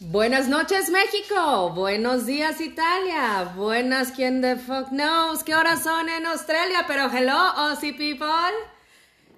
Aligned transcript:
Buenas 0.00 0.46
noches 0.46 0.90
México, 0.90 1.70
buenos 1.74 2.24
días 2.24 2.60
Italia, 2.60 3.52
buenas 3.56 4.12
quien 4.12 4.40
the 4.40 4.54
fuck 4.54 4.90
knows 4.90 5.42
qué 5.42 5.56
horas 5.56 5.82
son 5.82 6.08
en 6.08 6.24
Australia, 6.24 6.84
pero 6.86 7.10
hello 7.10 7.32
Aussie 7.32 7.94
people. 7.94 8.54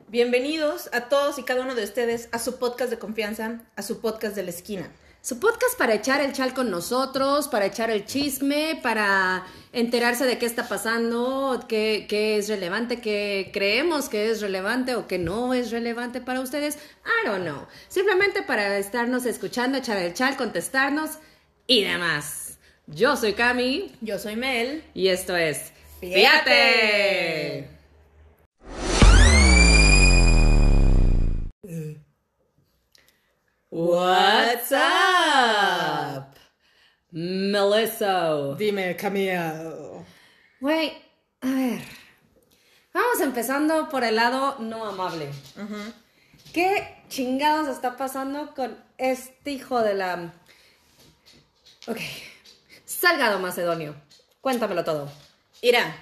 Bienvenidos 0.09 0.91
a 0.93 1.09
todos 1.09 1.39
y 1.39 1.45
cada 1.45 1.63
uno 1.63 1.75
de 1.75 1.85
ustedes 1.85 2.29
a 2.33 2.39
su 2.39 2.59
podcast 2.59 2.91
de 2.91 2.99
confianza, 2.99 3.63
a 3.75 3.81
su 3.81 4.03
podcast 4.03 4.37
de 4.37 4.43
la 4.43 4.51
esquina. 4.51 4.93
Su 5.23 5.39
podcast 5.39 5.77
para 5.77 5.95
echar 5.95 6.23
el 6.23 6.33
chal 6.33 6.55
con 6.55 6.71
nosotros, 6.71 7.49
para 7.49 7.67
echar 7.67 7.91
el 7.91 8.07
chisme, 8.07 8.81
para 8.83 9.45
enterarse 9.73 10.25
de 10.25 10.39
qué 10.39 10.47
está 10.47 10.67
pasando, 10.67 11.63
qué, 11.69 12.07
qué 12.09 12.39
es 12.39 12.49
relevante, 12.49 13.03
qué 13.03 13.51
creemos 13.53 14.09
que 14.09 14.31
es 14.31 14.41
relevante 14.41 14.95
o 14.95 15.07
que 15.07 15.19
no 15.19 15.53
es 15.53 15.71
relevante 15.71 16.23
para 16.23 16.41
ustedes. 16.41 16.77
I 17.05 17.27
don't 17.27 17.43
know. 17.43 17.67
Simplemente 17.89 18.43
para 18.43 18.79
estarnos 18.79 19.27
escuchando, 19.27 19.77
echar 19.77 19.99
el 19.99 20.15
chal, 20.15 20.39
contestarnos 20.39 21.19
y 21.67 21.85
demás. 21.85 22.59
Yo 22.87 23.17
soy 23.17 23.35
Cami 23.35 23.95
Yo 24.01 24.19
soy 24.19 24.37
Mel. 24.37 24.83
y 24.95 25.09
esto 25.09 25.37
es 25.37 25.73
Fíjate. 26.01 27.80
What's 33.73 34.73
up? 34.73 36.35
Melissa. 37.13 38.57
Dime, 38.59 38.97
Camille. 38.97 40.05
Güey, 40.61 40.93
a 41.41 41.47
ver. 41.47 41.81
Vamos 42.93 43.21
empezando 43.21 43.89
por 43.89 44.03
el 44.03 44.17
lado 44.17 44.57
no 44.59 44.85
amable. 44.85 45.31
¿Qué 46.53 47.05
chingados 47.09 47.69
está 47.69 47.97
pasando 47.97 48.57
con 48.57 48.77
este 48.99 49.53
hijo 49.53 49.81
de 49.83 49.95
la... 49.95 50.33
Ok. 51.87 52.01
Salgado 52.85 53.39
Macedonio. 53.39 53.95
Cuéntamelo 54.41 54.83
todo. 54.83 55.09
Mira, 55.63 55.95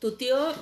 tu 0.00 0.18
tío 0.18 0.52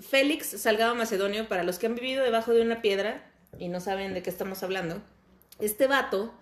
Félix 0.00 0.48
Salgado 0.60 0.94
Macedonio, 0.94 1.48
para 1.48 1.62
los 1.64 1.78
que 1.78 1.86
han 1.86 1.94
vivido 1.94 2.22
debajo 2.22 2.52
de 2.52 2.60
una 2.60 2.82
piedra 2.82 3.32
y 3.58 3.68
no 3.68 3.80
saben 3.80 4.12
de 4.12 4.22
qué 4.22 4.28
estamos 4.28 4.62
hablando, 4.62 5.00
este 5.58 5.86
vato, 5.86 6.34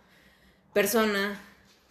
persona, 0.72 1.41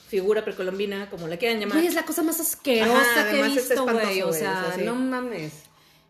figura 0.07 0.45
precolombina, 0.45 1.09
como 1.09 1.27
la 1.27 1.37
quieran 1.37 1.59
llamar, 1.59 1.77
Güey, 1.77 1.87
es 1.87 1.95
la 1.95 2.05
cosa 2.05 2.23
más 2.23 2.39
asquerosa 2.39 3.21
Ajá, 3.21 3.31
que 3.31 3.39
he 3.39 3.43
visto, 3.43 3.83
güey. 3.83 4.21
O 4.21 4.33
sea, 4.33 4.73
sí. 4.75 4.81
no 4.83 4.95
mames. 4.95 5.53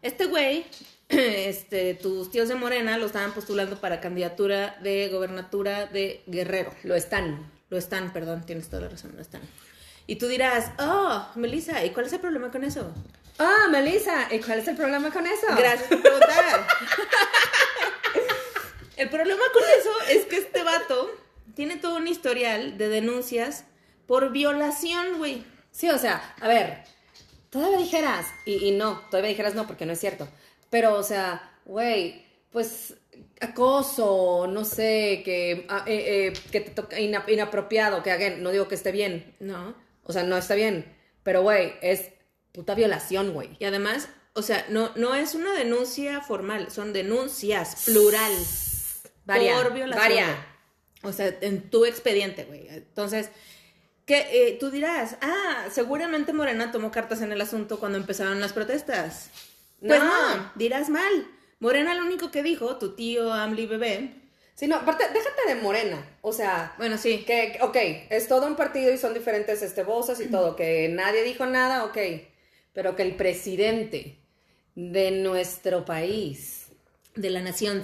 Este 0.02 0.26
güey, 0.26 0.66
este, 1.10 1.96
tus 1.96 2.30
tíos 2.32 2.50
de 2.50 2.56
Morena 2.56 2.98
lo 2.98 3.06
estaban 3.06 3.34
postulando 3.34 3.80
para 3.80 4.02
candidatura 4.02 4.78
de 4.82 5.10
gobernatura 5.10 5.86
de 5.86 6.24
Guerrero. 6.28 6.72
Lo 6.84 6.96
están. 6.96 7.52
Lo 7.70 7.78
están, 7.78 8.14
perdón, 8.14 8.46
tienes 8.46 8.70
toda 8.70 8.84
la 8.84 8.90
razón, 8.90 9.14
lo 9.16 9.22
están. 9.22 9.42
Y 10.08 10.18
tú 10.18 10.28
dirás, 10.28 10.72
oh, 10.78 11.28
Melissa, 11.36 11.84
¿y 11.84 11.90
cuál 11.90 12.06
es 12.06 12.14
el 12.14 12.20
problema 12.20 12.52
con 12.52 12.64
eso? 12.64 12.94
Ah, 13.40 13.68
Melissa, 13.72 14.34
¿y 14.34 14.40
cuál 14.40 14.60
es 14.60 14.68
el 14.68 14.76
problema 14.76 15.12
con 15.12 15.26
eso? 15.26 15.48
Gracias 15.58 15.88
por 15.90 16.02
preguntar. 16.02 16.68
el 18.98 19.10
problema 19.10 19.42
con 19.54 19.64
eso 19.80 19.92
es 20.10 20.26
que 20.26 20.38
este 20.38 20.64
vato 20.64 21.12
tiene 21.56 21.78
todo 21.78 21.98
un 21.98 22.08
historial 22.08 22.78
de 22.78 22.90
denuncias 22.90 23.66
por 24.08 24.32
violación, 24.32 25.18
güey. 25.18 25.44
Sí, 25.72 25.90
o 25.90 25.98
sea, 25.98 26.36
a 26.42 26.48
ver, 26.48 26.84
todavía 27.50 27.78
dijeras, 27.78 28.28
y, 28.46 28.66
y 28.68 28.72
no, 28.72 29.00
todavía 29.10 29.30
dijeras 29.30 29.56
no, 29.56 29.68
porque 29.68 29.86
no 29.86 29.94
es 29.94 30.00
cierto. 30.00 30.28
Pero, 30.70 30.96
o 30.96 31.04
sea, 31.04 31.58
güey, 31.66 32.24
pues 32.52 32.96
acoso, 33.42 34.48
no 34.48 34.64
sé, 34.66 35.22
que, 35.26 35.66
ah, 35.70 35.84
eh, 35.88 36.28
eh, 36.28 36.34
que 36.52 36.62
te 36.62 36.72
toca 36.72 37.00
ina- 37.00 37.26
inapropiado, 37.28 38.04
que 38.04 38.12
again, 38.12 38.42
no 38.44 38.52
digo 38.52 38.68
que 38.68 38.76
esté 38.76 38.92
bien, 38.92 39.36
No. 39.40 39.76
o 40.04 40.14
sea, 40.14 40.24
no 40.24 40.38
está 40.38 40.56
bien, 40.56 40.86
pero, 41.24 41.42
güey, 41.42 41.74
es 41.82 42.12
puta 42.54 42.76
violación, 42.76 43.34
güey. 43.34 43.50
Y 43.60 43.66
además, 43.66 44.08
o 44.34 44.42
sea, 44.42 44.66
no, 44.70 44.92
no 44.96 45.16
es 45.16 45.36
una 45.36 45.54
denuncia 45.54 46.22
formal, 46.22 46.72
son 46.72 46.94
denuncias, 46.94 47.84
plural. 47.86 48.32
Varia, 49.26 49.56
por 49.56 49.74
violación. 49.74 50.04
varia. 50.04 50.48
O 51.04 51.12
sea, 51.12 51.34
en 51.42 51.70
tu 51.70 51.86
expediente, 51.86 52.46
güey. 52.46 52.68
Entonces, 52.70 53.30
que 54.06 54.28
eh, 54.32 54.58
tú 54.60 54.70
dirás, 54.72 55.18
ah, 55.22 55.66
seguramente 55.72 56.32
Morena 56.34 56.72
tomó 56.72 56.92
cartas 56.92 57.22
en 57.22 57.32
el 57.32 57.42
asunto 57.42 57.80
cuando 57.80 57.98
empezaron 57.98 58.40
las 58.40 58.54
protestas. 58.54 59.30
Pues 59.80 60.00
No. 60.00 60.38
no, 60.38 60.52
dirás 60.56 60.90
mal. 60.90 61.28
Morena 61.60 61.94
lo 61.96 62.04
único 62.06 62.32
que 62.32 62.44
dijo, 62.44 62.78
tu 62.78 62.96
tío 62.96 63.32
Amli 63.34 63.66
Bebé. 63.66 64.16
Sí, 64.56 64.68
no, 64.68 64.78
aparte, 64.78 65.04
déjate 65.12 65.48
de 65.48 65.56
Morena, 65.56 66.18
o 66.22 66.32
sea, 66.32 66.74
Bueno, 66.78 66.98
sí. 66.98 67.24
Que, 67.28 67.54
que- 67.54 67.60
ok, 67.62 67.76
es 68.10 68.28
todo 68.30 68.48
un 68.48 68.56
partido 68.56 68.94
y 68.94 68.98
son 68.98 69.14
diferentes 69.14 69.62
este, 69.62 69.84
voces 69.84 70.20
y 70.22 70.28
todo, 70.28 70.56
que 70.56 70.88
nadie 70.90 71.24
dijo 71.24 71.46
nada, 71.46 71.84
ok, 71.84 71.98
pero 72.74 72.96
que 72.96 73.02
el 73.04 73.16
presidente 73.16 74.18
de 74.76 75.12
nuestro 75.12 75.84
país, 75.86 76.68
De 77.16 77.30
la 77.30 77.42
nación. 77.42 77.84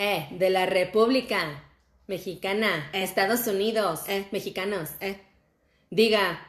Eh, 0.00 0.26
de 0.32 0.48
la 0.50 0.64
República 0.66 1.62
Mexicana, 2.06 2.88
Estados 2.92 3.46
Unidos, 3.46 4.00
Eh. 4.08 4.26
mexicanos, 4.32 4.90
Eh, 5.00 5.20
diga, 5.90 6.46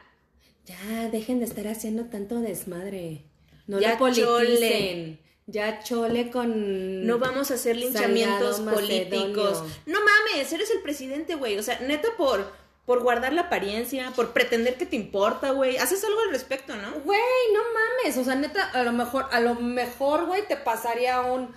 ya 0.64 1.08
dejen 1.10 1.38
de 1.38 1.44
estar 1.44 1.66
haciendo 1.68 2.06
tanto 2.06 2.40
desmadre, 2.40 3.24
no 3.66 3.78
Ya 3.78 3.90
ya 3.92 3.98
politicen, 3.98 4.26
chole. 4.28 5.18
ya 5.46 5.82
chole 5.82 6.30
con... 6.30 7.06
no 7.06 7.18
vamos 7.18 7.50
a 7.50 7.54
hacer 7.54 7.76
linchamientos 7.76 8.60
políticos. 8.60 9.62
No 9.86 9.98
mames, 10.00 10.52
eres 10.52 10.70
el 10.70 10.80
presidente, 10.82 11.34
güey. 11.34 11.58
O 11.58 11.62
sea, 11.62 11.78
neta 11.80 12.08
por, 12.16 12.52
por 12.86 13.02
guardar 13.02 13.32
la 13.32 13.42
apariencia, 13.42 14.12
por 14.16 14.32
pretender 14.32 14.76
que 14.76 14.86
te 14.86 14.96
importa, 14.96 15.50
güey. 15.50 15.76
Haces 15.76 16.02
algo 16.04 16.20
al 16.20 16.30
respecto, 16.30 16.74
¿no? 16.76 16.90
Güey, 17.04 17.20
no 17.54 17.60
mames, 17.74 18.16
o 18.18 18.24
sea, 18.24 18.34
neta, 18.34 18.64
a 18.70 18.82
lo 18.82 18.92
mejor, 18.92 19.26
a 19.30 19.40
lo 19.40 19.54
mejor, 19.56 20.26
güey, 20.26 20.46
te 20.48 20.56
pasaría 20.56 21.20
un, 21.22 21.50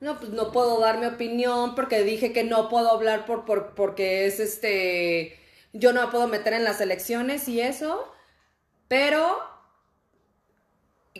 no, 0.00 0.18
pues 0.18 0.30
no 0.30 0.52
puedo 0.52 0.78
dar 0.80 0.98
mi 0.98 1.06
opinión 1.06 1.74
porque 1.74 2.04
dije 2.04 2.32
que 2.32 2.44
no 2.44 2.68
puedo 2.68 2.90
hablar 2.90 3.26
por, 3.26 3.44
por, 3.44 3.74
porque 3.74 4.26
es 4.26 4.38
este, 4.40 5.38
yo 5.72 5.92
no 5.92 6.02
me 6.02 6.08
puedo 6.08 6.28
meter 6.28 6.52
en 6.52 6.64
las 6.64 6.80
elecciones 6.80 7.48
y 7.48 7.60
eso, 7.60 8.12
pero 8.86 9.40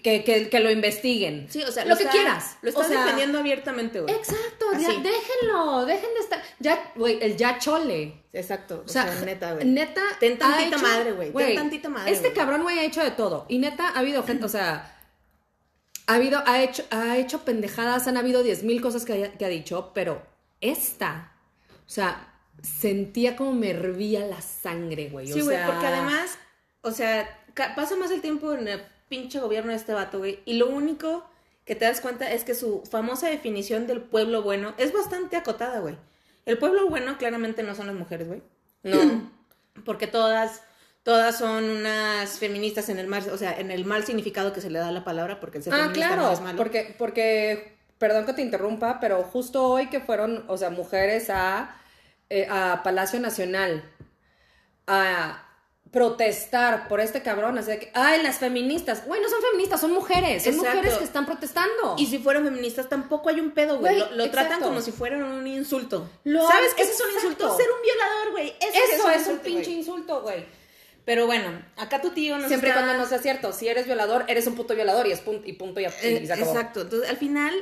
que, 0.03 0.22
que, 0.22 0.49
que 0.49 0.61
lo 0.61 0.71
investiguen. 0.71 1.49
Sí, 1.50 1.62
o 1.62 1.72
sea, 1.72 1.84
lo, 1.84 1.97
que 1.97 2.06
quieras. 2.06 2.56
Lo 2.62 2.69
estás 2.69 2.87
O 2.87 2.88
sea, 2.88 3.00
defendiendo 3.00 3.38
abiertamente, 3.38 4.00
güey. 4.00 4.15
Exacto, 4.15 4.67
ya, 4.78 4.88
déjenlo, 4.88 5.84
dejen 5.87 6.15
de 6.15 6.21
estar, 6.21 6.43
ya, 6.61 6.93
güey, 6.94 7.19
el 7.21 7.37
ya 7.37 7.59
chole. 7.59 8.22
Exacto. 8.33 8.84
O 8.84 8.88
sea, 8.88 9.12
neta, 9.25 9.55
güey. 9.55 9.67
Neta. 9.67 10.03
Ten 10.21 10.38
tantita 10.38 10.77
hecho- 10.77 10.78
madre, 10.78 11.12
güey. 11.12 11.33
Ten 11.33 11.56
tantita 11.56 11.88
madre. 11.88 12.12
Este 12.12 12.33
cabrón, 12.33 12.62
güey, 12.62 12.78
ha 12.78 12.84
hecho 12.84 13.03
de 13.03 13.11
todo. 13.11 13.47
Y 13.49 13.59
neta, 13.59 13.88
ha 13.88 13.99
habido 13.99 14.22
gente, 14.22 14.44
o 14.44 14.49
sea. 14.49 14.94
Ha 16.09 16.15
habido, 16.15 16.43
ha 16.47 16.63
hecho, 16.63 16.83
ha 16.91 17.19
hecho 17.19 17.45
pendejadas, 17.45 18.09
han 18.09 18.17
habido 18.17 18.43
diez 18.43 18.65
mil 18.65 18.81
cosas 18.81 19.05
que, 19.05 19.33
ha 19.39 19.49
dicho, 19.49 19.93
pero 19.95 20.23
esta, 20.61 21.33
o 21.87 21.91
sea, 21.91 22.35
sentía 22.63 23.37
como 23.37 23.53
me 23.53 23.71
hervía 23.71 24.27
la 24.27 24.41
sangre, 24.41 25.11
güey. 25.11 25.27
Sí, 25.27 25.43
güey, 25.43 25.57
sea, 25.57 25.67
porque 25.67 25.87
además, 25.87 26.39
o 26.81 26.91
sea, 26.91 27.29
pasa 27.77 27.95
más 27.97 28.11
el 28.11 28.23
tiempo 28.23 28.55
en 28.55 28.67
el 28.69 28.83
pinche 29.09 29.39
gobierno 29.39 29.71
de 29.71 29.77
este 29.77 29.93
vato, 29.93 30.19
güey. 30.19 30.41
Y 30.45 30.55
lo 30.55 30.69
único 30.69 31.25
que 31.65 31.75
te 31.75 31.85
das 31.85 32.01
cuenta 32.01 32.33
es 32.33 32.45
que 32.45 32.55
su 32.55 32.83
famosa 32.91 33.29
definición 33.29 33.87
del 33.87 34.01
pueblo 34.01 34.43
bueno 34.43 34.75
es 34.79 34.93
bastante 34.93 35.37
acotada, 35.37 35.81
güey. 35.81 35.97
El 36.47 36.57
pueblo 36.57 36.89
bueno 36.89 37.19
claramente 37.19 37.63
no 37.63 37.75
son 37.75 37.89
las 37.89 37.97
mujeres, 37.97 38.27
güey. 38.27 38.43
No. 38.83 39.31
Porque 39.85 40.07
todas, 40.07 40.63
todas 41.09 41.39
son 41.39 41.65
unas 41.71 42.39
feministas 42.39 42.91
en 42.91 42.99
el 42.99 43.07
mal, 43.07 43.27
o 43.33 43.39
sea, 43.39 43.59
en 43.59 43.71
el 43.71 43.87
mal 43.87 44.05
significado 44.05 44.53
que 44.53 44.61
se 44.61 44.69
le 44.69 44.79
da 44.79 44.89
a 44.89 44.93
la 44.93 45.05
palabra, 45.05 45.41
porque 45.41 45.57
el 45.57 45.65
ser 45.65 45.73
Ah, 45.73 45.77
feminista 45.85 46.09
no 46.11 46.15
claro, 46.17 46.33
es 46.35 46.41
malo. 46.43 46.59
porque, 46.59 46.95
porque, 46.99 47.79
perdón 47.97 48.27
que 48.27 48.35
te 48.35 48.43
interrumpa, 48.43 48.99
pero 49.01 49.23
justo 49.23 49.65
hoy 49.69 49.87
que 49.89 50.01
fueron, 50.01 50.45
o 50.49 50.59
sea, 50.59 50.69
mujeres 50.69 51.31
a, 51.31 51.75
eh, 52.29 52.47
a 52.51 52.83
Palacio 52.85 53.19
Nacional 53.21 53.91
a 54.87 55.44
protestar 55.91 56.88
por 56.88 57.00
este 57.00 57.23
cabrón, 57.23 57.56
así 57.56 57.71
de 57.71 57.79
que, 57.79 57.91
ay, 57.94 58.23
las 58.23 58.37
feministas, 58.37 59.06
güey, 59.06 59.23
no 59.23 59.31
son 59.31 59.41
feministas, 59.41 59.81
son 59.81 59.93
mujeres, 59.94 60.43
son 60.44 60.53
Exacto. 60.56 60.77
mujeres 60.77 60.99
que 60.99 61.05
están 61.05 61.25
protestando. 61.25 61.94
Y 61.97 62.05
si 62.05 62.19
fueran 62.19 62.44
feministas 62.44 62.87
tampoco 62.91 63.31
hay 63.31 63.41
un 63.41 63.53
pedo, 63.53 63.79
güey. 63.79 63.99
Lo, 63.99 64.11
lo 64.11 64.31
tratan 64.31 64.61
como 64.61 64.82
si 64.82 64.93
fuera 64.93 65.17
un 65.17 65.47
insulto. 65.47 66.06
Lo 66.25 66.47
¿Sabes 66.47 66.75
qué 66.75 66.82
ese 66.82 66.93
es 66.93 67.00
un 67.00 67.15
insulto? 67.15 67.56
Ser 67.56 67.67
un 67.71 67.81
violador, 67.82 68.31
güey. 68.32 68.49
Eso, 68.61 68.69
Eso 68.94 68.94
es 68.94 69.05
un 69.06 69.15
insulto, 69.15 69.43
pinche 69.43 69.71
insulto, 69.71 70.21
güey. 70.21 70.57
Pero 71.08 71.25
bueno, 71.25 71.49
acá 71.78 72.02
tu 72.02 72.10
tío 72.10 72.37
nos 72.37 72.49
Siempre 72.49 72.69
está- 72.69 72.82
cuando 72.82 73.02
no 73.02 73.08
sea 73.08 73.19
cierto, 73.19 73.55
si 73.55 73.66
eres 73.66 73.87
violador, 73.87 74.26
eres 74.28 74.46
un 74.46 74.55
puto 74.56 74.75
violador 74.75 75.06
y 75.06 75.12
es 75.12 75.20
punto 75.20 75.49
y 75.49 75.55
punto 75.55 75.81
y, 75.81 75.87
y 75.87 75.88
se 76.26 76.31
acabó. 76.34 76.50
exacto. 76.50 76.82
Entonces, 76.82 77.08
al 77.08 77.16
final, 77.16 77.55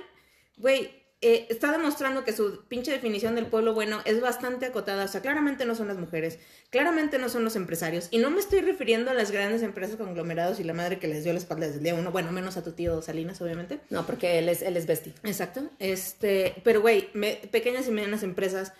güey, 0.56 0.90
eh, 1.20 1.46
está 1.48 1.70
demostrando 1.70 2.25
que 2.25 2.32
su 2.32 2.64
pinche 2.66 2.90
definición 2.90 3.37
del 3.37 3.46
pueblo 3.46 3.72
bueno 3.72 4.00
es 4.04 4.20
bastante 4.20 4.66
acotada. 4.66 5.04
O 5.04 5.08
sea, 5.08 5.20
claramente 5.20 5.64
no 5.64 5.76
son 5.76 5.87
las 5.87 5.96
mujeres, 5.96 6.40
claramente 6.70 7.19
no 7.19 7.28
son 7.28 7.44
los 7.44 7.54
empresarios. 7.54 8.08
Y 8.10 8.19
no 8.19 8.31
me 8.31 8.40
estoy 8.40 8.62
refiriendo 8.62 9.12
a 9.12 9.14
las 9.14 9.31
grandes 9.31 9.62
empresas 9.62 9.94
conglomerados 9.96 10.58
y 10.58 10.64
la 10.64 10.75
madre 10.75 10.98
que 10.98 11.06
les 11.06 11.22
dio 11.22 11.32
la 11.32 11.38
espalda 11.38 11.66
desde 11.66 11.78
el 11.78 11.84
día 11.84 11.94
uno. 11.94 12.10
Bueno, 12.10 12.32
menos 12.32 12.56
a 12.56 12.64
tu 12.64 12.72
tío 12.72 13.00
Salinas, 13.00 13.40
obviamente. 13.40 13.78
No, 13.90 14.04
porque 14.06 14.40
él 14.40 14.48
es, 14.48 14.60
él 14.60 14.76
es 14.76 14.87
bestie. 14.87 15.14
Exacto. 15.22 15.62
Este, 15.78 16.54
pero 16.64 16.81
güey, 16.81 17.10
pequeñas 17.52 17.87
y 17.87 17.93
medianas 17.93 18.25
empresas 18.25 18.72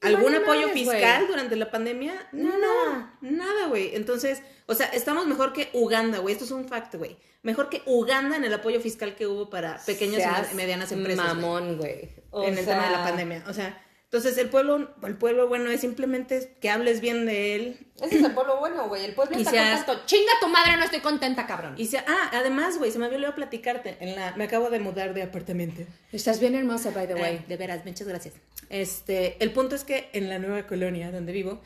¿Algún 0.00 0.34
apoyo 0.34 0.68
fiscal 0.68 1.26
durante 1.26 1.56
la 1.56 1.70
pandemia? 1.70 2.14
Nada. 2.32 2.56
No, 2.58 3.30
nada, 3.30 3.66
güey. 3.68 3.94
Entonces, 3.94 4.42
o 4.66 4.74
sea, 4.74 4.86
estamos 4.86 5.26
mejor 5.26 5.52
que 5.52 5.70
Uganda, 5.72 6.18
güey. 6.18 6.32
Esto 6.32 6.44
es 6.44 6.50
un 6.50 6.68
fact, 6.68 6.94
güey. 6.96 7.16
Mejor 7.42 7.68
que 7.68 7.82
Uganda 7.86 8.36
en 8.36 8.44
el 8.44 8.54
apoyo 8.54 8.80
fiscal 8.80 9.14
que 9.14 9.26
hubo 9.26 9.50
para 9.50 9.78
pequeñas 9.84 10.52
y 10.52 10.54
medianas 10.54 10.92
empresas. 10.92 11.26
Mamón, 11.26 11.78
güey. 11.78 12.10
En 12.32 12.58
el 12.58 12.64
tema 12.64 12.86
de 12.86 12.92
la 12.92 13.04
pandemia. 13.04 13.44
O 13.46 13.52
sea, 13.52 13.80
entonces 14.14 14.38
el 14.38 14.48
pueblo, 14.48 14.94
el 15.02 15.16
pueblo 15.16 15.48
bueno 15.48 15.68
es 15.70 15.80
simplemente 15.80 16.56
que 16.60 16.70
hables 16.70 17.00
bien 17.00 17.26
de 17.26 17.56
él. 17.56 17.86
Ese 18.00 18.18
es 18.18 18.24
el 18.24 18.32
pueblo 18.32 18.60
bueno, 18.60 18.86
güey. 18.86 19.04
El 19.04 19.12
pueblo 19.12 19.36
Y 19.36 19.40
está 19.40 19.50
seas- 19.50 19.82
contento. 19.82 20.06
Chinga 20.06 20.30
tu 20.40 20.46
madre, 20.46 20.76
no 20.76 20.84
estoy 20.84 21.00
contenta, 21.00 21.48
cabrón. 21.48 21.74
Y 21.76 21.86
sea, 21.86 22.04
ah, 22.06 22.30
además, 22.32 22.78
güey, 22.78 22.92
se 22.92 23.00
me 23.00 23.06
había 23.06 23.16
olvidado 23.16 23.34
platicarte. 23.34 23.96
En 23.98 24.14
la, 24.14 24.36
me 24.36 24.44
acabo 24.44 24.70
de 24.70 24.78
mudar 24.78 25.14
de 25.14 25.24
apartamento. 25.24 25.82
Estás 26.12 26.38
bien 26.38 26.54
hermosa, 26.54 26.92
by 26.92 27.08
the 27.08 27.14
way. 27.14 27.24
Ay, 27.24 27.44
de 27.48 27.56
veras, 27.56 27.84
muchas 27.84 28.06
gracias. 28.06 28.34
Este, 28.68 29.36
el 29.42 29.52
punto 29.52 29.74
es 29.74 29.82
que 29.82 30.10
en 30.12 30.28
la 30.28 30.38
nueva 30.38 30.64
colonia 30.68 31.10
donde 31.10 31.32
vivo, 31.32 31.60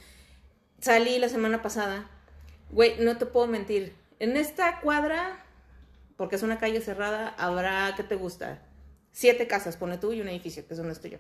salí 0.81 1.19
la 1.19 1.29
semana 1.29 1.61
pasada. 1.61 2.11
Güey, 2.71 2.95
no 3.01 3.19
te 3.19 3.27
puedo 3.27 3.47
mentir. 3.47 3.95
En 4.21 4.39
esta 4.39 4.81
cuadra, 4.81 5.45
porque 6.17 6.37
es 6.37 6.43
una 6.43 6.59
calle 6.59 6.81
cerrada, 6.81 7.29
habrá, 7.37 7.93
¿qué 7.95 8.05
te 8.05 8.15
gusta? 8.17 8.63
Siete 9.13 9.47
casas, 9.47 9.77
pone 9.77 9.99
tú, 9.99 10.15
y 10.15 10.23
un 10.23 10.29
edificio, 10.31 10.67
que 10.67 10.73
es 10.73 10.79
donde 10.79 10.95
estoy 10.95 11.11
yo. 11.11 11.19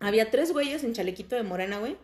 Había 0.00 0.30
tres 0.30 0.52
güeyes 0.52 0.82
en 0.84 0.92
chalequito 0.94 1.36
de 1.36 1.42
morena, 1.42 1.78
güey. 1.78 1.96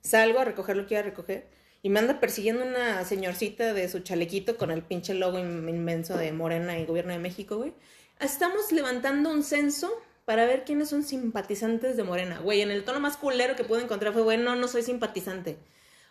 Salgo 0.00 0.38
a 0.40 0.44
recoger 0.44 0.76
lo 0.76 0.86
que 0.86 0.94
iba 0.94 1.00
a 1.00 1.04
recoger. 1.04 1.46
Y 1.82 1.90
me 1.90 1.98
anda 1.98 2.20
persiguiendo 2.20 2.64
una 2.64 3.04
señorcita 3.04 3.72
de 3.74 3.88
su 3.88 4.00
chalequito 4.00 4.56
con 4.56 4.70
el 4.70 4.82
pinche 4.82 5.14
logo 5.14 5.38
in- 5.38 5.68
inmenso 5.68 6.16
de 6.16 6.30
Morena 6.32 6.78
y 6.78 6.86
Gobierno 6.86 7.12
de 7.12 7.18
México, 7.18 7.56
güey. 7.56 7.72
Estamos 8.20 8.70
levantando 8.70 9.30
un 9.30 9.42
censo 9.42 9.90
para 10.24 10.44
ver 10.46 10.62
quiénes 10.64 10.88
son 10.88 11.02
simpatizantes 11.02 11.96
de 11.96 12.04
Morena. 12.04 12.38
Güey, 12.38 12.60
en 12.60 12.70
el 12.70 12.84
tono 12.84 13.00
más 13.00 13.16
culero 13.16 13.56
que 13.56 13.64
pude 13.64 13.82
encontrar 13.82 14.12
fue, 14.12 14.22
güey, 14.22 14.38
no, 14.38 14.54
no 14.54 14.68
soy 14.68 14.82
simpatizante. 14.82 15.56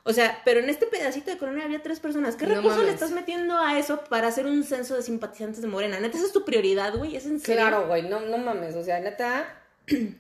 O 0.04 0.12
sea, 0.12 0.42
pero 0.44 0.60
en 0.60 0.70
este 0.70 0.88
pedacito 0.88 1.32
de 1.32 1.38
colonia 1.38 1.64
había 1.64 1.82
tres 1.82 2.02
personas. 2.02 2.36
¿Qué 2.36 2.48
No 2.48 2.56
recurso 2.56 2.78
le 2.80 2.84
mames. 2.88 2.96
estás 2.96 3.12
metiendo 3.12 3.58
a 3.58 3.80
eso 3.80 4.04
para 4.10 4.28
hacer 4.28 4.48
un 4.48 4.64
censo 4.66 4.96
de 4.98 5.04
simpatizantes 5.04 5.62
de 5.62 5.68
Morena? 5.70 6.00
Neta, 6.02 6.18
esa 6.18 6.26
es 6.26 6.34
tu 6.34 6.44
prioridad, 6.44 6.98
güey. 6.98 7.16
¿Es 7.16 7.26
en 7.26 7.40
serio? 7.40 7.62
Claro, 7.62 7.88
güey. 7.88 8.02
No, 8.10 8.20
no 8.20 8.38
mames. 8.40 8.76
O 8.76 8.84
sea, 8.84 9.00
neta. 9.00 9.58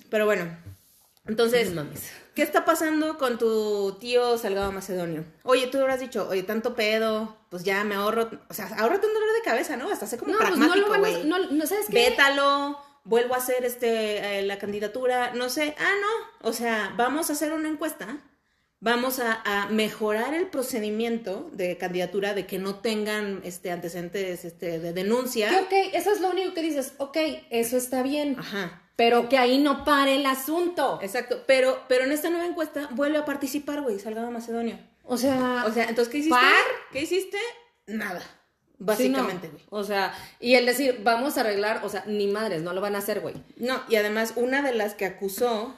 Pero 0.09 0.25
bueno, 0.25 0.55
entonces, 1.27 1.69
No 1.71 1.83
mames. 1.83 2.11
¿qué 2.33 2.41
está 2.43 2.65
pasando 2.65 3.17
con 3.17 3.37
tu 3.37 3.97
tío 3.99 4.37
Salgado 4.37 4.71
Macedonio? 4.71 5.25
Oye, 5.43 5.67
tú 5.67 5.79
habrás 5.79 5.99
dicho, 5.99 6.27
oye, 6.29 6.43
tanto 6.43 6.75
pedo, 6.75 7.37
pues 7.49 7.63
ya 7.63 7.83
me 7.83 7.95
ahorro, 7.95 8.29
o 8.49 8.53
sea, 8.53 8.67
ahórrate 8.77 9.07
un 9.07 9.13
dolor 9.13 9.29
de 9.33 9.41
cabeza, 9.43 9.77
¿no? 9.77 9.91
Hasta 9.91 10.07
sé 10.07 10.17
como 10.17 10.31
No, 10.31 10.39
pues 10.39 10.57
no 10.57 10.67
pragmático, 10.67 10.97
güey. 10.99 11.21
a. 11.21 11.23
No, 11.25 11.51
no, 11.51 11.65
¿sabes 11.67 11.87
qué? 11.87 12.09
Vétalo, 12.09 12.79
vuelvo 13.03 13.35
a 13.35 13.37
hacer 13.37 13.65
este, 13.65 14.39
eh, 14.39 14.41
la 14.43 14.57
candidatura, 14.57 15.33
no 15.33 15.49
sé, 15.49 15.75
ah, 15.77 15.93
no, 16.01 16.49
o 16.49 16.53
sea, 16.53 16.93
vamos 16.97 17.29
a 17.29 17.33
hacer 17.33 17.53
una 17.53 17.67
encuesta, 17.69 18.17
vamos 18.79 19.19
a, 19.19 19.41
a 19.45 19.67
mejorar 19.69 20.33
el 20.33 20.47
procedimiento 20.47 21.49
de 21.53 21.77
candidatura, 21.77 22.33
de 22.33 22.47
que 22.47 22.57
no 22.57 22.75
tengan 22.79 23.41
este, 23.43 23.71
antecedentes 23.71 24.43
este, 24.45 24.79
de 24.79 24.93
denuncia. 24.93 25.51
Ok, 25.61 25.73
eso 25.93 26.11
es 26.11 26.19
lo 26.19 26.29
único 26.31 26.53
que 26.53 26.61
dices. 26.61 26.93
Ok, 26.97 27.17
eso 27.51 27.77
está 27.77 28.01
bien. 28.01 28.37
Ajá. 28.39 28.81
Pero 28.95 29.29
que 29.29 29.37
ahí 29.37 29.57
no 29.57 29.83
pare 29.83 30.15
el 30.15 30.25
asunto. 30.25 30.99
Exacto, 31.01 31.43
pero, 31.47 31.83
pero 31.87 32.03
en 32.03 32.11
esta 32.11 32.29
nueva 32.29 32.45
encuesta 32.45 32.89
vuelve 32.91 33.17
a 33.17 33.25
participar, 33.25 33.81
güey, 33.81 33.99
Salgado 33.99 34.29
Macedonio. 34.31 34.77
O 35.03 35.17
sea. 35.17 35.65
O 35.67 35.71
sea, 35.71 35.85
entonces, 35.89 36.11
¿qué 36.11 36.19
hiciste? 36.19 36.35
¿Par? 36.35 36.65
¿Qué 36.91 37.01
hiciste? 37.01 37.37
Nada. 37.87 38.19
sí, 38.19 38.27
Básicamente, 38.77 39.47
no. 39.47 39.53
güey. 39.53 39.65
O 39.69 39.83
sea, 39.83 40.13
y 40.39 40.55
el 40.55 40.65
decir, 40.65 40.99
vamos 41.03 41.37
a 41.37 41.41
arreglar, 41.41 41.81
o 41.83 41.89
sea, 41.89 42.03
ni 42.07 42.27
madres, 42.27 42.61
no 42.61 42.73
lo 42.73 42.81
van 42.81 42.95
a 42.95 42.99
hacer, 42.99 43.21
güey. 43.21 43.35
No, 43.57 43.81
y 43.89 43.95
además, 43.95 44.33
una 44.35 44.61
de 44.61 44.73
las 44.73 44.93
que 44.93 45.05
acusó, 45.05 45.75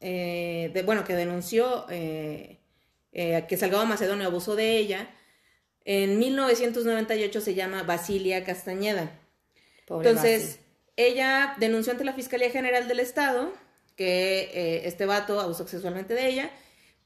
eh, 0.00 0.70
de, 0.74 0.82
bueno, 0.82 1.04
que 1.04 1.14
denunció 1.14 1.86
eh, 1.88 2.60
eh, 3.12 3.46
que 3.48 3.56
Salgado 3.56 3.86
Macedonio 3.86 4.26
abusó 4.26 4.54
de 4.54 4.76
ella, 4.76 5.08
en 5.84 6.18
1998 6.18 7.40
se 7.40 7.54
llama 7.54 7.84
Basilia 7.84 8.44
Castañeda. 8.44 9.10
Pobre 9.86 10.10
Entonces. 10.10 10.60
Ella 10.96 11.54
denunció 11.58 11.92
ante 11.92 12.04
la 12.04 12.12
Fiscalía 12.12 12.50
General 12.50 12.88
del 12.88 13.00
Estado 13.00 13.52
que 13.96 14.50
eh, 14.52 14.82
este 14.84 15.06
vato 15.06 15.40
abusó 15.40 15.66
sexualmente 15.66 16.14
de 16.14 16.28
ella, 16.28 16.50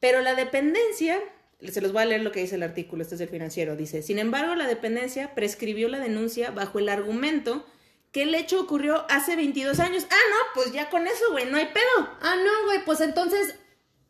pero 0.01 0.21
la 0.21 0.35
dependencia, 0.35 1.21
se 1.67 1.81
los 1.81 1.93
voy 1.93 2.03
a 2.03 2.07
leer 2.07 2.23
lo 2.23 2.33
que 2.33 2.41
dice 2.41 2.57
el 2.57 2.63
artículo, 2.63 3.03
este 3.03 3.15
es 3.15 3.21
del 3.21 3.29
financiero, 3.29 3.77
dice, 3.77 4.03
sin 4.03 4.19
embargo, 4.19 4.55
la 4.57 4.67
dependencia 4.67 5.35
prescribió 5.35 5.89
la 5.89 5.99
denuncia 5.99 6.51
bajo 6.51 6.79
el 6.79 6.89
argumento 6.89 7.65
que 8.13 8.23
el 8.23 8.35
hecho 8.35 8.61
ocurrió 8.61 9.07
hace 9.09 9.37
22 9.37 9.79
años. 9.79 10.05
Ah, 10.11 10.17
no, 10.31 10.37
pues 10.55 10.73
ya 10.73 10.91
con 10.91 11.07
eso, 11.07 11.31
güey, 11.31 11.47
no 11.47 11.59
hay 11.59 11.67
pedo. 11.67 12.09
Ah, 12.21 12.35
no, 12.45 12.67
güey, 12.67 12.85
pues 12.85 13.01
entonces, 13.01 13.55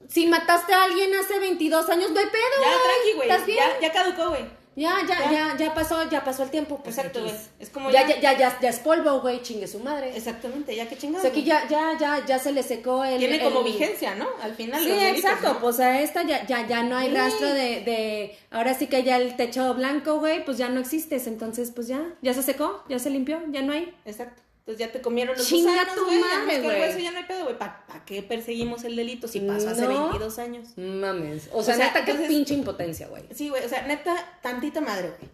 si 0.09 0.27
mataste 0.27 0.73
a 0.73 0.85
alguien 0.85 1.15
hace 1.17 1.39
22 1.39 1.89
años, 1.91 2.11
no 2.11 2.19
hay 2.19 2.27
pedo, 2.27 2.63
Ya, 2.63 2.77
tranqui, 2.83 3.13
güey, 3.17 3.57
ya, 3.57 3.81
ya 3.81 3.93
caducó, 3.93 4.31
güey. 4.31 4.60
Ya, 4.77 4.99
ya, 5.07 5.31
Ya. 5.31 5.57
ya, 5.59 5.75
pasó, 5.75 6.09
ya 6.09 6.25
pasó 6.25 6.45
el 6.45 6.51
tiempo. 6.51 6.79
Pues 6.83 6.97
Exacto, 6.97 7.21
güey. 7.23 7.35
Es 7.59 7.69
como 7.71 7.91
ya, 7.91 8.07
ya- 8.07 8.21
ya, 8.21 8.59
ya, 8.61 8.69
es 8.69 8.79
polvo, 8.79 9.21
güey, 9.21 9.43
chingue 9.43 9.67
su 9.67 9.81
madre. 9.81 10.17
Exactamente, 10.17 10.75
ya 10.77 10.89
que 10.89 10.95
O 10.95 10.99
chingados. 10.99 11.23
sea, 11.23 11.31
aquí 11.33 11.43
ya, 11.45 11.67
ya, 11.69 11.99
ya, 11.99 12.25
ya 12.25 12.39
se 12.39 12.53
le 12.53 12.63
secó 12.63 13.05
el. 13.05 13.19
Tiene 13.19 13.43
como 13.43 13.59
el- 13.61 13.65
vigencia, 13.73 14.15
¿no? 14.15 14.27
Al 14.43 14.55
final. 14.55 14.81
Sí, 14.83 14.89
los 14.89 14.99
delitos, 15.01 15.25
exacto, 15.25 15.55
¿no? 15.55 15.61
pues 15.61 15.81
a 15.81 16.01
esta 16.01 16.23
ya, 16.23 16.47
ya, 16.47 16.67
ya 16.67 16.83
no 16.85 16.97
hay 16.97 17.09
Sí. 17.09 17.15
rastro 17.17 17.49
de, 17.49 17.81
de, 17.81 18.39
ahora 18.51 18.75
sí 18.75 18.87
que 18.87 19.03
ya 19.03 19.17
el 19.17 19.37
techo 19.37 19.75
blanco, 19.75 20.19
güey, 20.21 20.45
pues 20.45 20.57
ya 20.57 20.69
no 20.69 20.79
existes, 20.81 21.27
entonces 21.27 21.73
pues 21.73 21.89
ya, 21.89 22.15
ya 22.23 22.33
se 22.33 22.43
secó, 22.43 22.85
ya 22.89 22.99
se 22.99 23.11
limpió, 23.11 23.41
ya 23.49 23.63
no 23.63 23.73
hay. 23.73 23.93
Exacto. 24.05 24.41
Entonces 24.61 24.79
ya 24.87 24.93
te 24.93 25.01
comieron 25.01 25.37
los 25.37 25.47
Chinga 25.47 25.71
gusanos, 25.73 25.95
tu 25.95 26.05
güey. 26.05 26.19
madre, 26.21 26.61
güey. 26.63 26.81
hueso, 26.81 26.99
ya 26.99 27.11
no 27.13 27.19
hay 27.19 27.25
pedo, 27.25 27.45
güey. 27.45 27.59
¿Para 27.59 27.85
qué 28.07 28.23
perseguimos 28.23 28.85
el 28.85 28.95
delito 28.95 29.27
si 29.27 29.41
pasó 29.41 29.71
hace 29.71 29.83
No. 29.83 30.05
22 30.11 30.39
años? 30.39 30.69
Mames, 30.77 31.49
o 31.53 31.63
sea, 31.63 31.75
O 31.75 31.77
sea, 31.79 31.87
neta, 31.87 32.05
qué 32.05 32.15
pinche 32.15 32.55
impotencia, 32.55 33.09
güey. 33.09 33.25
Sí, 33.35 33.49
güey. 33.49 33.65
O 33.65 33.69
sea, 33.69 33.83
neta, 33.83 34.15
tantita 34.43 34.81
madre, 34.81 35.09
güey. 35.19 35.31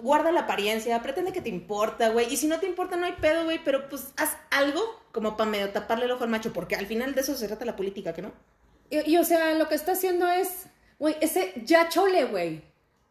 Guarda 0.00 0.30
la 0.30 0.40
apariencia, 0.42 1.02
pretende 1.02 1.32
que 1.32 1.40
te 1.42 1.48
importa, 1.48 2.10
güey. 2.10 2.32
Y 2.32 2.36
si 2.36 2.46
no 2.46 2.60
te 2.60 2.66
importa, 2.66 2.96
no 2.96 3.06
hay 3.06 3.14
pedo, 3.20 3.44
güey. 3.44 3.60
Pero 3.64 3.88
pues 3.88 4.08
haz 4.16 4.36
algo 4.50 4.80
como 5.12 5.36
para 5.36 5.50
medio 5.50 5.70
taparle 5.70 6.04
el 6.04 6.12
ojo 6.12 6.22
al 6.24 6.30
macho. 6.30 6.52
Porque 6.52 6.76
al 6.76 6.86
final 6.86 7.14
de 7.14 7.20
eso 7.20 7.34
se 7.34 7.48
trata 7.48 7.64
la 7.64 7.74
política, 7.76 8.14
¿que 8.14 8.22
no? 8.22 8.32
Y, 8.90 9.10
y, 9.10 9.16
o 9.18 9.24
sea, 9.24 9.54
lo 9.54 9.68
que 9.68 9.74
está 9.74 9.92
haciendo 9.92 10.28
es, 10.28 10.66
güey, 11.00 11.16
ese 11.20 11.52
ya 11.64 11.88
chole, 11.88 12.24
güey. 12.26 12.62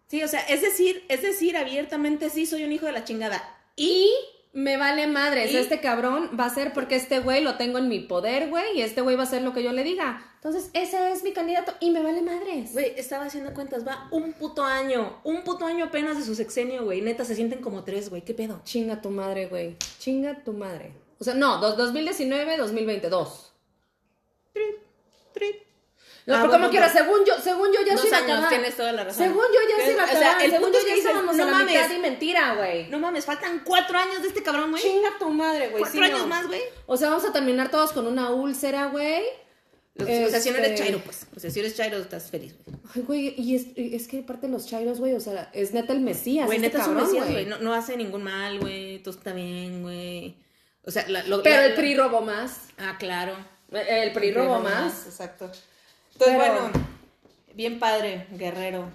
Sí, 0.08 0.24
o 0.24 0.28
sea, 0.30 0.40
es 0.48 0.62
decir, 0.62 1.04
es 1.10 1.22
decir, 1.22 1.58
abiertamente, 1.58 2.30
sí, 2.30 2.46
soy 2.46 2.64
un 2.64 2.72
hijo 2.72 2.86
de 2.86 2.94
la 2.94 3.04
chingada. 3.04 3.44
Y 3.76 4.10
me 4.58 4.76
vale 4.76 5.06
madres, 5.06 5.52
¿Y? 5.52 5.58
este 5.58 5.80
cabrón 5.80 6.32
va 6.38 6.46
a 6.46 6.50
ser 6.50 6.74
porque 6.74 6.96
este 6.96 7.20
güey 7.20 7.44
lo 7.44 7.58
tengo 7.58 7.78
en 7.78 7.88
mi 7.90 8.00
poder, 8.00 8.50
güey, 8.50 8.80
y 8.80 8.82
este 8.82 9.02
güey 9.02 9.16
va 9.16 9.22
a 9.22 9.26
hacer 9.28 9.44
lo 9.44 9.54
que 9.54 9.62
yo 9.62 9.72
le 9.72 9.84
diga. 9.84 10.20
Entonces, 10.34 10.72
ese 10.74 11.12
es 11.12 11.24
mi 11.24 11.32
candidato 11.32 11.76
y 11.80 11.92
me 11.92 12.02
vale 12.02 12.24
madres. 12.24 12.74
Güey, 12.74 12.94
estaba 12.98 13.26
haciendo 13.26 13.54
cuentas, 13.54 13.88
va 13.88 14.08
un 14.10 14.34
puto 14.34 14.64
año, 14.64 15.20
un 15.24 15.44
puto 15.44 15.64
año 15.68 15.86
apenas 15.86 16.18
de 16.18 16.24
su 16.24 16.34
sexenio, 16.34 16.86
güey. 16.86 17.02
Neta, 17.02 17.24
se 17.24 17.36
sienten 17.36 17.62
como 17.62 17.84
tres, 17.84 18.10
güey. 18.10 18.24
¿Qué 18.24 18.34
pedo? 18.34 18.60
Chinga 18.64 19.00
tu 19.00 19.12
madre, 19.12 19.46
güey. 19.46 19.76
Chinga 20.00 20.44
tu 20.44 20.54
madre. 20.54 20.92
O 21.20 21.24
sea, 21.24 21.36
no, 21.36 21.60
dos- 21.60 21.78
2019, 21.78 22.58
2022. 22.58 23.54
Trit, 24.54 24.76
trit. 25.34 25.56
No, 26.28 26.36
Ah, 26.36 26.40
pero 26.42 26.52
como 26.52 26.70
quiera, 26.70 26.90
según 26.92 27.26
yo, 27.26 27.34
según 27.42 27.70
yo 27.72 27.80
ya 27.88 27.94
Dos 27.94 28.02
se 28.02 28.08
iba 28.10 28.18
a 28.18 28.20
años, 28.20 28.32
acabar. 28.34 28.50
tienes 28.50 28.76
toda 28.76 28.92
la 28.92 29.04
razón. 29.06 29.24
Según 29.24 29.46
yo 29.46 29.60
ya 29.78 29.86
se 29.86 29.92
iba 29.94 30.04
a 30.04 30.06
O 30.06 30.10
sea, 30.10 30.32
el 30.44 30.52
según 30.52 30.64
punto 30.66 30.78
yo 30.78 30.80
es 30.80 30.86
ya 30.88 30.94
que 30.94 31.00
estábamos 31.00 31.36
no 31.38 31.44
a 31.44 31.46
la 31.46 31.52
mames. 31.54 31.74
mitad 31.74 31.90
y 31.96 32.00
mentira, 32.00 32.54
güey. 32.56 32.88
No 32.90 33.00
mames, 33.00 33.24
faltan 33.26 33.62
cuatro 33.64 33.98
años 33.98 34.22
de 34.22 34.28
este 34.28 34.44
cabrón, 34.44 34.72
güey. 34.72 34.84
Chinga 34.84 35.18
tu 35.18 35.30
madre, 35.30 35.70
güey. 35.70 35.82
Cuatro 35.84 36.00
sí, 36.00 36.06
años 36.06 36.20
no. 36.20 36.28
más, 36.28 36.46
güey. 36.48 36.62
O 36.86 36.98
sea, 36.98 37.10
vamos 37.10 37.24
a 37.26 37.32
terminar 37.32 37.72
todos 37.72 37.94
con 37.94 38.06
una 38.08 38.30
úlcera, 38.32 38.88
güey. 38.88 39.24
O 40.00 40.06
sea, 40.06 40.40
si 40.42 40.52
no 40.52 40.58
eres 40.58 40.72
Este- 40.72 40.84
chairo, 40.84 41.00
pues. 41.00 41.26
O 41.36 41.40
sea, 41.40 41.50
si 41.50 41.60
eres 41.62 41.76
chairo, 41.76 41.98
estás 41.98 42.30
feliz, 42.30 42.54
güey. 42.66 42.78
Ay, 42.94 43.02
güey, 43.04 43.34
y 43.42 43.56
es, 43.56 43.66
y 43.78 43.96
es 43.96 44.08
que 44.10 44.20
aparte 44.20 44.48
los 44.50 44.68
chairos, 44.68 45.00
güey, 45.00 45.14
o 45.14 45.20
sea, 45.22 45.50
es 45.54 45.74
neta 45.74 45.94
el 45.94 46.02
mesías. 46.02 46.46
Güey, 46.46 46.58
este 46.58 46.68
neta 46.78 46.82
es 46.84 46.88
un 46.90 46.96
mesías, 46.98 47.32
güey. 47.32 47.46
No, 47.46 47.58
no 47.60 47.74
hace 47.74 47.96
ningún 47.98 48.24
mal, 48.24 48.60
güey. 48.60 49.00
Todo 49.00 49.16
está 49.16 49.32
bien, 49.34 49.82
güey. 49.82 50.36
O 50.84 50.92
sea, 50.92 51.08
la- 51.08 51.24
lo- 51.24 51.42
Pero 51.42 51.56
la- 51.62 51.66
el 51.68 51.74
PRI 51.74 51.96
robó 51.96 52.20
más. 52.22 52.60
Ah, 52.78 52.98
claro. 53.00 53.34
El 53.72 54.12
PRI 54.12 54.34
robó 54.34 54.60
más. 54.60 55.08
Exacto. 55.08 55.50
Entonces, 56.20 56.38
Pero- 56.40 56.62
bueno, 56.62 56.88
bien 57.54 57.80
padre, 57.80 58.28
guerrero. 58.32 58.90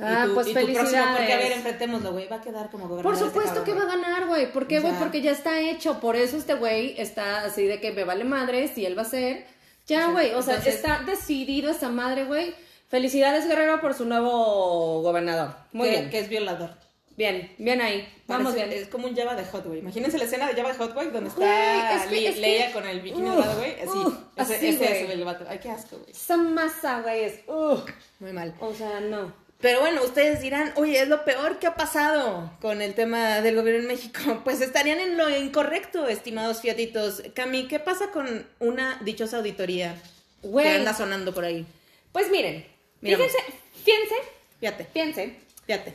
Ah, 0.00 0.22
y 0.24 0.28
tu, 0.28 0.34
pues 0.34 0.46
y 0.46 0.54
tu 0.54 0.60
próximo, 0.60 0.80
porque 0.84 0.92
a 1.00 1.06
ver, 1.08 1.16
felicidades. 1.26 1.56
enfrentémoslo, 1.56 2.12
güey. 2.12 2.28
Va 2.28 2.36
a 2.36 2.40
quedar 2.40 2.70
como 2.70 2.86
gobernador. 2.88 3.02
Por 3.02 3.14
este 3.14 3.26
supuesto 3.26 3.64
que 3.64 3.74
va 3.74 3.82
a 3.82 3.86
ganar, 3.86 4.26
güey. 4.26 4.52
¿Por 4.52 4.68
qué, 4.68 4.78
güey? 4.78 4.92
Porque 4.94 5.20
ya 5.22 5.32
está 5.32 5.58
hecho. 5.60 5.98
Por 5.98 6.14
eso 6.14 6.36
este 6.36 6.54
güey 6.54 6.94
está 7.00 7.40
así 7.44 7.64
de 7.64 7.80
que 7.80 7.90
me 7.92 8.04
vale 8.04 8.22
madre 8.22 8.68
si 8.68 8.86
él 8.86 8.96
va 8.96 9.02
a 9.02 9.06
ser. 9.06 9.44
Ya, 9.88 10.10
güey. 10.10 10.34
O 10.34 10.42
sea, 10.42 10.54
Entonces- 10.56 10.76
está 10.76 11.00
decidido 11.04 11.70
esta 11.70 11.88
madre, 11.88 12.26
güey. 12.26 12.54
Felicidades, 12.88 13.48
Guerrero, 13.48 13.80
por 13.80 13.94
su 13.94 14.04
nuevo 14.04 15.02
gobernador. 15.02 15.56
Muy 15.72 15.88
que, 15.88 15.96
bien. 15.96 16.10
Que 16.10 16.18
es 16.20 16.28
violador. 16.28 16.70
Bien, 17.18 17.52
bien 17.58 17.80
ahí. 17.80 18.08
Vamos 18.28 18.52
Parece- 18.54 18.68
bien. 18.68 18.82
Es 18.84 18.88
como 18.88 19.08
un 19.08 19.16
Java 19.16 19.34
de 19.34 19.44
Hot, 19.44 19.66
güey. 19.66 19.80
Imagínense 19.80 20.16
la 20.18 20.24
escena 20.24 20.46
de 20.46 20.54
Java 20.54 20.72
de 20.72 20.78
Hot, 20.78 20.94
güey, 20.94 21.10
donde 21.10 21.30
está 21.30 21.96
es 21.96 22.02
que- 22.06 22.10
Le- 22.12 22.28
es 22.28 22.34
que- 22.36 22.40
Leia 22.40 22.72
con 22.72 22.86
el 22.86 23.00
bikini 23.00 23.28
Uf, 23.28 23.34
dorado, 23.34 23.58
güey. 23.58 23.72
Así. 23.80 23.88
uf, 23.98 24.14
ese 24.36 24.54
así, 24.54 24.66
ese 24.68 24.78
güey. 24.78 25.02
es 25.02 25.10
el 25.10 25.24
vato. 25.24 25.44
Ay, 25.48 25.58
qué 25.58 25.68
asco, 25.68 25.98
güey. 25.98 26.12
Esa 26.12 26.36
masa, 26.36 27.00
güey, 27.02 27.24
es. 27.24 27.40
ugh. 27.48 27.84
Muy 28.20 28.32
mal. 28.32 28.54
O 28.60 28.72
sea, 28.72 29.00
no. 29.00 29.34
Pero 29.60 29.80
bueno, 29.80 30.04
ustedes 30.04 30.40
dirán, 30.40 30.72
oye, 30.76 31.00
es 31.02 31.08
lo 31.08 31.24
peor 31.24 31.58
que 31.58 31.66
ha 31.66 31.74
pasado 31.74 32.52
con 32.60 32.80
el 32.80 32.94
tema 32.94 33.40
del 33.40 33.56
gobierno 33.56 33.82
en 33.82 33.88
México. 33.88 34.20
Pues 34.44 34.60
estarían 34.60 35.00
en 35.00 35.16
lo 35.18 35.28
incorrecto, 35.28 36.06
estimados 36.06 36.60
fiatitos. 36.60 37.24
Cami, 37.34 37.66
¿qué 37.66 37.80
pasa 37.80 38.12
con 38.12 38.46
una 38.60 39.00
dichosa 39.02 39.38
auditoría 39.38 40.00
Güey. 40.42 40.64
que 40.66 40.72
anda 40.76 40.94
sonando 40.94 41.34
por 41.34 41.44
ahí. 41.44 41.66
Pues 42.12 42.30
miren, 42.30 42.64
Miramos. 43.00 43.26
fíjense, 43.26 43.52
fíjense, 43.84 44.14
Fíjate, 44.60 44.84
fíjense 44.92 45.36
fíjate. 45.66 45.92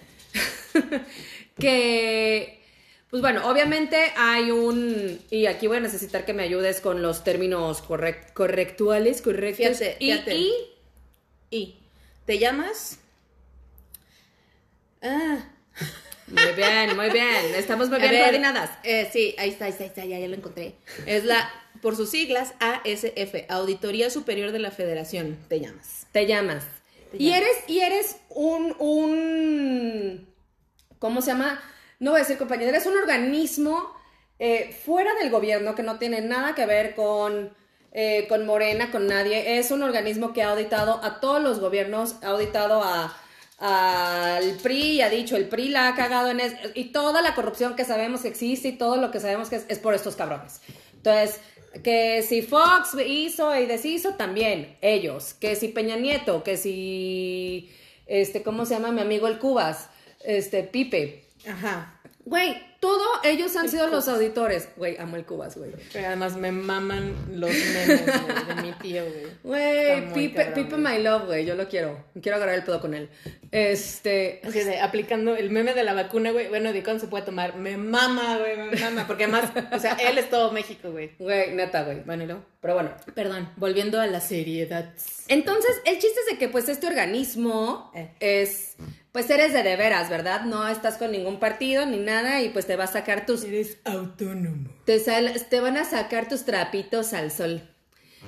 que, 1.59 2.61
pues 3.09 3.21
bueno, 3.21 3.49
obviamente 3.49 3.97
hay 4.17 4.51
un, 4.51 5.19
y 5.29 5.45
aquí 5.45 5.67
voy 5.67 5.77
a 5.77 5.81
necesitar 5.81 6.25
que 6.25 6.33
me 6.33 6.43
ayudes 6.43 6.81
con 6.81 7.01
los 7.01 7.23
términos 7.23 7.83
correct- 7.83 8.33
correctuales, 8.33 9.21
correctos. 9.21 9.77
Fíjate, 9.77 9.97
y, 9.99 10.11
fíjate. 10.11 10.35
y, 10.35 10.53
Y 11.51 11.77
te 12.25 12.39
llamas. 12.39 12.99
Ah. 15.01 15.43
muy 16.27 16.51
bien, 16.55 16.95
muy 16.95 17.09
bien, 17.09 17.53
estamos 17.55 17.89
muy 17.89 17.99
bien 17.99 18.11
ver, 18.11 18.23
coordinadas. 18.23 18.69
eh, 18.83 19.09
sí, 19.11 19.35
ahí 19.37 19.49
está, 19.49 19.65
ahí 19.65 19.71
está, 19.71 19.83
ahí 19.83 19.89
está, 19.89 20.05
ya, 20.05 20.19
ya 20.19 20.27
lo 20.27 20.35
encontré. 20.35 20.75
Es 21.05 21.25
la, 21.25 21.51
por 21.81 21.95
sus 21.97 22.09
siglas, 22.09 22.53
ASF, 22.59 23.45
Auditoría 23.49 24.09
Superior 24.09 24.51
de 24.53 24.59
la 24.59 24.71
Federación, 24.71 25.37
te 25.49 25.59
llamas. 25.59 26.07
Te 26.13 26.25
llamas. 26.25 26.63
Te 27.11 27.17
y 27.21 27.25
llamas. 27.29 27.41
eres, 27.41 27.57
y 27.67 27.79
eres 27.81 28.15
un, 28.29 28.75
un, 28.79 30.27
¿cómo 31.03 31.21
se 31.21 31.31
llama? 31.31 31.61
No 31.99 32.11
voy 32.11 32.21
a 32.21 32.23
decir 32.23 32.37
compañero, 32.37 32.69
eres 32.69 32.85
un 32.85 32.95
organismo 32.95 33.93
eh, 34.39 34.73
fuera 34.85 35.13
del 35.15 35.29
gobierno 35.29 35.75
que 35.75 35.83
no 35.83 35.99
tiene 35.99 36.21
nada 36.21 36.55
que 36.55 36.65
ver 36.65 36.95
con, 36.95 37.53
eh, 37.91 38.25
con 38.29 38.45
Morena, 38.45 38.89
con 38.89 39.05
nadie. 39.07 39.59
Es 39.59 39.69
un 39.71 39.83
organismo 39.83 40.31
que 40.31 40.43
ha 40.43 40.51
auditado 40.51 41.01
a 41.03 41.19
todos 41.19 41.41
los 41.43 41.59
gobiernos, 41.59 42.15
ha 42.23 42.27
auditado 42.27 42.81
a 42.81 43.13
al 43.59 44.55
PRI 44.63 45.01
ha 45.01 45.09
dicho 45.09 45.35
el 45.37 45.47
PRI 45.47 45.69
la 45.69 45.89
ha 45.89 45.95
cagado 45.95 46.29
en 46.31 46.39
es- 46.39 46.55
y 46.73 46.85
toda 46.85 47.21
la 47.21 47.35
corrupción 47.35 47.75
que 47.75 47.85
sabemos 47.85 48.21
que 48.21 48.27
existe 48.29 48.69
y 48.69 48.77
todo 48.77 48.95
lo 48.97 49.11
que 49.11 49.19
sabemos 49.19 49.49
que 49.49 49.57
es, 49.57 49.65
es 49.69 49.79
por 49.79 49.93
estos 49.93 50.15
cabrones. 50.15 50.61
Entonces, 50.93 51.39
que 51.83 52.23
si 52.23 52.41
Fox 52.41 52.95
hizo 53.05 53.55
y 53.57 53.65
deshizo, 53.65 54.15
también 54.15 54.77
ellos. 54.81 55.33
Que 55.33 55.55
si 55.55 55.67
Peña 55.69 55.95
Nieto, 55.97 56.43
que 56.43 56.57
si, 56.57 57.71
este, 58.07 58.41
¿cómo 58.43 58.65
se 58.65 58.73
llama 58.75 58.91
mi 58.91 59.01
amigo 59.01 59.27
el 59.27 59.39
Cubas? 59.39 59.89
Este, 60.23 60.63
Pipe. 60.63 61.25
Ajá. 61.47 61.99
Güey, 62.25 62.55
todo 62.79 63.03
ellos 63.25 63.53
han 63.57 63.67
sido 63.67 63.87
los 63.87 64.07
auditores. 64.07 64.69
Güey, 64.77 64.95
amo 64.97 65.17
el 65.17 65.25
Cubas, 65.25 65.57
güey. 65.57 65.71
Pero 65.91 66.07
además 66.07 66.37
me 66.37 66.53
maman 66.53 67.13
los 67.33 67.49
memes 67.49 68.05
de 68.05 68.61
mi 68.61 68.71
tío, 68.73 69.03
güey. 69.03 69.25
Güey, 69.43 70.13
Pipe, 70.13 70.51
Pipe. 70.55 70.77
My 70.77 71.03
Love, 71.03 71.25
güey, 71.25 71.45
yo 71.45 71.55
lo 71.55 71.67
quiero. 71.67 72.05
Quiero 72.21 72.37
agarrar 72.37 72.55
el 72.55 72.63
pedo 72.63 72.79
con 72.79 72.93
él. 72.93 73.09
Este, 73.51 74.41
de, 74.41 74.79
aplicando 74.79 75.35
el 75.35 75.49
meme 75.49 75.73
de 75.73 75.83
la 75.83 75.93
vacuna, 75.93 76.31
güey. 76.31 76.47
Bueno, 76.47 76.71
¿de 76.71 76.81
cuándo 76.81 77.01
se 77.01 77.07
puede 77.07 77.25
tomar? 77.25 77.57
Me 77.57 77.75
mama, 77.75 78.37
güey, 78.37 78.57
me 78.57 78.79
mama. 78.79 79.05
Porque 79.05 79.25
además, 79.25 79.51
o 79.73 79.79
sea, 79.79 79.93
él 79.95 80.17
es 80.17 80.29
todo 80.29 80.51
México, 80.53 80.91
güey. 80.91 81.11
güey, 81.19 81.53
neta, 81.53 81.83
güey. 81.83 82.01
Bueno, 82.05 82.23
y 82.23 82.27
luego. 82.27 82.52
Pero 82.63 82.73
bueno, 82.75 82.91
Perdón, 83.13 83.49
volviendo 83.57 83.99
a 84.01 84.07
la 84.07 84.21
seriedad. 84.21 84.93
Entonces, 85.27 85.69
el 85.85 85.95
chiste 85.99 86.17
es 86.21 86.31
de 86.31 86.37
que 86.39 86.47
pues 86.47 86.67
este 86.69 86.87
organismo 86.87 87.91
Eh. 87.93 88.09
es, 88.21 88.77
pues 89.11 89.29
eres 89.29 89.51
de 89.53 89.61
de 89.63 89.75
veras, 89.75 90.09
¿verdad? 90.09 90.45
No 90.45 90.67
estás 90.67 90.97
con 90.97 91.11
ningún 91.11 91.39
partido 91.39 91.85
ni 91.85 91.97
nada 91.99 92.41
y 92.41 92.49
pues 92.49 92.65
te 92.65 92.75
va 92.77 92.85
a 92.85 92.87
sacar 92.87 93.25
tus, 93.25 93.43
Eres 93.43 93.77
autónomo. 93.83 94.69
te, 94.85 94.99
sal- 94.99 95.33
te 95.49 95.59
van 95.59 95.75
a 95.77 95.83
sacar 95.83 96.27
tus 96.29 96.45
trapitos 96.45 97.11
al 97.13 97.31
sol. 97.31 97.69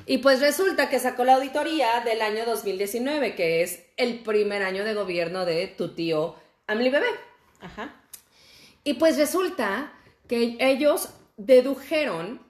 Y 0.06 0.18
pues 0.18 0.42
resulta 0.42 0.90
que 0.90 1.00
sacó 1.00 1.24
la 1.24 1.36
auditoría 1.36 2.02
del 2.04 2.22
año 2.22 2.46
2019, 2.46 3.34
que 3.36 3.64
es 3.64 3.84
el 3.96 4.20
primer 4.20 4.62
año 4.64 4.84
de 4.84 4.94
gobierno 4.94 5.46
de 5.46 5.68
tu 5.68 5.96
tío 5.96 6.36
Amli 6.68 6.90
Bebé. 6.90 7.08
Ajá. 7.62 7.96
Y 8.84 8.96
pues 8.96 9.18
resulta 9.18 9.94
que 10.28 10.58
ellos 10.60 11.10
dedujeron 11.38 12.45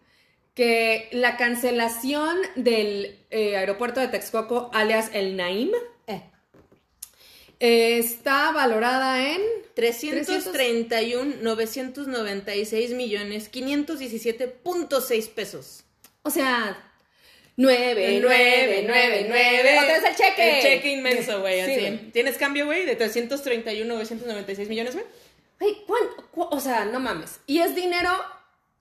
que 0.56 1.10
la 1.12 1.38
cancelación 1.38 2.36
del 2.56 3.20
eh, 3.30 3.58
aeropuerto 3.58 4.00
de 4.00 4.08
Texcoco, 4.08 4.72
alias 4.74 5.10
el 5.14 5.36
Naim, 5.38 5.72
Eh. 6.08 6.22
eh, 7.60 7.98
está 8.00 8.52
valorada 8.52 9.30
en 9.32 9.42
331, 9.76 11.36
996 11.42 12.92
millones, 12.92 13.50
517.6 13.52 15.28
pesos. 15.30 15.84
O 16.24 16.30
sea, 16.30 16.78
9, 17.58 18.20
9, 18.22 18.84
9, 18.88 19.26
9. 19.30 19.80
Otra 19.80 19.94
vez 19.94 20.04
el 20.10 20.16
cheque. 20.16 20.58
El 20.58 20.62
cheque 20.64 20.90
inmenso, 20.94 21.42
güey, 21.42 21.56
Sí, 21.66 21.72
así. 21.72 21.80
güey. 21.82 22.12
¿Tienes 22.12 22.38
cambio, 22.38 22.66
güey? 22.66 22.86
De 22.86 22.96
331, 22.96 23.94
996 23.94 24.70
millones, 24.70 24.94
güey. 24.94 25.06
Ay, 25.60 25.84
¿cuán- 25.88 26.10
cu- 26.32 26.48
o 26.52 26.60
sea, 26.60 26.86
no 26.86 27.00
mames. 27.00 27.40
Y 27.48 27.60
es 27.60 27.76
dinero 27.76 28.10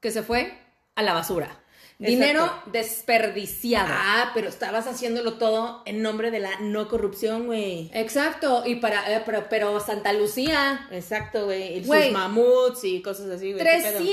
que 0.01 0.11
se 0.11 0.23
fue 0.23 0.53
a 0.97 1.03
la 1.03 1.13
basura. 1.15 1.61
Dinero 1.99 2.51
desperdiciado. 2.73 3.89
Ah, 3.91 4.31
pero 4.35 4.49
estabas 4.49 4.87
haciéndolo 4.87 5.35
todo 5.35 5.83
en 5.87 6.03
nombre 6.03 6.31
de 6.31 6.41
la 6.41 6.59
no 6.61 6.89
corrupción, 6.89 7.47
güey. 7.47 7.91
Exacto. 7.95 8.65
Y 8.67 8.77
para, 8.77 9.15
eh, 9.15 9.23
pero, 9.25 9.47
pero 9.49 9.81
Santa 9.81 10.13
Lucía, 10.13 10.87
Exacto, 10.91 11.47
güey. 11.47 11.79
Y. 11.79 11.85
Sus 11.85 12.11
mamuts 12.13 12.85
y 12.85 13.01
cosas 13.01 13.31
así, 13.31 13.53
güey. 13.53 13.65
¿qué 13.65 13.71
pedo? 13.81 13.99
300, 13.99 14.11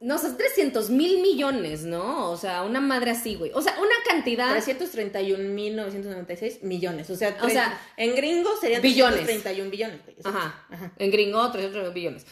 no 0.00 0.18
sé, 0.18 0.30
300 0.32 0.90
mil 0.90 1.22
millones, 1.22 1.82
¿no? 1.84 2.30
O 2.30 2.36
sea, 2.36 2.62
una 2.62 2.80
madre 2.80 3.10
así, 3.12 3.34
güey. 3.34 3.50
O 3.54 3.62
sea, 3.62 3.74
una 3.80 3.94
cantidad. 4.06 4.54
331.996 4.56 6.62
millones. 6.62 7.08
O 7.10 7.16
sea, 7.16 7.36
O 7.42 7.48
sea, 7.48 7.80
en 7.96 8.14
gringo 8.14 8.50
serían 8.60 8.82
billones. 8.82 9.24
331 9.24 9.70
billones. 9.70 10.04
güey. 10.04 10.16
Ajá. 10.22 10.66
Ajá. 10.70 10.92
En 10.98 11.10
gringo, 11.10 11.50
300 11.50 11.94
billones. 11.94 12.26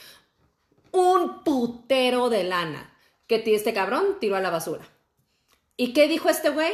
Un 0.93 1.43
putero 1.43 2.29
de 2.29 2.45
lana 2.45 2.93
que 3.27 3.43
este 3.47 3.73
cabrón 3.73 4.19
tiró 4.21 4.37
a 4.37 4.41
la 4.41 4.51
basura. 4.51 4.87
¿Y 5.77 5.93
qué 5.93 6.09
dijo 6.09 6.29
este 6.29 6.51
güey? 6.51 6.73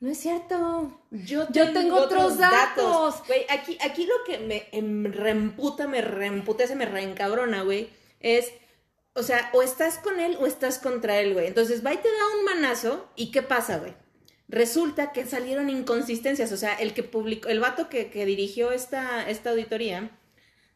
No 0.00 0.10
es 0.10 0.18
cierto. 0.18 1.00
Yo 1.12 1.46
Yo 1.50 1.72
tengo 1.72 1.96
otros 1.96 2.36
datos. 2.36 3.22
Güey, 3.26 3.46
aquí, 3.48 3.78
aquí 3.80 4.04
lo 4.04 4.24
que 4.26 4.38
me 4.38 4.68
em, 4.72 5.04
reemputa, 5.04 5.86
me 5.86 6.02
reemputece, 6.02 6.74
me 6.74 6.86
reencabrona, 6.86 7.62
güey, 7.62 7.88
es, 8.18 8.52
o 9.14 9.22
sea, 9.22 9.48
o 9.52 9.62
estás 9.62 9.98
con 9.98 10.18
él 10.18 10.36
o 10.40 10.46
estás 10.46 10.78
contra 10.78 11.20
él, 11.20 11.34
güey. 11.34 11.46
Entonces 11.46 11.86
va 11.86 11.94
y 11.94 11.98
te 11.98 12.08
da 12.08 12.36
un 12.36 12.44
manazo, 12.44 13.08
¿y 13.14 13.30
qué 13.30 13.42
pasa, 13.42 13.78
güey? 13.78 13.94
Resulta 14.48 15.12
que 15.12 15.24
salieron 15.24 15.70
inconsistencias, 15.70 16.50
o 16.50 16.56
sea, 16.56 16.74
el 16.74 16.94
que 16.94 17.04
publicó, 17.04 17.48
el 17.48 17.60
vato 17.60 17.88
que, 17.88 18.10
que 18.10 18.26
dirigió 18.26 18.72
esta, 18.72 19.30
esta 19.30 19.50
auditoría, 19.50 20.10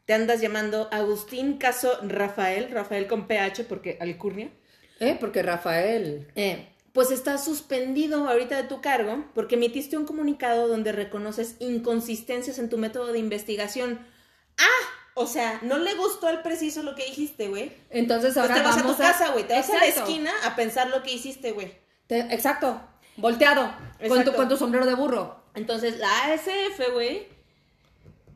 te 0.05 0.13
andas 0.13 0.39
llamando 0.39 0.87
Agustín 0.93 1.57
Caso 1.57 1.99
Rafael, 2.01 2.71
Rafael 2.71 3.07
con 3.07 3.27
PH, 3.27 3.65
porque 3.65 3.97
alcurnia. 3.99 4.49
Eh, 4.99 5.17
porque 5.19 5.43
Rafael. 5.43 6.27
Eh, 6.35 6.67
pues 6.93 7.11
está 7.11 7.37
suspendido 7.37 8.27
ahorita 8.27 8.55
de 8.57 8.63
tu 8.63 8.81
cargo 8.81 9.25
porque 9.35 9.55
emitiste 9.55 9.97
un 9.97 10.05
comunicado 10.05 10.67
donde 10.67 10.91
reconoces 10.91 11.55
inconsistencias 11.59 12.57
en 12.57 12.69
tu 12.69 12.77
método 12.77 13.13
de 13.13 13.19
investigación. 13.19 13.99
Ah, 14.57 14.87
o 15.13 15.27
sea, 15.27 15.59
no 15.61 15.77
le 15.77 15.93
gustó 15.95 16.27
al 16.27 16.41
preciso 16.41 16.81
lo 16.81 16.95
que 16.95 17.05
dijiste, 17.05 17.49
güey. 17.49 17.71
Entonces 17.91 18.35
ahora 18.37 18.57
Entonces 18.57 18.63
te 18.63 18.63
vas 18.63 18.77
a 18.77 18.81
vamos 18.81 18.97
tu 18.97 19.03
casa, 19.03 19.31
güey. 19.33 19.47
Te 19.47 19.53
vas 19.53 19.69
a 19.69 19.77
la 19.77 19.85
esquina 19.85 20.31
a 20.43 20.55
pensar 20.55 20.89
lo 20.89 21.03
que 21.03 21.13
hiciste, 21.13 21.51
güey. 21.51 21.71
Te- 22.07 22.33
exacto. 22.33 22.81
Volteado. 23.17 23.63
Con 23.63 23.99
tu, 23.99 24.05
Exacto. 24.15 24.35
con 24.35 24.49
tu 24.49 24.57
sombrero 24.57 24.85
de 24.85 24.95
burro. 24.95 25.43
Entonces 25.53 25.97
la 25.97 26.09
ASF, 26.25 26.93
güey, 26.93 27.27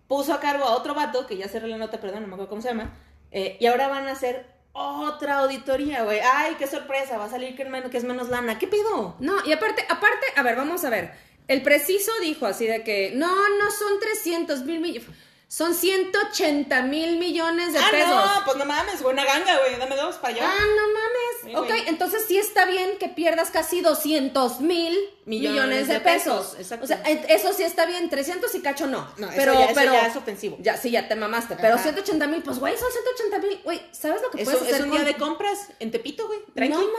puso 0.08 0.34
a 0.34 0.40
cargo 0.40 0.66
a 0.66 0.76
otro 0.76 0.94
vato, 0.94 1.26
que 1.26 1.38
ya 1.38 1.48
cerré 1.48 1.68
la 1.68 1.78
nota, 1.78 2.02
perdón, 2.02 2.24
no 2.24 2.28
me 2.28 2.34
acuerdo 2.34 2.50
cómo 2.50 2.62
se 2.62 2.68
llama, 2.70 2.98
eh, 3.32 3.58
y 3.60 3.66
ahora 3.68 3.88
van 3.88 4.08
a 4.08 4.12
hacer 4.12 4.46
otra 4.74 5.40
auditoría, 5.40 6.04
güey. 6.04 6.20
Ay, 6.20 6.56
qué 6.58 6.68
sorpresa, 6.68 7.18
va 7.18 7.26
a 7.26 7.30
salir 7.30 7.56
que 7.56 7.64
es 7.64 7.70
menos, 7.70 7.92
que 7.92 7.98
es 7.98 8.04
menos 8.04 8.30
lana. 8.30 8.58
¿Qué 8.58 8.68
pido? 8.68 9.16
No, 9.20 9.46
y 9.46 9.52
aparte, 9.52 9.86
aparte, 9.90 10.26
a 10.36 10.44
ver, 10.44 10.56
vamos 10.56 10.84
a 10.84 10.90
ver. 10.90 11.14
El 11.48 11.62
preciso 11.64 12.12
dijo 12.22 12.46
así 12.46 12.66
de 12.66 12.84
que 12.84 13.12
no, 13.16 13.28
no 13.28 13.72
son 13.72 14.00
300 14.00 14.64
mil 14.64 14.80
millones, 14.80 15.10
son 15.48 15.76
180 15.76 16.82
mil 16.84 17.18
millones 17.18 17.74
de 17.74 17.80
ah, 17.80 17.88
pesos. 17.92 18.10
no, 18.10 18.46
pues 18.46 18.58
no 18.58 18.66
mames, 18.66 19.02
güey, 19.02 19.14
una 19.14 19.26
ganga, 19.26 19.58
güey, 19.58 19.76
dame 19.78 19.98
dos 19.98 20.16
para 20.16 20.34
allá. 20.34 20.44
Ah, 20.46 20.62
no 20.62 20.88
mames. 20.94 21.21
Ok, 21.56 21.70
entonces 21.88 22.24
sí 22.28 22.38
está 22.38 22.66
bien 22.66 22.98
que 23.00 23.08
pierdas 23.10 23.52
casi 23.52 23.82
200 23.82 24.60
mil 24.62 24.98
millones, 25.26 25.52
Millones 25.52 25.88
de 25.88 25.94
de 25.96 26.00
pesos. 26.02 26.48
pesos, 26.48 26.60
exacto. 26.60 26.84
O 26.86 26.88
sea, 26.88 27.02
eso 27.04 27.54
sí 27.54 27.64
está 27.64 27.86
bien, 27.86 28.10
300 28.10 28.54
y 28.56 28.62
cacho 28.62 28.88
no. 28.88 29.08
No, 29.18 29.28
eso 29.28 29.36
pero, 29.36 29.54
ya- 29.54 29.66
eso 29.66 29.74
pero, 29.76 29.94
ya 29.94 30.08
es 30.08 30.16
ofensivo. 30.16 30.58
Ya, 30.60 30.78
sí, 30.78 30.92
ya 30.92 31.08
te 31.08 31.16
mamaste. 31.16 31.56
Pero 31.60 31.76
Ajá. 31.76 31.84
180 31.84 32.28
mil, 32.28 32.42
pues 32.44 32.60
güey, 32.60 32.76
son 32.78 32.92
180 32.92 33.40
mil. 33.48 33.62
Güey, 33.64 33.82
¿sabes 33.92 34.22
lo 34.22 34.30
que 34.32 34.42
Eso 34.42 34.52
puedes 34.52 34.64
hacer 34.64 34.76
es 34.76 34.82
un 34.82 34.90
con- 34.90 34.98
día 34.98 35.06
de 35.08 35.16
compras 35.18 35.68
en 35.80 35.92
Tepito, 35.92 36.28
güey. 36.28 36.40
No 36.70 36.78
mames, 36.78 36.92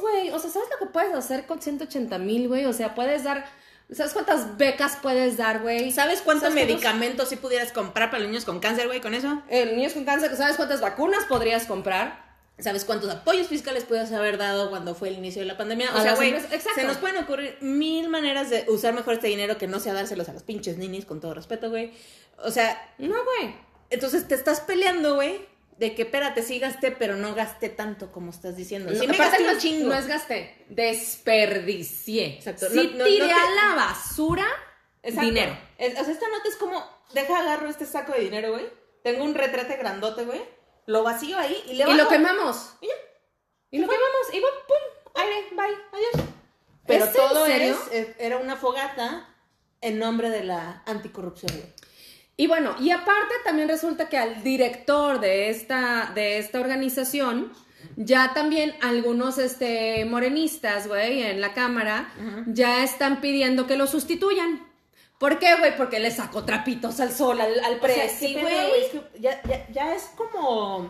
güey. 0.00 0.30
O 0.30 0.38
sea, 0.38 0.50
¿sabes 0.50 0.68
lo 0.70 0.78
que 0.86 0.92
puedes 0.92 1.14
hacer 1.14 1.46
con 1.46 1.60
180 1.60 2.18
mil, 2.18 2.48
güey? 2.48 2.66
O 2.66 2.72
sea, 2.72 2.94
puedes 2.94 3.24
dar. 3.24 3.44
¿Sabes 3.92 4.12
cuántas 4.12 4.56
becas 4.56 4.98
puedes 5.02 5.36
dar, 5.36 5.62
güey? 5.62 5.90
¿Sabes 5.90 6.20
cuántos 6.22 6.50
¿Sabes 6.50 6.64
cuántos- 6.64 6.76
medicamentos 6.76 7.28
sí 7.28 7.34
pudieras 7.34 7.72
comprar 7.72 8.08
para 8.10 8.20
los 8.20 8.28
niños 8.30 8.44
con 8.44 8.60
cáncer, 8.60 8.86
güey, 8.86 9.00
con 9.00 9.14
eso? 9.14 9.42
Eh, 9.48 9.66
niños 9.74 9.94
con 9.94 10.04
cáncer, 10.04 10.36
¿sabes 10.36 10.54
cuántas 10.56 10.80
vacunas 10.80 11.24
podrías 11.24 11.64
comprar? 11.66 12.29
¿Sabes 12.62 12.84
cuántos 12.84 13.10
apoyos 13.10 13.46
fiscales 13.48 13.84
puedes 13.84 14.12
haber 14.12 14.36
dado 14.38 14.70
cuando 14.70 14.94
fue 14.94 15.08
el 15.08 15.14
inicio 15.14 15.40
de 15.42 15.46
la 15.46 15.56
pandemia? 15.56 15.90
O 15.94 15.96
A 15.98 16.02
sea, 16.02 16.10
las 16.12 16.16
güey, 16.18 16.34
se 16.74 16.84
nos 16.84 16.98
pueden 16.98 17.16
ocurrir 17.22 17.56
mil 17.60 18.08
maneras 18.08 18.50
de 18.50 18.64
usar 18.68 18.92
mejor 18.94 19.14
este 19.14 19.28
dinero 19.28 19.56
que 19.58 19.66
no 19.66 19.80
sea 19.80 19.94
dárselos 19.94 20.28
a 20.28 20.32
los 20.32 20.42
pinches 20.42 20.76
ninis, 20.76 21.04
con 21.06 21.20
todo 21.20 21.34
respeto, 21.34 21.70
güey. 21.70 21.92
O 22.38 22.50
sea, 22.50 22.80
No, 22.98 23.16
güey. 23.24 23.54
entonces 23.90 24.26
te 24.28 24.34
estás 24.34 24.60
peleando, 24.60 25.14
güey, 25.14 25.48
de 25.78 25.94
que 25.94 26.02
espérate, 26.02 26.42
sí 26.42 26.58
gasté, 26.58 26.90
pero 26.90 27.16
no 27.16 27.34
gasté 27.34 27.70
tanto 27.70 28.12
como 28.12 28.30
estás 28.30 28.56
diciendo. 28.56 28.90
Sí 28.94 29.06
No, 29.06 29.12
me 29.12 29.16
gasté 29.18 29.42
no 29.44 29.52
un 29.52 29.58
chingo. 29.58 29.88
No 29.88 29.94
es 29.94 30.06
gasté, 30.06 30.64
desperdicié. 30.68 32.26
Exacto. 32.36 32.66
Sí 32.70 32.92
No- 32.94 33.04
tiré 33.04 33.26
te- 33.26 33.32
a 33.32 33.50
la 33.54 33.74
basura 33.76 34.46
Exacto. 35.02 35.26
dinero. 35.26 35.56
Es- 35.78 35.98
o 35.98 36.04
sea, 36.04 36.12
esta 36.12 36.28
nota 36.28 36.48
es 36.48 36.56
como, 36.56 36.84
deja 37.14 37.38
agarro 37.40 37.68
este 37.68 37.86
saco 37.86 38.12
de 38.12 38.20
dinero, 38.20 38.52
güey. 38.52 38.66
Tengo 39.02 39.24
un 39.24 39.34
retrete 39.34 39.76
grandote, 39.76 40.24
güey. 40.24 40.40
Lo 40.86 41.02
vacío 41.02 41.38
ahí 41.38 41.56
y 41.66 41.74
le 41.74 41.84
Y 41.84 41.86
bajo. 41.86 41.92
lo 41.98 42.08
quemamos. 42.08 42.74
Y 42.80 42.86
ya. 42.86 42.92
Y 43.72 43.78
lo 43.78 43.88
quemamos. 43.88 44.34
Y 44.34 44.40
va, 44.40 44.48
pum, 44.66 45.22
aire, 45.22 45.46
bye, 45.52 45.76
adiós. 45.92 46.28
Pero 46.86 47.04
¿Es 47.04 47.10
en 47.10 47.16
todo 47.16 47.46
es, 47.46 47.76
es- 47.92 48.16
era 48.18 48.38
una 48.38 48.56
fogata 48.56 49.28
en 49.80 49.98
nombre 49.98 50.30
de 50.30 50.44
la 50.44 50.82
anticorrupción. 50.86 51.52
Y 52.36 52.46
bueno, 52.46 52.74
y 52.80 52.90
aparte 52.90 53.34
también 53.44 53.68
resulta 53.68 54.08
que 54.08 54.16
al 54.18 54.42
director 54.42 55.20
de 55.20 55.50
esta, 55.50 56.10
de 56.14 56.38
esta 56.38 56.58
organización, 56.58 57.52
ya 57.96 58.32
también 58.34 58.74
algunos 58.80 59.36
este, 59.38 60.04
morenistas, 60.06 60.88
güey, 60.88 61.22
en 61.22 61.40
la 61.40 61.52
Cámara, 61.52 62.12
ya 62.46 62.82
están 62.82 63.20
pidiendo 63.20 63.66
que 63.66 63.76
lo 63.76 63.86
sustituyan. 63.86 64.66
¿Por 65.20 65.38
qué, 65.38 65.54
güey? 65.56 65.76
Porque 65.76 66.00
le 66.00 66.10
sacó 66.10 66.44
trapitos 66.46 66.98
al 66.98 67.12
sol, 67.12 67.38
al, 67.42 67.52
al 67.60 67.74
O 67.74 67.78
sea, 67.78 67.80
presi, 67.80 68.34
¿qué 68.34 68.40
pedo, 68.40 68.68
güey. 68.70 68.82
Es 68.84 68.88
que 68.88 69.02
ya, 69.20 69.42
ya, 69.42 69.66
ya 69.70 69.94
es 69.94 70.04
como. 70.16 70.88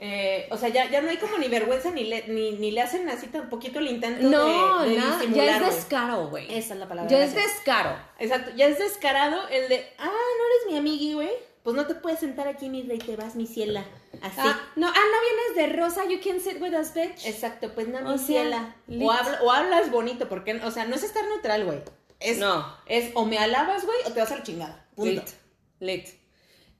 eh, 0.00 0.48
o 0.50 0.56
sea, 0.56 0.70
ya, 0.70 0.90
ya 0.90 1.00
no 1.00 1.08
hay 1.08 1.18
como 1.18 1.38
ni 1.38 1.46
vergüenza 1.46 1.90
ni 1.92 2.02
le, 2.04 2.26
ni, 2.26 2.52
ni 2.52 2.72
le 2.72 2.80
hacen 2.80 3.08
así 3.08 3.28
tan 3.28 3.48
poquito 3.48 3.78
el 3.78 3.86
intento 3.86 4.28
No, 4.28 4.82
de, 4.82 4.90
disimular, 4.96 5.30
ya 5.34 5.56
es 5.68 5.74
descaro, 5.76 6.28
güey. 6.30 6.46
Esa 6.52 6.74
es 6.74 6.80
la 6.80 6.88
palabra. 6.88 7.08
Ya 7.10 7.22
es 7.22 7.32
descaro. 7.34 7.96
Exacto, 8.18 8.50
ya 8.56 8.66
es 8.66 8.78
descarado 8.78 9.46
el 9.48 9.68
de, 9.68 9.86
ah, 9.98 10.04
no 10.06 10.10
eres 10.10 10.72
mi 10.72 10.76
amigui, 10.76 11.12
güey. 11.12 11.30
Pues 11.62 11.76
no 11.76 11.86
te 11.86 11.94
puedes 11.94 12.18
sentar 12.18 12.48
aquí, 12.48 12.68
mi 12.70 12.82
rey, 12.82 12.98
te 12.98 13.14
vas, 13.14 13.36
mi 13.36 13.46
ciela. 13.46 13.84
Así. 14.22 14.38
Ah, 14.38 14.58
no, 14.76 14.88
ah, 14.88 14.92
no 14.94 15.54
vienes 15.54 15.70
de 15.72 15.76
rosa, 15.80 16.04
you 16.06 16.18
can 16.24 16.40
sit 16.40 16.60
with 16.60 16.72
us, 16.74 16.92
bitch. 16.94 17.24
Exacto, 17.26 17.70
pues 17.74 17.86
no, 17.86 17.98
O 17.98 18.12
mi 18.12 18.18
sea, 18.18 18.26
ciela. 18.26 18.74
O, 19.00 19.12
habla- 19.12 19.38
o 19.42 19.52
hablas 19.52 19.90
bonito, 19.92 20.28
porque, 20.28 20.54
o 20.64 20.70
sea, 20.72 20.86
no 20.86 20.96
es 20.96 21.04
estar 21.04 21.22
neutral, 21.26 21.66
güey. 21.66 21.80
Es, 22.20 22.38
No. 22.38 22.76
es 22.86 23.10
o 23.14 23.24
me 23.24 23.38
alabas, 23.38 23.84
güey, 23.84 23.98
o 24.06 24.12
te 24.12 24.20
vas 24.20 24.30
a 24.30 24.36
la 24.36 24.42
chingada. 24.42 24.86
Punto. 24.94 25.22
Lit, 25.22 25.28
lit. 25.80 26.08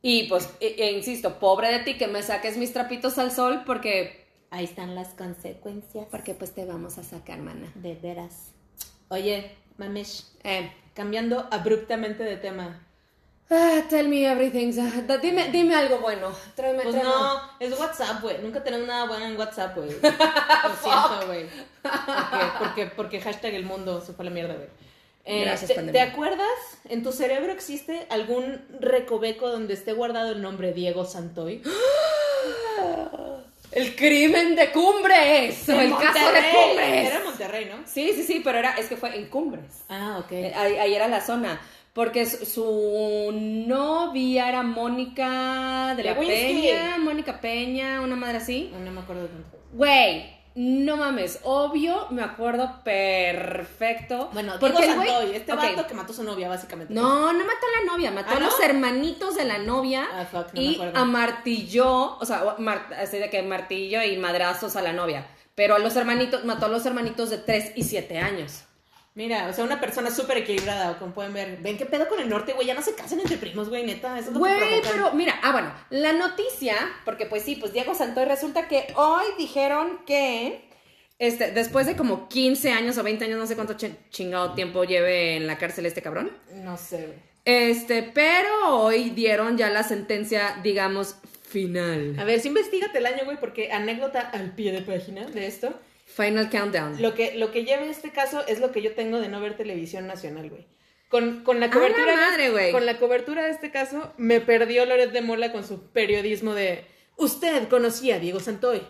Y 0.02 0.24
pues, 0.28 0.48
e- 0.60 0.76
e 0.78 0.92
insisto, 0.92 1.38
pobre 1.38 1.70
de 1.72 1.80
ti 1.80 1.98
que 1.98 2.06
me 2.08 2.22
saques 2.22 2.56
mis 2.56 2.72
trapitos 2.72 3.18
al 3.18 3.32
sol 3.32 3.62
porque... 3.66 4.26
Ahí 4.50 4.64
están 4.64 4.94
las 4.94 5.08
consecuencias. 5.14 6.06
Porque 6.10 6.34
pues 6.34 6.52
te 6.54 6.64
vamos 6.64 6.98
a 6.98 7.02
sacar, 7.04 7.38
mana. 7.40 7.70
De 7.74 7.94
veras. 7.94 8.52
Oye, 9.08 9.54
mamesh, 9.78 10.24
Eh, 10.44 10.72
cambiando 10.94 11.46
abruptamente 11.50 12.22
de 12.24 12.36
tema. 12.36 12.86
ah, 13.50 13.82
tell 13.88 14.08
me 14.08 14.24
everything. 14.30 14.72
Ah, 14.80 15.16
Dime, 15.20 15.50
dime 15.50 15.74
algo 15.74 15.98
bueno. 15.98 16.32
Tráeme, 16.56 16.82
Pues 16.82 16.94
tráeme. 16.96 17.10
no, 17.10 17.40
es 17.60 17.78
WhatsApp, 17.78 18.22
güey. 18.22 18.38
Nunca 18.42 18.62
tenemos 18.64 18.86
nada 18.88 19.06
bueno 19.06 19.26
en 19.26 19.36
WhatsApp, 19.38 19.76
güey. 19.76 19.90
Lo 20.02 20.76
siento, 20.82 21.26
güey. 21.26 21.46
Porque, 21.82 22.46
porque, 22.58 22.86
porque 22.96 23.20
hashtag 23.20 23.54
el 23.54 23.64
mundo 23.64 24.00
se 24.00 24.12
fue 24.14 24.24
a 24.24 24.28
la 24.28 24.34
mierda, 24.34 24.54
güey. 24.54 24.68
Eh, 25.24 25.42
Gracias, 25.44 25.72
¿te, 25.92 26.00
acuerdas? 26.00 26.48
¿En 26.88 27.02
tu 27.02 27.12
cerebro 27.12 27.52
existe 27.52 28.06
algún 28.08 28.60
recoveco 28.80 29.48
donde 29.48 29.74
esté 29.74 29.92
guardado 29.92 30.32
el 30.32 30.42
nombre 30.42 30.72
Diego 30.72 31.04
Santoy? 31.04 31.62
El 33.72 33.94
crimen 33.94 34.56
de 34.56 34.72
Cumbres. 34.72 35.68
o 35.68 35.80
el 35.80 35.90
caso 35.92 36.32
de. 36.32 36.40
Cumbres. 36.50 37.06
Era 37.08 37.20
Monterrey, 37.24 37.66
¿no? 37.66 37.86
Sí, 37.86 38.10
sí, 38.16 38.24
sí, 38.24 38.40
pero 38.42 38.58
era, 38.58 38.72
es 38.72 38.86
que 38.88 38.96
fue 38.96 39.16
en 39.16 39.28
Cumbres. 39.28 39.84
Ah, 39.88 40.20
ok. 40.24 40.32
Eh, 40.32 40.52
Ahí, 40.56 40.76
ahí 40.76 40.94
era 40.94 41.06
la 41.06 41.20
zona. 41.20 41.60
Porque 41.92 42.26
su, 42.26 42.44
su 42.46 43.30
novia 43.32 44.48
era 44.48 44.62
Mónica 44.62 45.94
de 45.96 46.02
la. 46.04 46.16
Peña, 46.16 46.98
Mónica 46.98 47.40
Peña, 47.40 48.00
una 48.00 48.16
madre 48.16 48.38
así. 48.38 48.70
No, 48.72 48.80
no 48.80 48.90
me 48.90 49.00
acuerdo 49.00 49.26
tanto. 49.26 49.58
Güey, 49.72 50.39
no 50.54 50.96
mames, 50.96 51.40
obvio, 51.44 52.08
me 52.10 52.22
acuerdo 52.22 52.80
perfecto. 52.82 54.30
Bueno, 54.32 54.58
Diego 54.58 54.78
Santoy, 54.78 55.34
este 55.34 55.52
ok. 55.52 55.58
vato 55.58 55.86
que 55.86 55.94
mató 55.94 56.12
a 56.12 56.16
su 56.16 56.24
novia, 56.24 56.48
básicamente. 56.48 56.92
No, 56.92 57.32
no 57.32 57.38
mató 57.38 57.66
a 57.66 57.84
la 57.84 57.92
novia, 57.92 58.10
mató 58.10 58.30
¿Ah, 58.32 58.36
a 58.36 58.40
no? 58.40 58.46
los 58.46 58.60
hermanitos 58.60 59.36
de 59.36 59.44
la 59.44 59.58
novia 59.58 60.08
Ah, 60.12 60.24
fuck, 60.24 60.52
no 60.52 60.60
me 60.60 60.62
y 60.62 60.80
amartilló, 60.94 62.18
o 62.18 62.24
sea, 62.24 62.56
así 62.98 63.18
de 63.18 63.30
que 63.30 63.42
martillo 63.42 64.02
y 64.02 64.16
madrazos 64.16 64.76
a 64.76 64.82
la 64.82 64.92
novia. 64.92 65.26
Pero 65.54 65.74
a 65.74 65.78
los 65.78 65.94
hermanitos, 65.96 66.44
mató 66.44 66.66
a 66.66 66.68
los 66.68 66.84
hermanitos 66.86 67.30
de 67.30 67.38
3 67.38 67.72
y 67.76 67.84
7 67.84 68.18
años. 68.18 68.64
Mira, 69.14 69.48
o 69.48 69.52
sea, 69.52 69.64
una 69.64 69.80
persona 69.80 70.10
súper 70.10 70.38
equilibrada, 70.38 70.98
como 70.98 71.12
pueden 71.12 71.34
ver. 71.34 71.58
Ven 71.60 71.76
qué 71.76 71.84
pedo 71.84 72.08
con 72.08 72.20
el 72.20 72.28
norte, 72.28 72.52
güey. 72.52 72.66
Ya 72.66 72.74
no 72.74 72.82
se 72.82 72.94
casan 72.94 73.18
entre 73.20 73.36
primos, 73.38 73.68
güey, 73.68 73.84
neta. 73.84 74.16
Eso 74.18 74.28
es 74.28 74.34
lo 74.34 74.38
Güey, 74.38 74.80
pero 74.82 75.12
mira, 75.14 75.38
ah, 75.42 75.50
bueno, 75.52 75.72
la 75.90 76.12
noticia, 76.12 76.76
porque 77.04 77.26
pues 77.26 77.42
sí, 77.42 77.56
pues 77.56 77.72
Diego 77.72 77.94
Santoy 77.94 78.24
resulta 78.24 78.68
que 78.68 78.86
hoy 78.94 79.24
dijeron 79.36 80.00
que, 80.06 80.64
este, 81.18 81.50
después 81.50 81.86
de 81.86 81.96
como 81.96 82.28
15 82.28 82.70
años 82.70 82.96
o 82.98 83.02
20 83.02 83.24
años, 83.24 83.38
no 83.38 83.46
sé 83.48 83.56
cuánto 83.56 83.74
ch- 83.76 83.96
chingado 84.10 84.54
tiempo 84.54 84.84
lleve 84.84 85.36
en 85.36 85.46
la 85.48 85.58
cárcel 85.58 85.86
este 85.86 86.02
cabrón, 86.02 86.30
No 86.54 86.76
sé, 86.76 87.06
güey. 87.06 87.18
este, 87.44 88.04
pero 88.04 88.48
hoy 88.78 89.10
dieron 89.10 89.58
ya 89.58 89.70
la 89.70 89.82
sentencia, 89.82 90.60
digamos, 90.62 91.16
final. 91.48 92.16
A 92.18 92.22
ver, 92.24 92.38
sí 92.40 92.46
investigate 92.48 92.96
el 92.98 93.06
año, 93.06 93.24
güey, 93.24 93.38
porque 93.40 93.72
anécdota 93.72 94.20
al 94.20 94.52
pie 94.54 94.70
de 94.70 94.82
página 94.82 95.26
de 95.26 95.46
esto. 95.48 95.74
Final 96.16 96.50
countdown. 96.50 97.00
Lo 97.00 97.14
que, 97.14 97.34
lo 97.36 97.52
que 97.52 97.64
lleva 97.64 97.84
este 97.84 98.10
caso 98.10 98.44
es 98.46 98.60
lo 98.60 98.72
que 98.72 98.82
yo 98.82 98.92
tengo 98.94 99.20
de 99.20 99.28
no 99.28 99.40
ver 99.40 99.56
televisión 99.56 100.06
nacional, 100.06 100.50
güey. 100.50 100.66
Con, 101.08 101.42
con 101.44 101.60
la 101.60 101.66
¡A 101.66 101.70
cobertura. 101.70 102.06
la 102.06 102.16
madre, 102.30 102.50
güey! 102.50 102.72
Con 102.72 102.86
la 102.86 102.98
cobertura 102.98 103.44
de 103.44 103.50
este 103.50 103.70
caso, 103.70 104.12
me 104.16 104.40
perdió 104.40 104.86
Loret 104.86 105.12
de 105.12 105.22
Mola 105.22 105.52
con 105.52 105.66
su 105.66 105.90
periodismo 105.92 106.54
de. 106.54 106.84
Usted 107.16 107.68
conocía 107.68 108.16
a 108.16 108.18
Diego 108.18 108.40
Santoy. 108.40 108.82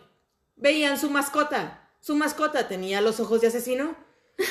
Veían 0.57 0.99
su 0.99 1.11
mascota. 1.11 1.89
Su 2.01 2.15
mascota 2.17 2.69
tenía 2.69 3.01
los 3.01 3.21
ojos 3.21 3.41
de 3.41 3.49
asesino. 3.49 3.97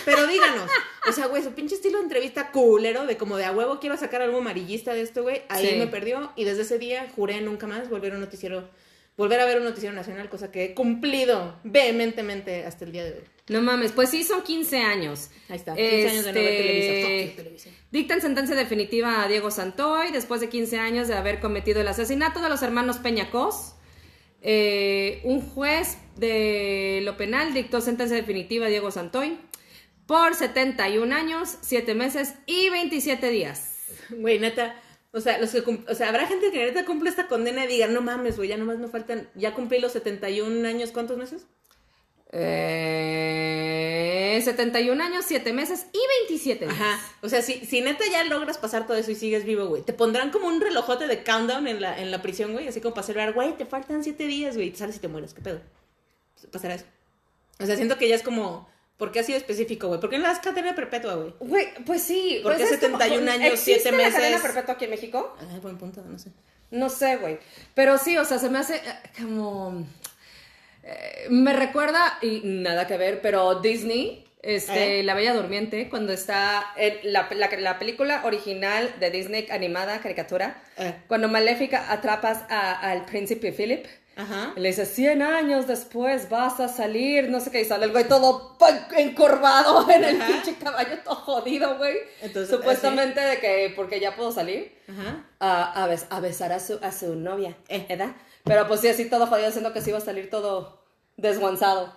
Pero 0.05 0.27
díganos, 0.27 0.69
o 1.10 1.12
sea, 1.12 1.25
güey, 1.27 1.41
su 1.43 1.53
pinche 1.53 1.73
estilo 1.75 1.97
de 1.97 2.03
entrevista 2.03 2.51
culero, 2.51 3.08
de 3.08 3.17
como 3.17 3.38
de 3.38 3.45
a 3.45 3.51
huevo 3.51 3.79
quiero 3.79 3.97
sacar 3.97 4.21
algo 4.21 4.38
amarillista 4.38 4.93
de 4.93 5.01
esto, 5.01 5.23
güey, 5.23 5.41
ahí 5.49 5.67
Sí. 5.67 5.75
me 5.77 5.88
perdió 5.88 6.32
y 6.36 6.43
desde 6.43 6.62
ese 6.62 6.77
día 6.77 7.08
juré 7.15 7.41
nunca 7.41 7.65
más 7.65 7.89
volver 7.89 8.12
a 8.12 8.15
un 8.15 8.21
noticiero, 8.21 8.69
volver 9.19 9.41
a 9.41 9.45
ver 9.45 9.58
un 9.58 9.65
noticiero 9.65 9.93
nacional, 9.93 10.29
cosa 10.29 10.49
que 10.49 10.63
he 10.63 10.73
cumplido 10.73 11.60
vehementemente 11.65 12.63
hasta 12.63 12.86
el 12.86 12.93
día 12.93 13.03
de 13.03 13.12
hoy. 13.12 13.23
No 13.49 13.62
mames, 13.62 13.91
pues 13.91 14.10
sí, 14.10 14.23
son 14.23 14.43
15 14.43 14.77
años. 14.77 15.29
Ahí 15.49 15.58
está, 15.58 15.75
15 15.75 16.08
años 16.10 16.23
de 16.23 16.32
no 16.32 16.39
ver 16.39 16.53
Este, 16.53 16.63
Televisa. 16.63 17.36
Televisa. 17.36 17.69
Dictan 17.91 18.21
sentencia 18.21 18.55
definitiva 18.55 19.21
a 19.21 19.27
Diego 19.27 19.51
Santoy 19.51 20.13
después 20.13 20.39
de 20.39 20.47
15 20.47 20.79
años 20.79 21.10
de 21.10 21.15
haber 21.15 21.41
cometido 21.41 21.82
el 21.82 21.89
asesinato 21.89 22.39
de 22.39 22.47
los 22.47 22.62
hermanos 22.62 22.99
Peñacos. 22.99 23.73
Eh, 24.41 25.19
un 25.25 25.41
juez 25.41 25.97
de 26.15 27.01
lo 27.03 27.17
penal 27.17 27.53
dictó 27.53 27.82
sentencia 27.82 28.15
definitiva 28.15 28.67
a 28.67 28.69
Diego 28.69 28.89
Santoy 28.89 29.38
por 30.05 30.34
71 30.34 31.13
años, 31.13 31.58
7 31.60 31.93
meses 31.93 32.36
y 32.45 32.69
27 32.69 33.29
días. 33.32 33.75
Güey, 34.12 34.39
neta, 34.39 34.82
o 35.11 35.19
sea, 35.21 35.39
los 35.39 35.49
que 35.51 35.63
o 35.87 35.95
sea, 35.95 36.09
habrá 36.09 36.27
gente 36.27 36.51
que 36.51 36.65
neta 36.65 36.85
cumple 36.85 37.09
esta 37.09 37.27
condena 37.27 37.65
y 37.65 37.67
diga, 37.67 37.87
no 37.87 38.01
mames, 38.01 38.37
güey, 38.37 38.49
ya 38.49 38.57
nomás 38.57 38.77
me 38.77 38.87
faltan, 38.87 39.27
ya 39.35 39.55
cumplí 39.55 39.79
los 39.79 39.93
71 39.93 40.67
años, 40.67 40.91
¿cuántos 40.91 41.17
meses? 41.17 41.47
Eh, 42.31 43.59
71 44.43 45.03
años, 45.03 45.25
7 45.27 45.51
meses 45.51 45.87
y 45.91 45.99
27 46.27 46.65
días. 46.65 46.79
Ajá, 46.79 46.99
o 47.21 47.29
sea, 47.29 47.41
si, 47.41 47.65
si 47.65 47.81
neta 47.81 48.03
ya 48.11 48.23
logras 48.23 48.59
pasar 48.59 48.85
todo 48.85 48.97
eso 48.97 49.09
y 49.09 49.15
sigues 49.15 49.45
vivo, 49.45 49.65
güey, 49.65 49.81
te 49.81 49.93
pondrán 49.93 50.29
como 50.29 50.47
un 50.47 50.61
relojote 50.61 51.07
de 51.07 51.23
countdown 51.23 51.67
en 51.67 51.81
la, 51.81 51.99
en 51.99 52.11
la 52.11 52.21
prisión, 52.21 52.53
güey, 52.53 52.67
así 52.67 52.79
como 52.79 52.93
para 52.93 53.07
celebrar, 53.07 53.33
güey, 53.33 53.57
te 53.57 53.65
faltan 53.65 54.03
7 54.03 54.27
días, 54.27 54.55
güey, 54.55 54.67
y 54.67 54.71
te 54.71 54.77
sales 54.77 54.97
y 54.97 54.99
te 54.99 55.07
mueres, 55.07 55.33
¿qué 55.33 55.41
pedo? 55.41 55.59
Pasará 56.51 56.75
eso. 56.75 56.85
O 57.59 57.65
sea, 57.65 57.75
siento 57.75 57.97
que 57.97 58.07
ya 58.07 58.15
es 58.15 58.23
como, 58.23 58.69
¿por 58.99 59.12
qué 59.12 59.21
ha 59.21 59.23
sido 59.23 59.39
específico, 59.39 59.88
güey? 59.88 59.99
¿Por 59.99 60.12
qué 60.12 60.19
no 60.19 60.25
das 60.25 60.38
cadena 60.39 60.75
perpetua, 60.75 61.15
güey? 61.15 61.33
Güey, 61.39 61.67
pues 61.88 62.03
sí. 62.03 62.41
¿Por 62.43 62.53
pues 62.55 62.67
qué 62.69 62.75
es 62.75 62.79
como- 62.81 62.99
71 62.99 63.31
años, 63.31 63.53
¿existe 63.53 63.73
siete 63.79 63.91
la 63.91 63.97
meses? 63.97 64.13
cadena 64.13 64.41
perpetua 64.43 64.73
aquí 64.75 64.85
en 64.85 64.91
México? 64.91 65.35
Ay, 65.51 65.59
buen 65.59 65.77
punto, 65.79 66.03
no 66.07 66.19
sé. 66.19 66.29
No 66.69 66.89
sé, 66.89 67.15
güey. 67.17 67.39
Pero 67.73 67.97
sí, 67.97 68.15
o 68.17 68.25
sea, 68.25 68.38
se 68.38 68.49
me 68.49 68.59
hace 68.59 68.75
eh, 68.75 68.81
como... 69.19 69.83
eh, 70.83 71.27
me 71.29 71.53
recuerda, 71.53 72.19
y 72.21 72.41
nada 72.43 72.85
que 72.88 72.97
ver, 72.97 73.21
pero 73.21 73.59
Disney, 73.62 74.25
este, 74.41 74.99
¿Eh? 74.99 75.03
La 75.03 75.13
Bella 75.15 75.33
Durmiente, 75.33 75.89
cuando 75.89 76.13
está 76.13 76.73
en 76.77 77.12
la, 77.12 77.27
la- 77.33 77.49
la 77.57 77.79
película 77.79 78.21
original 78.25 78.93
de 78.99 79.12
Disney 79.12 79.47
animada, 79.51 79.99
caricatura, 79.99 80.62
cuando 81.07 81.27
Maléfica 81.27 81.91
atrapas 81.91 82.43
a- 82.49 82.79
al 82.91 83.05
príncipe 83.05 83.51
Philip, 83.51 83.85
Ajá. 84.19 84.53
le 84.55 84.67
dice, 84.69 84.86
100 84.86 85.21
años 85.21 85.65
después 85.67 86.29
vas 86.29 86.60
a 86.60 86.67
salir, 86.67 87.29
no 87.29 87.39
sé 87.39 87.51
qué, 87.51 87.62
y 87.62 87.65
sale 87.65 87.86
el 87.86 87.91
güey 87.91 88.08
todo 88.08 88.58
encorvado 88.97 89.89
en 89.91 90.03
el 90.03 90.17
pinche 90.17 90.55
caballo, 90.55 90.99
todo 91.03 91.15
jodido, 91.15 91.77
güey. 91.77 91.95
Entonces, 92.21 92.55
Supuestamente 92.55 93.19
de 93.21 93.39
que, 93.39 93.73
porque 93.75 93.99
ya 93.99 94.15
puedo 94.15 94.32
salir, 94.32 94.77
Ajá. 94.89 95.25
a, 95.39 95.84
a, 95.84 95.88
bes- 95.89 96.05
a 96.10 96.19
besar 96.19 96.51
a 96.51 96.60
su, 96.60 96.77
a 96.82 96.91
su 96.91 97.15
novia, 97.15 97.55
Eh. 97.69 97.86
¿verdad? 97.88 98.15
Pero 98.43 98.67
pues 98.67 98.82
sí, 98.82 98.88
así 98.88 99.05
todo 99.10 99.27
jodido, 99.27 99.47
haciendo 99.49 99.73
que 99.73 99.82
sí 99.82 99.89
iba 99.89 99.99
a 99.99 100.01
salir 100.01 100.29
todo 100.29 100.84
desguanzado. 101.17 101.93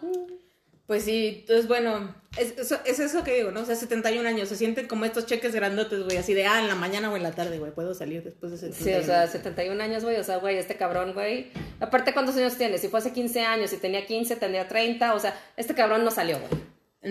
Pues 0.87 1.05
sí, 1.05 1.39
entonces 1.41 1.69
bueno, 1.69 2.15
es, 2.37 2.59
eso- 2.59 2.81
es 2.85 2.99
eso 2.99 3.23
que 3.25 3.35
digo, 3.37 3.51
¿no? 3.51 3.61
O 3.61 3.65
sea, 3.65 3.77
71 3.77 4.29
años, 4.29 4.49
se 4.49 4.57
sienten 4.57 4.89
como 4.89 5.05
estos 5.05 5.27
cheques 5.27 5.55
grandotes, 5.55 6.03
güey, 6.05 6.17
así 6.17 6.35
de, 6.35 6.45
ah, 6.47 6.61
en 6.61 6.69
la 6.69 6.75
mañana 6.75 7.11
o 7.11 7.17
en 7.17 7.23
la 7.23 7.31
tarde, 7.33 7.59
güey, 7.59 7.71
puedo 7.73 7.95
salir 7.95 8.23
después 8.25 8.53
de 8.53 8.59
Sí, 8.59 8.73
71 8.73 9.01
o 9.01 9.07
sea, 9.07 9.27
71 9.29 9.81
años, 9.83 10.03
güey, 10.05 10.17
o 10.17 10.25
sea, 10.25 10.37
güey, 10.39 10.59
este 10.59 10.77
cabrón, 10.77 11.15
güey. 11.15 11.51
Aparte, 11.81 12.13
¿cuántos 12.13 12.37
años 12.37 12.57
tiene? 12.59 12.79
Si 12.79 12.89
fue 12.89 12.99
hace 12.99 13.13
15 13.13 13.41
años, 13.43 13.71
si 13.71 13.77
tenía 13.79 14.05
15, 14.07 14.37
tendría 14.37 14.67
30, 14.69 15.15
o 15.15 15.21
sea, 15.21 15.39
este 15.57 15.75
cabrón 15.75 16.05
no 16.05 16.11
salió, 16.11 16.39
güey. 16.41 16.63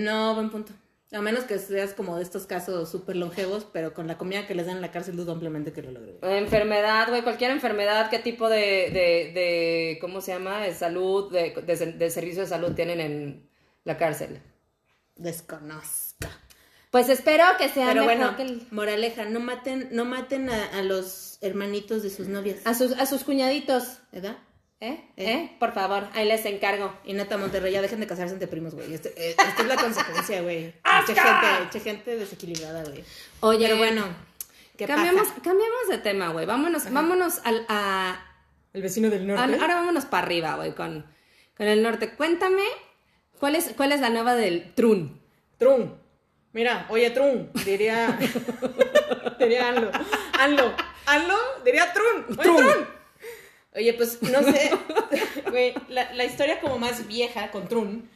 No, 0.03 0.35
buen 0.35 0.49
punto. 0.49 0.73
A 1.13 1.21
menos 1.21 1.43
que 1.43 1.57
seas 1.59 1.93
como 1.93 2.15
de 2.15 2.23
estos 2.23 2.45
casos 2.47 2.89
súper 2.89 3.17
longevos, 3.17 3.67
pero 3.73 3.93
con 3.93 4.07
la 4.07 4.17
comida 4.17 4.47
que 4.47 4.55
les 4.55 4.65
dan 4.67 4.77
en 4.77 4.81
la 4.81 4.91
cárcel 4.91 5.17
dudo 5.17 5.33
ampliamente 5.33 5.73
que 5.73 5.81
lo 5.81 5.91
logre. 5.91 6.17
güey. 6.21 6.37
Enfermedad, 6.37 7.09
güey, 7.09 7.21
cualquier 7.21 7.51
enfermedad, 7.51 8.09
qué 8.09 8.19
tipo 8.19 8.47
de, 8.47 8.57
de, 8.91 9.31
de 9.33 9.97
¿cómo 9.99 10.21
se 10.21 10.31
llama? 10.31 10.61
De 10.61 10.73
salud, 10.73 11.29
de, 11.33 11.53
de, 11.65 11.85
de 11.93 12.09
servicio 12.09 12.43
de 12.43 12.47
salud 12.47 12.73
tienen 12.75 13.01
en 13.01 13.50
la 13.83 13.97
cárcel. 13.97 14.41
Desconozca. 15.15 16.29
Pues 16.89 17.07
espero 17.09 17.45
que 17.57 17.69
sea 17.69 17.87
Pero 17.87 18.01
mejor 18.05 18.17
bueno, 18.17 18.35
que 18.37 18.43
el- 18.43 18.67
moraleja, 18.71 19.25
no 19.25 19.39
maten, 19.39 19.89
no 19.91 20.03
maten 20.03 20.49
a, 20.49 20.77
a 20.77 20.81
los 20.81 21.37
hermanitos 21.41 22.03
de 22.03 22.09
sus 22.09 22.27
novias, 22.27 22.57
a 22.65 22.73
sus, 22.73 22.91
a 22.93 23.05
sus 23.05 23.23
cuñaditos, 23.23 23.99
¿verdad? 24.11 24.37
¿eh? 24.81 25.05
¿Eh? 25.15 25.55
Por 25.59 25.73
favor, 25.73 26.07
ahí 26.13 26.27
les 26.27 26.43
encargo. 26.45 26.93
Y 27.05 27.13
neta, 27.13 27.37
Monterrey, 27.37 27.71
ya 27.71 27.81
dejen 27.81 27.99
de 28.01 28.07
casarse 28.07 28.33
entre 28.33 28.47
primos, 28.47 28.75
güey. 28.75 28.93
Este- 28.93 29.13
eh, 29.15 29.35
esta 29.37 29.61
es 29.61 29.67
la 29.67 29.75
consecuencia, 29.77 30.41
güey. 30.41 30.73
Che 31.05 31.13
gente, 31.15 31.69
che 31.71 31.79
gente 31.79 32.17
desequilibrada, 32.17 32.83
güey. 32.83 33.03
Oye, 33.39 33.65
Pero 33.67 33.77
bueno, 33.77 34.05
¿qué 34.77 34.85
cambiamos, 34.85 35.29
pasa? 35.29 35.41
cambiamos 35.41 35.87
de 35.89 35.97
tema, 35.99 36.29
güey. 36.29 36.45
Vámonos, 36.45 36.91
vámonos 36.91 37.39
al, 37.45 37.65
a, 37.69 38.19
El 38.73 38.81
vecino 38.81 39.09
del 39.09 39.29
a- 39.31 39.47
norte. 39.47 39.61
ahora 39.61 39.75
vámonos 39.75 40.05
para 40.05 40.25
arriba, 40.25 40.55
güey, 40.57 40.75
con, 40.75 41.05
con 41.55 41.67
el 41.67 41.81
norte. 41.83 42.15
Cuéntame, 42.15 42.63
¿cuál 43.41 43.55
es, 43.55 43.73
cuál 43.75 43.91
es 43.91 43.99
la 43.99 44.09
nueva 44.09 44.35
del 44.35 44.73
Trun? 44.73 45.19
Trun. 45.57 45.93
Mira, 46.53 46.85
oye, 46.89 47.09
Trun, 47.09 47.49
diría. 47.65 48.17
diría 49.39 49.67
Anlo. 49.69 49.91
Anlo. 50.39 50.73
Anlo, 51.05 51.35
diría 51.65 51.91
Trun. 51.91 52.25
Oye, 52.29 52.43
Trun. 52.43 52.57
Trun. 52.71 52.87
Oye, 53.75 53.93
pues 53.93 54.21
no 54.21 54.41
sé. 54.43 54.71
Güey, 55.49 55.73
la, 55.89 56.13
la 56.13 56.23
historia 56.23 56.61
como 56.61 56.77
más 56.77 57.07
vieja 57.07 57.51
con 57.51 57.67
Trun, 57.67 58.09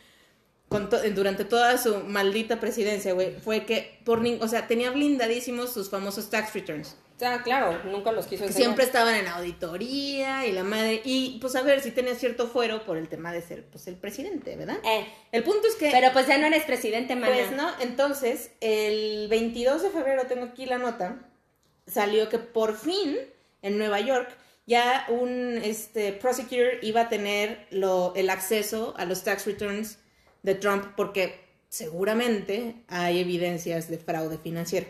con 0.69 0.89
to- 0.89 1.01
durante 1.11 1.43
toda 1.43 1.77
su 1.77 1.97
maldita 2.05 2.61
presidencia, 2.61 3.11
güey, 3.13 3.35
fue 3.43 3.65
que, 3.65 3.99
por 4.05 4.23
o 4.39 4.47
sea, 4.47 4.67
tenía 4.67 4.91
blindadísimos 4.91 5.73
sus 5.73 5.89
famosos 5.89 6.29
tax 6.29 6.53
returns. 6.53 6.95
Claro, 7.17 7.81
nunca 7.85 8.11
los 8.11 8.25
quiso 8.25 8.43
Que 8.43 8.47
enseñar. 8.47 8.65
siempre 8.67 8.83
estaban 8.85 9.15
en 9.15 9.27
auditoría 9.27 10.45
y 10.45 10.51
la 10.51 10.63
madre. 10.63 11.01
Y 11.05 11.37
pues 11.39 11.55
a 11.55 11.61
ver 11.61 11.79
si 11.79 11.91
tenía 11.91 12.13
cierto 12.15 12.47
fuero 12.47 12.83
por 12.83 12.97
el 12.97 13.07
tema 13.07 13.31
de 13.31 13.41
ser 13.41 13.65
pues 13.65 13.87
el 13.87 13.95
presidente, 13.95 14.55
¿verdad? 14.57 14.77
Eh, 14.83 15.05
El 15.31 15.43
punto 15.43 15.67
es 15.67 15.75
que. 15.75 15.91
pero 15.91 16.11
pues 16.11 16.27
ya 16.27 16.37
no 16.37 16.47
eres 16.47 16.63
presidente, 16.63 17.15
mana. 17.15 17.33
Pues 17.33 17.51
no, 17.51 17.69
entonces, 17.79 18.51
el 18.59 19.27
22 19.29 19.83
de 19.83 19.89
febrero, 19.91 20.23
tengo 20.27 20.43
aquí 20.45 20.65
la 20.65 20.77
nota, 20.77 21.19
salió 21.87 22.27
que 22.27 22.37
por 22.39 22.75
fin 22.77 23.17
en 23.61 23.77
Nueva 23.77 24.01
York 24.01 24.29
ya 24.67 25.05
un 25.07 25.59
este, 25.63 26.11
prosecutor 26.11 26.79
iba 26.81 27.01
a 27.01 27.09
tener 27.09 27.65
lo, 27.69 28.13
el 28.15 28.29
acceso 28.29 28.93
a 28.97 29.05
los 29.05 29.23
tax 29.23 29.45
returns 29.45 29.99
de 30.43 30.55
Trump 30.55 30.85
porque 30.97 31.39
seguramente 31.69 32.75
hay 32.87 33.19
evidencias 33.19 33.89
de 33.89 33.97
fraude 33.99 34.37
financiero. 34.37 34.87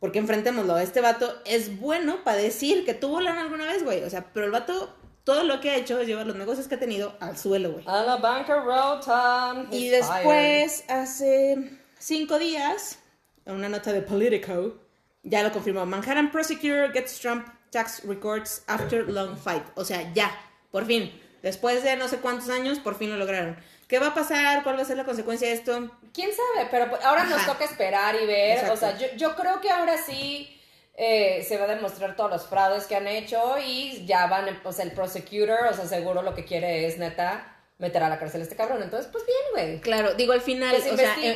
Porque 0.00 0.18
enfrentémoslo, 0.18 0.78
este 0.78 1.02
vato 1.02 1.32
es 1.44 1.78
bueno 1.78 2.24
para 2.24 2.38
decir 2.38 2.84
que 2.86 2.94
tuvo 2.94 3.20
lana 3.20 3.42
alguna 3.42 3.66
vez, 3.66 3.84
güey. 3.84 4.02
O 4.02 4.10
sea, 4.10 4.32
pero 4.32 4.46
el 4.46 4.52
vato, 4.52 4.96
todo 5.24 5.44
lo 5.44 5.60
que 5.60 5.70
ha 5.70 5.76
hecho 5.76 6.00
es 6.00 6.08
llevar 6.08 6.26
los 6.26 6.36
negocios 6.36 6.66
que 6.68 6.76
ha 6.76 6.78
tenido 6.80 7.16
al 7.20 7.36
suelo, 7.36 7.72
güey. 7.72 7.84
A 7.86 8.02
la 8.02 8.16
bancarrota. 8.16 9.66
Y 9.70 9.90
después, 9.90 10.84
hace 10.88 11.78
cinco 11.98 12.38
días, 12.38 12.98
en 13.44 13.54
una 13.56 13.68
nota 13.68 13.92
de 13.92 14.00
Politico, 14.00 14.78
ya 15.22 15.42
lo 15.42 15.52
confirmó. 15.52 15.84
Manhattan 15.84 16.32
prosecutor 16.32 16.92
gets 16.92 17.20
Trump 17.20 17.46
tax 17.70 18.02
records 18.04 18.62
after 18.66 19.06
long 19.06 19.36
fight. 19.36 19.64
O 19.74 19.84
sea, 19.84 20.12
ya, 20.14 20.30
por 20.70 20.86
fin. 20.86 21.12
Después 21.42 21.82
de 21.82 21.96
no 21.96 22.08
sé 22.08 22.18
cuántos 22.18 22.48
años, 22.48 22.78
por 22.78 22.96
fin 22.96 23.10
lo 23.10 23.16
lograron. 23.16 23.56
¿Qué 23.90 23.98
va 23.98 24.06
a 24.06 24.14
pasar? 24.14 24.62
¿Cuál 24.62 24.78
va 24.78 24.82
a 24.82 24.84
ser 24.84 24.96
la 24.96 25.04
consecuencia 25.04 25.48
de 25.48 25.54
esto? 25.54 25.90
¿Quién 26.14 26.30
sabe? 26.30 26.68
Pero 26.70 26.88
pues, 26.90 27.04
ahora 27.04 27.24
nos 27.24 27.44
toca 27.44 27.64
esperar 27.64 28.14
y 28.14 28.24
ver. 28.24 28.52
Exacto. 28.58 28.74
O 28.74 28.76
sea, 28.76 28.96
yo, 28.96 29.08
yo 29.16 29.34
creo 29.34 29.60
que 29.60 29.68
ahora 29.68 29.98
sí 30.00 30.56
eh, 30.94 31.44
se 31.46 31.58
va 31.58 31.64
a 31.64 31.74
demostrar 31.74 32.14
todos 32.14 32.30
los 32.30 32.46
fraudes 32.46 32.84
que 32.84 32.94
han 32.94 33.08
hecho 33.08 33.56
y 33.58 34.06
ya 34.06 34.28
van, 34.28 34.60
o 34.62 34.72
sea, 34.72 34.84
el 34.84 34.92
prosecutor, 34.92 35.66
o 35.68 35.74
sea, 35.74 35.86
seguro 35.86 36.22
lo 36.22 36.36
que 36.36 36.44
quiere 36.44 36.86
es 36.86 36.98
neta 36.98 37.56
meter 37.78 38.04
a 38.04 38.08
la 38.08 38.20
cárcel 38.20 38.42
a 38.42 38.44
este 38.44 38.54
cabrón. 38.54 38.80
Entonces, 38.80 39.10
pues 39.10 39.24
bien, 39.26 39.38
güey. 39.68 39.80
Claro, 39.80 40.14
digo 40.14 40.34
al 40.34 40.40
final, 40.40 40.72
Que 40.76 40.82
se 40.82 40.92
o 40.92 40.96
sea, 40.96 41.16
que 41.16 41.34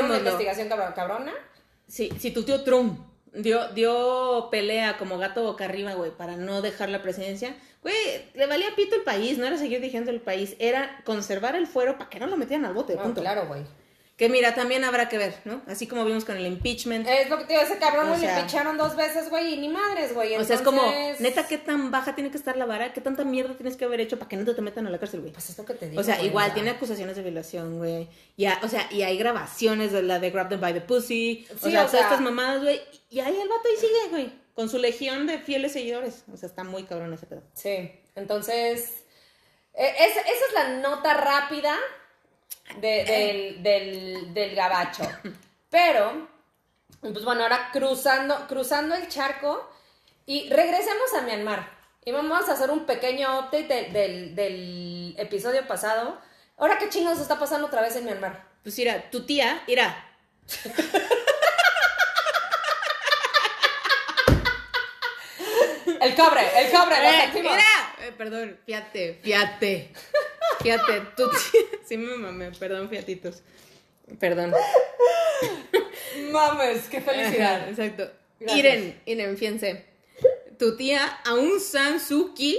una 0.00 0.18
investigación 0.18 0.68
cabrón- 0.68 0.92
cabrona. 0.94 1.32
Si, 1.88 2.10
si 2.18 2.32
tu 2.32 2.42
tío 2.42 2.64
Trump 2.64 3.00
dio, 3.32 3.68
dio 3.68 4.48
pelea 4.50 4.98
como 4.98 5.16
gato 5.16 5.42
boca 5.42 5.64
arriba, 5.64 5.94
güey, 5.94 6.10
para 6.10 6.36
no 6.36 6.60
dejar 6.60 6.90
la 6.90 7.00
presidencia, 7.00 7.54
güey, 7.84 7.94
le 8.34 8.46
valía 8.46 8.74
pito 8.74 8.96
el 8.96 9.02
país, 9.02 9.38
no 9.38 9.46
era 9.46 9.56
seguir 9.56 9.78
dirigiendo 9.80 10.10
el 10.10 10.20
país, 10.20 10.56
era 10.58 11.00
conservar 11.04 11.54
el 11.54 11.68
fuero 11.68 11.96
para 11.98 12.10
que 12.10 12.18
no 12.18 12.26
lo 12.26 12.36
metieran 12.36 12.64
al 12.64 12.74
bote, 12.74 12.96
punto. 12.96 13.20
claro, 13.20 13.46
güey. 13.46 13.62
Que 14.16 14.28
mira, 14.28 14.54
también 14.54 14.84
habrá 14.84 15.08
que 15.08 15.18
ver, 15.18 15.34
¿no? 15.44 15.60
Así 15.66 15.88
como 15.88 16.04
vimos 16.04 16.24
con 16.24 16.36
el 16.36 16.46
impeachment. 16.46 17.04
Es 17.08 17.28
lo 17.28 17.36
que 17.36 17.46
te 17.46 17.54
digo, 17.54 17.64
ese 17.64 17.78
cabrón 17.78 18.08
O 18.10 18.16
sea- 18.16 18.36
le 18.38 18.44
picharon 18.44 18.76
dos 18.78 18.94
veces, 18.94 19.28
güey, 19.28 19.54
y 19.54 19.56
ni 19.56 19.68
madres, 19.68 20.14
güey. 20.14 20.36
o 20.36 20.44
sea, 20.44 20.54
es 20.54 20.62
como, 20.62 20.82
neta, 21.18 21.48
¿qué 21.48 21.58
tan 21.58 21.90
baja 21.90 22.14
tiene 22.14 22.30
que 22.30 22.36
estar 22.36 22.56
la 22.56 22.64
vara? 22.64 22.92
¿Qué 22.92 23.00
tanta 23.00 23.24
mierda 23.24 23.54
tienes 23.54 23.76
que 23.76 23.84
haber 23.86 24.00
hecho 24.00 24.16
para 24.16 24.28
que 24.28 24.36
no 24.36 24.54
te 24.54 24.62
metan 24.62 24.86
a 24.86 24.90
la 24.90 24.98
cárcel, 25.00 25.20
güey? 25.20 25.32
Pues 25.32 25.50
es 25.50 25.58
lo 25.58 25.64
que 25.64 25.74
te 25.74 25.88
digo. 25.88 26.00
O 26.00 26.04
sea, 26.04 26.14
güey, 26.14 26.28
igual 26.28 26.54
tiene 26.54 26.70
acusaciones 26.70 27.16
de 27.16 27.22
violación, 27.22 27.78
güey. 27.78 28.08
Ya, 28.36 28.60
o 28.62 28.68
sea, 28.68 28.86
y 28.92 29.02
hay 29.02 29.18
grabaciones 29.18 29.90
de 29.90 30.04
la 30.04 30.20
de 30.20 30.30
Grab 30.30 30.48
Them 30.48 30.60
by 30.60 30.72
the 30.74 30.80
Pussy. 30.80 31.46
O 31.52 31.58
Sí, 31.64 31.72
sea, 31.72 31.82
o 31.82 31.86
todas 31.86 32.02
estas 32.04 32.20
mamadas, 32.20 32.62
güey. 32.62 32.80
Y 33.10 33.18
ahí 33.18 33.36
el 33.36 33.48
vato 33.48 33.62
ahí 33.68 33.76
sigue, 33.80 34.10
güey. 34.10 34.43
Con 34.54 34.68
su 34.68 34.78
legión 34.78 35.26
de 35.26 35.38
fieles 35.38 35.72
seguidores. 35.72 36.24
O 36.32 36.36
sea, 36.36 36.48
está 36.48 36.62
muy 36.64 36.84
cabrón 36.84 37.12
ese 37.12 37.26
pedo. 37.26 37.42
Sí, 37.54 38.00
entonces, 38.14 39.04
eh, 39.74 39.94
es- 39.98 40.16
esa 40.16 40.28
es 40.48 40.52
la 40.54 40.68
nota 40.78 41.14
rápida 41.14 41.76
de- 42.80 43.04
del, 43.04 43.62
del, 43.62 44.34
del 44.34 44.54
gabacho. 44.54 45.02
Pero, 45.70 46.28
pues 47.00 47.24
bueno, 47.24 47.42
ahora 47.42 47.70
cruzando, 47.72 48.46
cruzando 48.46 48.94
el 48.94 49.08
charco 49.08 49.68
y 50.26 50.48
regresemos 50.50 51.12
a 51.14 51.22
Myanmar. 51.22 51.74
Y 52.04 52.12
vamos 52.12 52.48
a 52.48 52.52
hacer 52.52 52.70
un 52.70 52.86
pequeño 52.86 53.38
update 53.40 53.66
de- 53.66 53.90
del, 53.90 54.34
del 54.36 55.14
episodio 55.18 55.66
pasado. 55.66 56.20
Ahora, 56.56 56.78
¿qué 56.78 56.88
chingados 56.88 57.20
está 57.20 57.38
pasando 57.38 57.66
otra 57.66 57.80
vez 57.82 57.96
en 57.96 58.04
Myanmar? 58.04 58.46
Pues 58.62 58.78
mira, 58.78 59.10
tu 59.10 59.26
tía, 59.26 59.62
mira. 59.66 60.10
El 66.04 66.14
cobre, 66.14 66.40
el 66.58 66.70
cobre, 66.70 66.96
lo 67.02 67.08
Eh, 67.08 67.20
sentimos. 67.22 67.52
mira. 67.52 67.96
Eh, 68.06 68.12
perdón, 68.16 68.58
fíjate, 68.66 69.18
fíjate. 69.22 69.90
Fíjate, 70.62 71.00
tu 71.16 71.28
tía. 71.30 71.60
Sí 71.86 71.96
me 71.96 72.16
mamé, 72.16 72.50
perdón, 72.52 72.88
fiatitos. 72.88 73.42
Perdón. 74.20 74.52
Mames, 76.30 76.82
qué 76.88 76.98
Ajá, 76.98 77.10
felicidad. 77.12 77.68
exacto. 77.68 78.10
Gracias. 78.40 78.58
Iren, 78.58 79.00
Iren, 79.06 79.36
fíjense. 79.36 79.84
Tu 80.58 80.76
tía 80.76 81.04
Aung 81.26 81.58
San 81.60 82.00
Suu 82.00 82.34
Kyi 82.34 82.56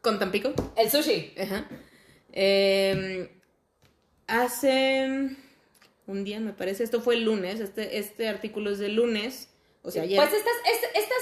con 0.00 0.18
Tampico. 0.18 0.52
El 0.76 0.90
sushi. 0.90 1.34
Ajá. 1.40 1.66
Eh, 2.32 3.30
hace 4.26 5.30
un 6.06 6.24
día, 6.24 6.40
me 6.40 6.52
parece, 6.52 6.84
esto 6.84 7.00
fue 7.00 7.14
el 7.16 7.24
lunes, 7.24 7.60
este, 7.60 7.98
este 7.98 8.28
artículo 8.28 8.70
es 8.70 8.78
del 8.78 8.94
lunes, 8.94 9.48
o 9.82 9.90
sea, 9.90 10.02
ayer. 10.02 10.18
Pues 10.20 10.32
estás, 10.32 10.52
es- 10.66 11.02
estás 11.02 11.18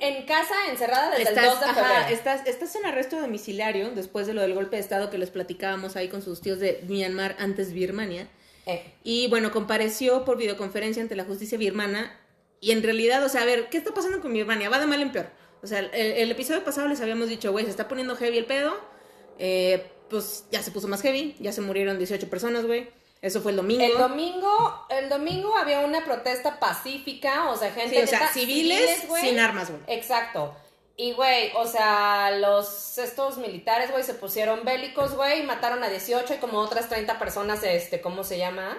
en, 0.00 0.02
en 0.16 0.26
casa 0.26 0.54
encerrada 0.70 1.10
desde 1.10 1.22
Estás, 1.30 1.44
el 1.44 1.50
2 1.50 1.60
de 1.60 1.66
ajá, 1.66 1.84
febrero. 1.84 2.14
estás, 2.14 2.46
estás 2.46 2.76
en 2.76 2.86
arresto 2.86 3.20
domiciliario 3.20 3.90
después 3.92 4.26
de 4.26 4.34
lo 4.34 4.42
del 4.42 4.54
golpe 4.54 4.76
de 4.76 4.82
estado 4.82 5.10
que 5.10 5.18
les 5.18 5.30
platicábamos 5.30 5.96
ahí 5.96 6.08
con 6.08 6.22
sus 6.22 6.40
tíos 6.40 6.58
de 6.60 6.82
Myanmar, 6.88 7.36
antes 7.38 7.72
Birmania. 7.72 8.28
Eh, 8.66 8.82
Y 9.02 9.28
bueno, 9.28 9.50
compareció 9.50 10.24
por 10.24 10.36
videoconferencia 10.36 11.02
ante 11.02 11.14
la 11.16 11.24
justicia 11.24 11.58
birmana. 11.58 12.18
Y 12.60 12.70
en 12.70 12.82
realidad, 12.82 13.24
o 13.24 13.28
sea, 13.28 13.42
a 13.42 13.44
ver, 13.44 13.68
¿qué 13.70 13.78
está 13.78 13.92
pasando 13.92 14.20
con 14.20 14.32
Birmania? 14.32 14.68
Va 14.70 14.78
de 14.78 14.86
mal 14.86 15.02
en 15.02 15.10
peor. 15.10 15.26
O 15.62 15.66
sea, 15.66 15.80
el, 15.80 15.90
el 15.94 16.30
episodio 16.30 16.62
pasado 16.64 16.86
les 16.88 17.00
habíamos 17.00 17.28
dicho, 17.28 17.50
güey, 17.50 17.64
se 17.64 17.70
está 17.72 17.88
poniendo 17.88 18.14
heavy 18.16 18.38
el 18.38 18.46
pedo. 18.46 18.72
Eh, 19.38 19.84
pues 20.10 20.44
ya 20.52 20.62
se 20.62 20.70
puso 20.70 20.86
más 20.88 21.02
heavy. 21.02 21.34
Ya 21.40 21.52
se 21.52 21.60
murieron 21.60 21.98
18 21.98 22.28
personas, 22.30 22.64
güey. 22.66 22.88
Eso 23.22 23.40
fue 23.40 23.52
el 23.52 23.56
domingo. 23.56 23.84
el 23.84 23.96
domingo, 23.96 24.86
el 24.90 25.08
domingo 25.08 25.56
había 25.56 25.80
una 25.80 26.04
protesta 26.04 26.58
pacífica, 26.58 27.50
o 27.50 27.56
sea, 27.56 27.70
gente 27.70 27.96
Sí, 27.96 28.02
o 28.02 28.06
sea, 28.06 28.28
civiles 28.32 29.06
güey. 29.06 29.22
sin 29.22 29.38
armas, 29.38 29.70
güey. 29.70 29.80
Exacto. 29.86 30.54
Y, 30.96 31.12
güey, 31.12 31.52
o 31.56 31.66
sea, 31.66 32.32
los 32.32 32.98
estos 32.98 33.38
militares, 33.38 33.90
güey, 33.92 34.02
se 34.02 34.14
pusieron 34.14 34.64
bélicos, 34.64 35.14
güey, 35.14 35.40
y 35.40 35.42
mataron 35.44 35.82
a 35.84 35.88
18 35.88 36.34
y 36.34 36.36
como 36.38 36.58
otras 36.58 36.88
30 36.88 37.18
personas, 37.20 37.62
este, 37.62 38.00
¿cómo 38.00 38.24
se 38.24 38.38
llama? 38.38 38.76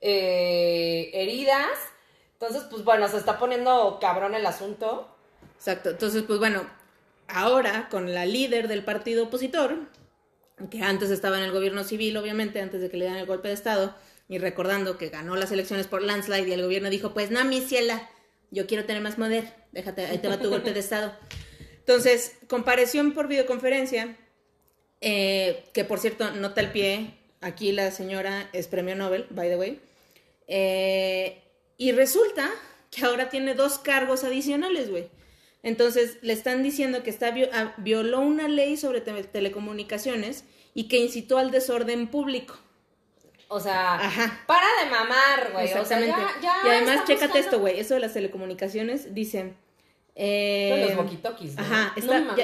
Eh, 0.00 1.10
heridas. 1.12 1.68
Entonces, 2.34 2.62
pues 2.70 2.84
bueno, 2.84 3.08
se 3.08 3.16
está 3.16 3.38
poniendo 3.38 3.98
cabrón 4.00 4.34
el 4.34 4.46
asunto. 4.46 5.08
Exacto. 5.56 5.90
Entonces, 5.90 6.22
pues 6.22 6.38
bueno, 6.38 6.64
ahora 7.26 7.88
con 7.90 8.14
la 8.14 8.24
líder 8.24 8.68
del 8.68 8.84
partido 8.84 9.24
opositor, 9.24 9.76
que 10.70 10.82
antes 10.82 11.10
estaba 11.10 11.38
en 11.38 11.44
el 11.44 11.52
gobierno 11.52 11.84
civil, 11.84 12.16
obviamente, 12.16 12.60
antes 12.60 12.80
de 12.80 12.90
que 12.90 12.96
le 12.96 13.04
dieran 13.04 13.20
el 13.20 13.26
golpe 13.26 13.48
de 13.48 13.54
Estado, 13.54 13.94
y 14.28 14.38
recordando 14.38 14.96
que 14.96 15.10
ganó 15.10 15.36
las 15.36 15.52
elecciones 15.52 15.86
por 15.86 16.02
landslide 16.02 16.48
y 16.48 16.52
el 16.52 16.62
gobierno 16.62 16.90
dijo, 16.90 17.12
pues 17.12 17.30
no, 17.30 17.44
mi 17.44 17.60
ciela, 17.60 18.08
yo 18.50 18.66
quiero 18.66 18.84
tener 18.84 19.02
más 19.02 19.16
poder, 19.16 19.52
déjate, 19.72 20.06
ahí 20.06 20.18
te 20.18 20.28
va 20.28 20.40
tu 20.40 20.48
golpe 20.48 20.72
de 20.72 20.80
Estado. 20.80 21.14
Entonces, 21.78 22.36
compareció 22.48 23.12
por 23.12 23.28
videoconferencia, 23.28 24.16
eh, 25.00 25.64
que 25.74 25.84
por 25.84 25.98
cierto, 25.98 26.30
nota 26.30 26.60
el 26.60 26.70
pie, 26.70 27.18
aquí 27.40 27.72
la 27.72 27.90
señora 27.90 28.48
es 28.52 28.68
premio 28.68 28.96
Nobel, 28.96 29.26
by 29.30 29.48
the 29.48 29.56
way, 29.56 29.80
eh, 30.46 31.42
y 31.76 31.92
resulta 31.92 32.50
que 32.90 33.04
ahora 33.04 33.28
tiene 33.28 33.54
dos 33.54 33.78
cargos 33.78 34.24
adicionales, 34.24 34.90
güey. 34.90 35.08
Entonces 35.64 36.18
le 36.20 36.34
están 36.34 36.62
diciendo 36.62 37.02
que 37.02 37.10
está 37.10 37.34
ah, 37.52 37.74
violó 37.78 38.20
una 38.20 38.48
ley 38.48 38.76
sobre 38.76 39.00
telecomunicaciones 39.00 40.44
y 40.74 40.88
que 40.88 40.98
incitó 40.98 41.38
al 41.38 41.50
desorden 41.50 42.06
público. 42.06 42.54
O 43.48 43.58
sea, 43.58 43.98
para 44.46 44.66
de 44.82 44.90
mamar, 44.90 45.52
güey. 45.52 45.66
Exactamente. 45.66 46.14
y 46.42 46.68
además, 46.68 47.04
chécate 47.06 47.38
esto, 47.38 47.60
güey. 47.60 47.80
Eso 47.80 47.94
de 47.94 48.00
las 48.00 48.12
telecomunicaciones, 48.12 49.14
dicen. 49.14 49.56
Eh, 50.16 50.86
los 50.96 50.96
walkie 50.96 51.18
Ajá, 51.56 51.92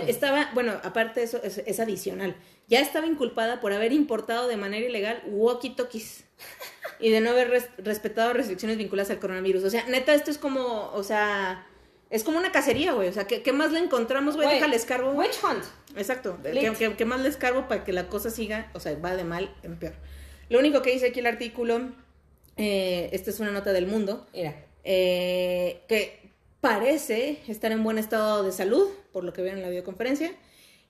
estaba, 0.09 0.51
bueno, 0.55 0.81
aparte 0.83 1.21
de 1.21 1.27
eso, 1.27 1.41
es, 1.43 1.79
adicional. 1.79 2.35
Ya 2.67 2.81
estaba 2.81 3.07
inculpada 3.07 3.61
por 3.61 3.73
haber 3.73 3.93
importado 3.93 4.49
de 4.49 4.57
manera 4.57 4.87
ilegal 4.87 5.23
walkie-talkies 5.29 6.25
y 6.99 7.11
de 7.11 7.21
no 7.21 7.31
haber 7.31 7.71
respetado 7.79 8.33
restricciones 8.33 8.77
vinculadas 8.77 9.11
al 9.11 9.21
coronavirus. 9.21 9.65
O 9.65 9.71
sea, 9.71 9.85
neta, 9.87 10.15
esto 10.15 10.33
es 10.33 10.39
como, 10.39 10.91
o 10.93 11.03
sea, 11.05 11.67
es 12.11 12.25
como 12.25 12.39
una 12.39 12.53
cacería, 12.53 12.93
güey. 12.93 13.09
O 13.09 13.13
sea, 13.13 13.27
¿qué, 13.27 13.53
más 13.53 13.73
le 13.73 13.79
encontramos, 13.79 14.37
güey? 14.37 14.49
Déjale 14.49 14.77
escarbo. 14.77 15.13
Witch 15.13 15.39
hunt. 15.43 15.65
Exacto. 15.97 16.39
¿Qué, 16.43 17.05
más 17.05 17.21
le 17.21 17.29
escarbo 17.29 17.69
para 17.69 17.85
que 17.85 17.93
la 17.93 18.09
cosa 18.09 18.31
siga? 18.31 18.71
O 18.75 18.81
sea, 18.81 18.97
va 18.99 19.17
de 19.17 19.25
mal 19.25 19.55
en 19.63 19.79
peor. 19.79 19.95
Lo 20.49 20.59
único 20.59 20.83
que 20.83 20.91
dice 20.91 21.07
aquí 21.07 21.21
el 21.21 21.27
artículo, 21.27 21.81
eh, 22.57 23.09
esta 23.13 23.31
es 23.31 23.39
una 23.39 23.53
nota 23.53 23.73
del 23.73 23.87
mundo, 23.87 24.27
era 24.33 24.67
eh, 24.85 25.83
que 25.89 26.31
parece 26.61 27.39
estar 27.49 27.73
en 27.73 27.83
buen 27.83 27.99
estado 27.99 28.43
de 28.43 28.53
salud, 28.53 28.89
por 29.13 29.25
lo 29.25 29.33
que 29.33 29.43
veo 29.43 29.53
en 29.53 29.63
la 29.63 29.69
videoconferencia, 29.69 30.33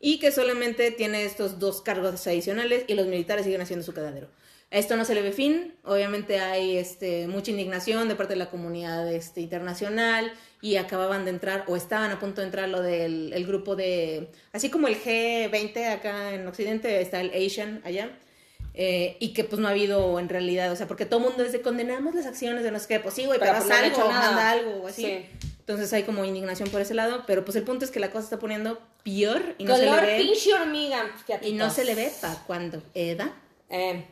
y 0.00 0.18
que 0.18 0.32
solamente 0.32 0.90
tiene 0.90 1.24
estos 1.24 1.58
dos 1.58 1.82
cargos 1.82 2.26
adicionales 2.26 2.84
y 2.88 2.94
los 2.94 3.06
militares 3.06 3.44
siguen 3.44 3.60
haciendo 3.60 3.84
su 3.84 3.92
cadadero. 3.92 4.28
esto 4.70 4.96
no 4.96 5.04
se 5.04 5.14
le 5.14 5.22
ve 5.22 5.32
fin, 5.32 5.74
obviamente 5.84 6.40
hay 6.40 6.78
este, 6.78 7.28
mucha 7.28 7.50
indignación 7.50 8.08
de 8.08 8.14
parte 8.14 8.32
de 8.32 8.38
la 8.38 8.50
comunidad 8.50 9.12
este, 9.12 9.42
internacional 9.42 10.32
y 10.62 10.76
acababan 10.76 11.24
de 11.24 11.32
entrar 11.32 11.64
o 11.66 11.76
estaban 11.76 12.10
a 12.12 12.18
punto 12.18 12.40
de 12.40 12.46
entrar 12.46 12.68
lo 12.68 12.80
del 12.80 13.32
el 13.32 13.46
grupo 13.46 13.76
de, 13.76 14.30
así 14.52 14.70
como 14.70 14.88
el 14.88 14.96
G20 14.96 15.92
acá 15.92 16.32
en 16.32 16.46
Occidente, 16.46 17.00
está 17.00 17.20
el 17.20 17.30
Asian 17.30 17.82
allá, 17.84 18.10
eh, 18.72 19.16
y 19.18 19.32
que 19.32 19.44
pues 19.44 19.60
no 19.60 19.68
ha 19.68 19.72
habido 19.72 20.18
en 20.18 20.28
realidad, 20.28 20.70
o 20.70 20.76
sea, 20.76 20.86
porque 20.86 21.04
todo 21.04 21.20
el 21.20 21.26
mundo 21.26 21.42
dice 21.42 21.60
condenamos 21.60 22.14
las 22.14 22.26
acciones 22.26 22.62
de 22.62 22.70
no 22.70 22.78
sé 22.78 22.86
qué, 22.88 23.00
pues 23.00 23.14
sí, 23.14 23.26
güey, 23.26 23.40
pero, 23.40 23.58
pues, 23.58 23.70
algo, 23.70 24.08
manda 24.08 24.50
algo 24.50 24.84
o 24.84 24.86
así. 24.86 25.26
Entonces 25.60 25.92
hay 25.92 26.02
como 26.02 26.24
indignación 26.24 26.68
por 26.70 26.80
ese 26.80 26.94
lado, 26.94 27.24
pero 27.26 27.44
pues 27.44 27.56
el 27.56 27.62
punto 27.62 27.84
es 27.84 27.90
que 27.90 28.00
la 28.00 28.10
cosa 28.10 28.24
está 28.24 28.38
poniendo 28.38 28.80
peor 29.04 29.54
y 29.58 29.64
no 29.64 29.76
se 29.76 29.84
le 29.84 30.00
ve. 30.00 30.18
pinche 30.18 30.52
hormiga. 30.52 31.04
Y 31.42 31.52
no 31.52 31.70
se 31.70 31.84
le 31.84 31.94
ve 31.94 32.12
para 32.20 32.34
cuándo, 32.46 32.82
¿Eda? 32.94 33.32
Eh, 33.68 34.04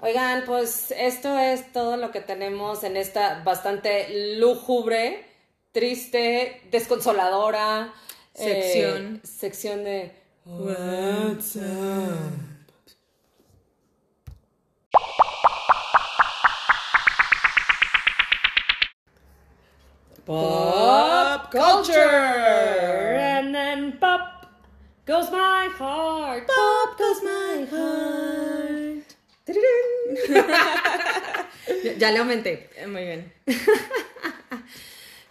oigan, 0.00 0.44
pues 0.46 0.94
esto 0.96 1.36
es 1.38 1.72
todo 1.72 1.96
lo 1.96 2.12
que 2.12 2.20
tenemos 2.20 2.84
en 2.84 2.96
esta 2.96 3.42
bastante 3.42 4.36
lúgubre 4.36 5.26
triste, 5.72 6.62
desconsoladora 6.70 7.92
sección. 8.34 9.16
Eh, 9.16 9.26
sección 9.26 9.84
de 9.84 10.12
WhatsApp. 10.44 11.60
Pop 20.30 21.50
culture. 21.50 21.98
And 21.98 23.52
then 23.52 23.98
pop 23.98 24.46
goes 25.04 25.28
my 25.32 25.68
heart. 25.74 26.46
Pop 26.46 26.96
goes 26.96 27.20
my 27.24 27.66
heart. 27.66 29.02
ya, 31.82 31.92
ya 31.98 32.10
le 32.12 32.18
aumenté. 32.18 32.70
Muy 32.86 33.04
bien. 33.06 33.32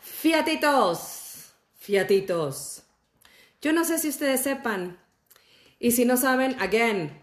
Fiatitos, 0.01 1.53
fiatitos. 1.77 2.83
Yo 3.61 3.71
no 3.71 3.85
sé 3.85 3.99
si 3.99 4.09
ustedes 4.09 4.41
sepan. 4.41 4.99
Y 5.79 5.91
si 5.91 6.03
no 6.03 6.17
saben, 6.17 6.59
again, 6.59 7.17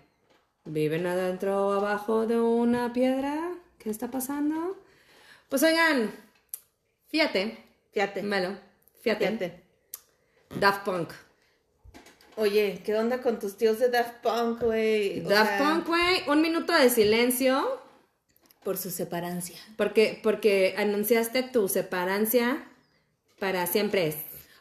¿viven 0.65 1.07
adentro 1.07 1.67
o 1.67 1.73
abajo 1.75 2.27
de 2.27 2.41
una 2.41 2.95
piedra? 2.95 3.53
¿Qué 3.79 3.91
está 3.91 4.11
pasando? 4.11 4.83
Pues 5.51 5.62
oigan, 5.62 6.11
fíjate. 7.11 7.65
Fíjate. 7.96 8.22
Melo, 8.22 8.54
fíjate. 9.00 9.62
Daft 10.61 10.85
Punk. 10.85 11.12
Oye, 12.37 12.82
¿qué 12.85 12.94
onda 12.94 13.22
con 13.22 13.38
tus 13.38 13.56
tíos 13.56 13.78
de 13.78 13.88
Daft 13.88 14.16
Punk, 14.22 14.61
güey? 14.61 15.22
Daft 15.22 15.59
Punk, 15.59 15.87
güey, 15.87 16.28
un 16.28 16.42
minuto 16.42 16.74
de 16.74 16.90
silencio. 16.90 17.80
Por 18.62 18.76
su 18.76 18.90
separancia. 18.90 19.59
Porque, 19.78 20.20
porque 20.22 20.74
anunciaste 20.76 21.42
tu 21.42 21.70
separancia 21.70 22.68
para 23.38 23.66
siempre 23.66 24.09
es. 24.09 24.16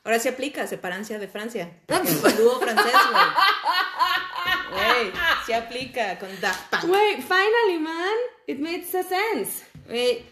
Ahora 0.05 0.19
sí 0.19 0.29
aplica, 0.29 0.65
separancia 0.65 1.19
de 1.19 1.27
Francia. 1.27 1.69
El 1.89 2.37
dúo 2.37 2.57
francés, 2.61 2.93
güey. 3.11 3.25
Güey, 4.71 5.11
sí 5.45 5.51
aplica 5.51 6.17
con 6.19 6.29
Daft 6.39 6.69
Punk. 6.69 6.85
Güey, 6.85 7.21
finally, 7.21 7.79
man. 7.79 8.15
It 8.47 8.59
makes 8.59 8.91
sense. 8.91 9.65
Güey, 9.89 10.23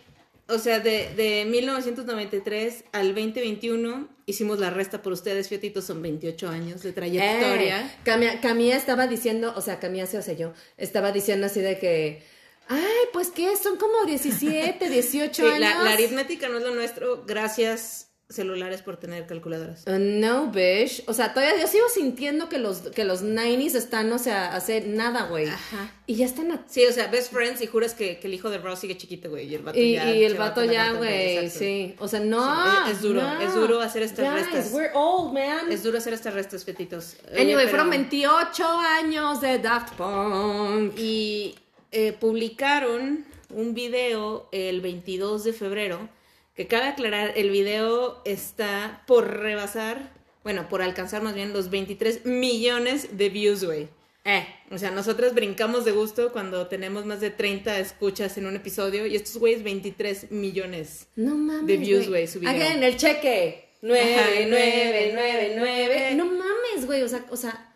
o 0.48 0.60
sea, 0.60 0.80
de, 0.80 1.14
de 1.16 1.46
1993 1.46 2.86
al 2.92 3.16
2021 3.16 4.10
hicimos 4.26 4.60
la 4.60 4.70
resta 4.70 5.02
por 5.02 5.14
ustedes, 5.14 5.50
fietitos, 5.50 5.86
son 5.86 6.02
28 6.02 6.50
años 6.50 6.82
de 6.84 6.94
trayectoria. 6.94 7.82
Eh, 7.82 7.92
Camia, 8.04 8.42
Camilla 8.42 8.76
estaba 8.76 9.08
diciendo, 9.08 9.54
o 9.56 9.62
sea, 9.62 9.80
Camilla 9.80 10.06
se 10.06 10.18
hace 10.18 10.36
yo, 10.36 10.54
estaba 10.78 11.12
diciendo 11.12 11.48
así 11.48 11.62
de 11.62 11.80
que 11.80 12.24
Ay, 12.70 13.08
pues 13.12 13.30
qué, 13.30 13.56
son 13.58 13.78
como 13.78 14.06
17, 14.06 14.90
18 14.90 15.46
años. 15.46 15.60
La, 15.60 15.84
la, 15.84 15.92
aritmética 15.92 16.48
no 16.48 16.60
es 16.60 16.64
lo 16.64 16.74
nuestro, 16.74 17.26
gracias 17.26 18.13
celulares 18.30 18.82
por 18.82 18.98
tener 18.98 19.28
calculadoras. 19.28 19.84
Uh, 19.86 20.00
no, 20.00 20.48
bitch. 20.52 21.04
O 21.08 21.14
sea, 21.14 21.34
todavía 21.34 21.62
yo 21.62 21.68
sigo 21.68 21.88
sintiendo 21.90 22.50
que 22.50 22.58
los, 22.58 22.80
que 22.80 23.04
los 23.04 23.24
90s 23.24 23.76
están, 23.76 24.12
o 24.12 24.18
sea, 24.18 24.56
hace 24.56 24.82
nada, 24.82 25.28
güey. 25.28 25.48
Ajá. 25.48 25.92
Y 26.08 26.16
ya 26.16 26.26
están 26.26 26.52
a... 26.52 26.64
Sí, 26.68 26.84
o 26.86 26.92
sea, 26.92 27.08
best 27.08 27.32
friends 27.32 27.62
y 27.62 27.68
juras 27.68 27.94
que, 27.94 28.20
que 28.20 28.28
el 28.28 28.34
hijo 28.34 28.50
de 28.50 28.58
Ross 28.58 28.80
sigue 28.80 28.98
chiquito, 28.98 29.30
güey. 29.30 29.48
Y 29.48 29.56
el 29.56 29.62
vato 29.62 29.80
y, 29.80 29.94
ya... 29.94 30.16
Y 30.16 30.24
el 30.24 30.36
vato 30.36 30.64
ya, 30.64 30.94
güey, 30.94 31.50
sí. 31.50 31.96
O 32.00 32.08
sea, 32.08 32.20
no. 32.20 32.90
es, 32.90 33.02
duro, 33.02 33.22
es 33.40 33.54
duro 33.54 33.82
hacer 33.82 34.04
estas 34.04 34.32
Guys, 34.32 34.52
restas. 34.52 34.74
we're 34.74 34.92
old, 34.94 35.34
man. 35.34 35.72
Es 35.72 35.84
duro 35.84 35.98
hacer 35.98 36.14
estas 36.14 36.34
restas, 36.34 36.66
fetitos. 36.66 37.18
Anyway, 37.38 37.68
fueron 37.68 37.90
28 37.90 38.64
años 38.66 39.42
de 39.42 39.60
Daft 39.60 39.96
Punk. 39.96 40.98
Y 40.98 41.56
eh, 41.92 42.14
publicaron 42.14 43.26
un 43.50 43.74
video 43.74 44.50
el 44.52 44.82
22 44.82 45.44
de 45.44 45.54
febrero 45.54 46.10
que 46.56 46.68
cabe 46.68 46.88
aclarar, 46.88 47.34
el 47.36 47.50
video 47.50 48.22
está 48.26 49.04
por 49.08 49.40
rebasar, 49.40 50.12
bueno, 50.44 50.70
por 50.70 50.82
alcanzar 50.82 51.22
más 51.22 51.36
bien 51.36 51.54
los 51.54 51.70
23 51.70 52.26
millones 52.26 53.18
de 53.18 53.30
views, 53.30 53.64
güey. 53.64 53.90
Eh, 54.26 54.48
o 54.72 54.78
sea, 54.78 54.92
nosotros 54.92 55.34
brincamos 55.34 55.84
de 55.84 55.92
gusto 55.92 56.32
cuando 56.32 56.68
tenemos 56.68 57.06
más 57.06 57.20
de 57.20 57.30
30 57.30 57.80
escuchas 57.80 58.38
en 58.38 58.46
un 58.46 58.56
episodio 58.56 59.06
y 59.06 59.16
estos 59.16 59.38
güeyes 59.38 59.64
23 59.64 60.32
millones 60.32 61.08
no 61.18 61.36
mames, 61.36 61.68
de 61.68 61.78
views, 61.78 62.08
güey, 62.08 62.28
su 62.28 62.40
video. 62.40 62.54
en 62.54 62.84
el 62.84 62.96
cheque. 62.96 63.70
9, 63.82 64.48
9, 64.48 65.12
9, 65.14 65.56
9. 65.58 66.16
No 66.16 66.26
mames, 66.26 66.86
güey, 66.86 67.02
o 67.02 67.10
sea, 67.10 67.26
o 67.30 67.36
sea, 67.36 67.76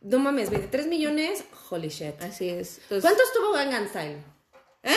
no 0.00 0.20
mames, 0.20 0.50
23 0.50 0.86
millones, 0.86 1.44
holy 1.68 1.88
shit. 1.88 2.20
Así 2.20 2.48
es. 2.48 2.80
¿Cuántos 2.88 3.32
tuvo 3.32 3.52
Gangnam 3.52 3.88
Style? 3.88 4.18
¿Eh? 4.84 4.94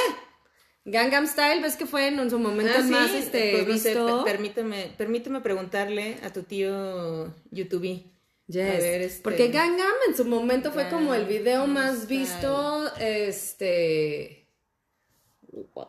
Gangnam 0.85 1.25
Style, 1.25 1.61
ves 1.61 1.75
que 1.77 1.87
fue 1.87 2.07
en 2.07 2.29
su 2.29 2.37
momento 2.37 2.73
ah, 2.77 2.83
más 2.83 3.11
este, 3.11 3.63
pues, 3.63 3.83
visto. 3.83 4.23
permíteme, 4.23 4.93
permíteme 4.95 5.41
preguntarle 5.41 6.17
a 6.23 6.31
tu 6.31 6.43
tío 6.43 7.33
YouTube. 7.49 8.03
Yes. 8.47 8.83
Este, 8.83 9.23
Porque 9.23 9.47
Gangnam 9.47 9.93
en 10.07 10.15
su 10.15 10.25
momento 10.25 10.71
fue 10.71 10.87
como 10.89 11.15
el 11.15 11.25
video 11.25 11.65
más 11.65 12.07
visto, 12.07 12.95
este... 12.99 14.43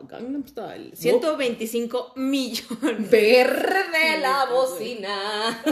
Gangnam 0.09 0.47
Style. 0.47 0.95
125 0.95 2.13
millones. 2.15 3.11
Verde 3.11 4.17
la 4.19 4.45
bocina. 4.45 5.63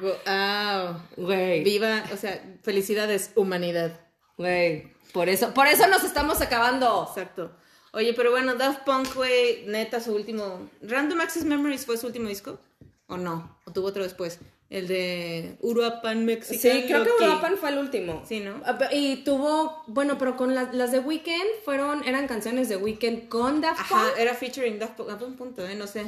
wow. 1.16 1.26
Viva, 1.62 2.04
o 2.12 2.16
sea, 2.16 2.42
felicidades, 2.62 3.32
humanidad. 3.34 4.00
Güey. 4.38 4.94
Por 5.12 5.28
eso, 5.28 5.52
por 5.52 5.66
eso 5.66 5.86
nos 5.88 6.04
estamos 6.04 6.40
acabando. 6.40 7.06
Exacto. 7.08 7.50
Oye, 7.96 8.12
pero 8.12 8.30
bueno, 8.30 8.54
Daft 8.56 8.84
Punk, 8.84 9.14
güey, 9.14 9.64
neta, 9.66 10.00
su 10.00 10.14
último. 10.14 10.68
Random 10.82 11.18
Access 11.20 11.44
Memories 11.44 11.86
fue 11.86 11.96
su 11.96 12.06
último 12.06 12.28
disco. 12.28 12.58
¿O 13.06 13.16
no? 13.16 13.58
¿O 13.64 13.72
tuvo 13.72 13.86
otro 13.86 14.02
después? 14.02 14.38
El 14.68 14.86
de 14.86 15.56
Uruapan 15.60 16.24
Mexican 16.26 16.58
Sí, 16.58 16.84
creo 16.86 17.04
que. 17.04 17.24
Uruapan 17.24 17.56
fue 17.56 17.70
el 17.70 17.78
último. 17.78 18.22
Sí, 18.28 18.40
¿no? 18.40 18.60
Ah, 18.66 18.78
Y 18.92 19.24
tuvo, 19.24 19.82
bueno, 19.86 20.18
pero 20.18 20.36
con 20.36 20.54
la- 20.54 20.70
las 20.74 20.92
de 20.92 20.98
Weekend 20.98 21.48
fueron, 21.64 22.06
eran 22.06 22.26
canciones 22.26 22.68
de 22.68 22.76
Weekend 22.76 23.28
con 23.28 23.62
Daft 23.62 23.80
Ajá, 23.80 23.94
Punk. 24.08 24.18
era 24.18 24.34
featuring 24.34 24.78
Daft 24.78 24.96
Punk. 24.96 25.08
A 25.10 25.14
un 25.24 25.36
punto, 25.36 25.66
¿eh? 25.66 25.74
No 25.74 25.86
sé. 25.86 26.04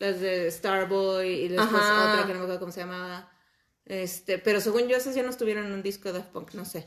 Las 0.00 0.20
de 0.20 0.50
Starboy 0.50 1.28
y 1.28 1.48
después 1.48 1.80
Ajá. 1.82 2.10
otra 2.12 2.26
que 2.26 2.32
no 2.32 2.38
me 2.40 2.44
acuerdo 2.46 2.58
cómo 2.58 2.72
se 2.72 2.80
llamaba. 2.80 3.30
Este, 3.84 4.38
pero 4.38 4.60
según 4.60 4.88
yo, 4.88 4.96
esas 4.96 5.14
ya 5.14 5.22
no 5.22 5.30
estuvieron 5.30 5.66
en 5.66 5.72
un 5.72 5.82
disco 5.82 6.08
de 6.10 6.18
Daft 6.18 6.30
Punk, 6.32 6.54
no 6.54 6.64
sé. 6.64 6.86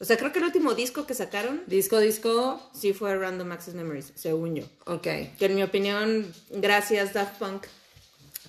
O 0.00 0.04
sea, 0.04 0.16
creo 0.16 0.32
que 0.32 0.38
el 0.38 0.44
último 0.44 0.74
disco 0.74 1.06
que 1.06 1.14
sacaron 1.14 1.62
Disco, 1.66 1.98
disco, 1.98 2.62
sí 2.72 2.92
fue 2.92 3.16
Random 3.16 3.50
Access 3.52 3.74
Memories, 3.74 4.12
según 4.14 4.54
yo. 4.56 4.64
ok. 4.86 5.02
Que 5.02 5.46
en 5.46 5.54
mi 5.56 5.62
opinión, 5.62 6.32
gracias 6.50 7.12
Daft 7.14 7.38
Punk 7.38 7.66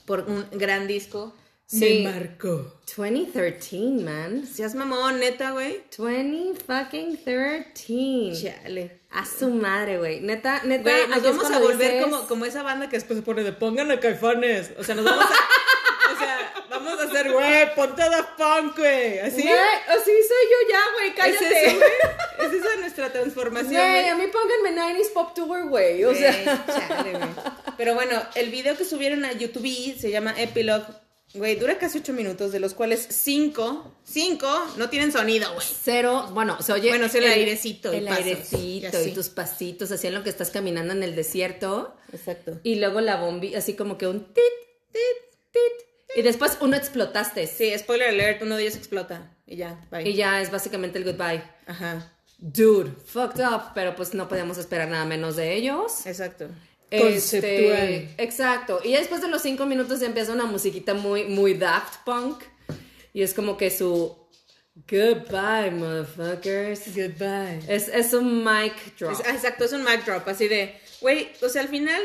por 0.05 0.21
un 0.21 0.45
gran 0.51 0.85
disco. 0.87 1.33
Sí. 1.65 2.01
Me 2.03 2.11
marcó. 2.11 2.79
2013, 2.97 4.03
man. 4.03 4.47
Seas 4.47 4.73
mamón, 4.73 5.19
neta, 5.19 5.51
güey. 5.51 5.83
20 5.97 6.59
fucking 6.65 7.23
13. 7.23 8.31
Chale. 8.41 8.99
A 9.11 9.23
su 9.25 9.49
madre, 9.49 9.99
güey. 9.99 10.19
Neta, 10.21 10.63
neta. 10.63 10.83
Güey, 10.89 11.07
nos 11.07 11.21
vamos 11.23 11.51
a 11.51 11.59
volver 11.59 11.91
dices- 11.93 12.03
como, 12.03 12.27
como 12.27 12.45
esa 12.45 12.63
banda 12.63 12.89
que 12.89 12.97
después 12.97 13.17
se 13.19 13.23
pone 13.23 13.43
de 13.43 13.53
pongan 13.53 13.91
a 13.91 13.99
caifanes. 13.99 14.71
O 14.79 14.83
sea, 14.83 14.95
nos 14.95 15.05
vamos 15.05 15.25
a. 15.25 15.29
o 16.15 16.17
sea, 16.17 16.53
vamos 16.71 16.99
a 16.99 17.08
hacer, 17.19 17.31
güey, 17.31 17.75
ponte 17.75 18.01
a 18.01 18.09
Daft 18.09 18.37
Punk, 18.37 18.77
güey. 18.77 19.19
Así. 19.19 19.41
Güey, 19.41 19.53
así 19.87 20.05
soy 20.05 20.45
yo 20.51 20.69
ya, 20.69 20.81
güey. 20.93 21.09
Es 21.09 21.15
Cállate. 21.15 21.65
eso, 21.65 21.77
güey. 21.77 21.89
Es 22.39 22.53
esa 22.53 22.75
nuestra 22.77 23.11
transformación. 23.11 23.73
Güey, 23.73 24.07
a 24.07 24.15
mí 24.15 24.23
pónganme 24.27 24.81
90s 24.81 25.11
Pop 25.13 25.33
Tour, 25.33 25.67
güey. 25.67 26.03
O 26.05 26.15
sea. 26.15 26.65
chale, 26.67 27.11
güey. 27.11 27.29
Pero 27.77 27.95
bueno, 27.95 28.21
el 28.35 28.49
video 28.49 28.77
que 28.77 28.85
subieron 28.85 29.25
a 29.25 29.33
YouTube 29.33 29.95
se 29.99 30.09
llama 30.09 30.33
Epilogue. 30.37 30.85
Güey, 31.33 31.57
dura 31.57 31.77
casi 31.77 31.99
ocho 31.99 32.11
minutos, 32.11 32.51
de 32.51 32.59
los 32.59 32.73
cuales 32.73 33.05
cinco, 33.11 33.93
cinco 34.03 34.47
no 34.77 34.89
tienen 34.89 35.11
sonido, 35.11 35.53
güey. 35.53 35.67
Cero, 35.83 36.29
bueno, 36.33 36.59
se 36.61 36.73
oye. 36.73 36.89
Bueno, 36.89 37.05
el 37.13 37.23
airecito 37.23 37.93
y 37.93 37.97
El 37.97 38.05
pasos, 38.05 38.25
airecito 38.25 39.03
y 39.03 39.11
tus 39.11 39.29
pasitos, 39.29 39.91
así 39.91 40.07
en 40.07 40.15
lo 40.15 40.23
que 40.23 40.31
estás 40.31 40.49
caminando 40.49 40.93
en 40.93 41.03
el 41.03 41.15
desierto. 41.15 41.95
Exacto. 42.11 42.59
Y 42.63 42.75
luego 42.75 42.99
la 43.01 43.17
bombilla, 43.17 43.59
así 43.59 43.75
como 43.75 43.97
que 43.99 44.07
un 44.07 44.33
tit, 44.33 44.43
tit, 44.91 45.51
tit. 45.51 45.88
Y 46.15 46.21
después 46.23 46.57
uno 46.61 46.75
explotaste. 46.75 47.45
Sí, 47.47 47.71
spoiler 47.77 48.09
alert, 48.09 48.41
uno 48.41 48.55
de 48.55 48.63
ellos 48.63 48.75
explota. 48.75 49.31
Y 49.45 49.57
ya, 49.57 49.79
bye. 49.91 50.07
Y 50.07 50.13
ya 50.15 50.41
es 50.41 50.49
básicamente 50.51 50.97
el 50.97 51.05
goodbye. 51.05 51.41
Ajá, 51.67 52.11
Dude, 52.37 52.91
fucked 53.05 53.43
up, 53.45 53.73
pero 53.75 53.95
pues 53.95 54.13
no 54.13 54.27
podíamos 54.29 54.57
esperar 54.57 54.87
nada 54.87 55.05
menos 55.05 55.35
de 55.35 55.53
ellos. 55.55 56.05
exacto. 56.05 56.47
Este, 56.91 58.15
exacto. 58.17 58.79
Y 58.83 58.93
después 58.93 59.21
de 59.21 59.27
los 59.27 59.41
cinco 59.43 59.65
minutos 59.65 59.99
ya 59.99 60.07
empieza 60.07 60.31
una 60.33 60.45
musiquita 60.45 60.93
muy, 60.93 61.25
muy 61.25 61.53
Daft 61.53 62.03
Punk. 62.05 62.43
Y 63.13 63.21
es 63.21 63.33
como 63.33 63.57
que 63.57 63.69
su 63.69 64.17
goodbye, 64.89 65.71
motherfuckers. 65.71 66.95
Goodbye. 66.95 67.59
Es, 67.67 67.87
es 67.89 68.13
un 68.13 68.43
mic 68.43 68.73
drop. 68.97 69.11
Es- 69.13 69.21
ah, 69.27 69.33
exacto, 69.33 69.65
es 69.65 69.73
un 69.73 69.83
mic 69.83 70.05
drop, 70.05 70.27
así 70.27 70.47
de, 70.47 70.79
güey, 71.01 71.29
o 71.41 71.49
sea, 71.49 71.61
al 71.61 71.67
final, 71.67 72.01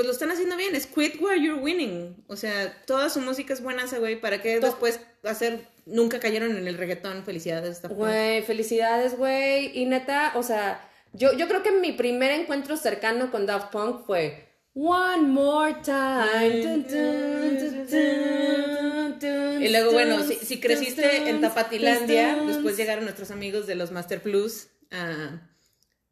pues 0.00 0.06
lo 0.06 0.12
están 0.14 0.30
haciendo 0.30 0.56
bien, 0.56 0.74
es 0.74 0.86
quit 0.86 1.20
where 1.20 1.38
you're 1.38 1.60
winning. 1.60 2.24
O 2.26 2.34
sea, 2.34 2.74
toda 2.86 3.10
su 3.10 3.20
música 3.20 3.52
es 3.52 3.62
buena, 3.62 3.84
ese 3.84 3.98
güey, 3.98 4.18
¿para 4.18 4.40
qué 4.40 4.58
después 4.58 4.98
hacer, 5.24 5.66
nunca 5.84 6.20
cayeron 6.20 6.56
en 6.56 6.66
el 6.66 6.78
reggaetón? 6.78 7.22
Felicidades. 7.22 7.82
Güey, 7.82 8.40
felicidades, 8.40 9.14
güey. 9.18 9.78
Y 9.78 9.84
neta, 9.84 10.32
o 10.36 10.42
sea, 10.42 10.88
yo, 11.12 11.34
yo 11.34 11.48
creo 11.48 11.62
que 11.62 11.70
mi 11.72 11.92
primer 11.92 12.30
encuentro 12.30 12.78
cercano 12.78 13.30
con 13.30 13.44
Daft 13.44 13.72
Punk 13.72 14.06
fue 14.06 14.48
One 14.72 15.20
More 15.24 15.76
Time. 15.84 16.62
Dun, 16.62 16.86
dun, 16.88 17.58
dun, 17.58 17.86
dun, 17.86 19.18
dun, 19.20 19.62
Y 19.62 19.68
luego, 19.68 19.92
bueno, 19.92 20.22
si, 20.22 20.60
creciste 20.60 21.28
en 21.28 21.42
Tapatilandia, 21.42 22.36
después 22.46 22.78
llegaron 22.78 23.04
nuestros 23.04 23.30
amigos 23.30 23.66
de 23.66 23.74
los 23.74 23.90
Master 23.90 24.22
Plus. 24.22 24.68
a- 24.92 25.46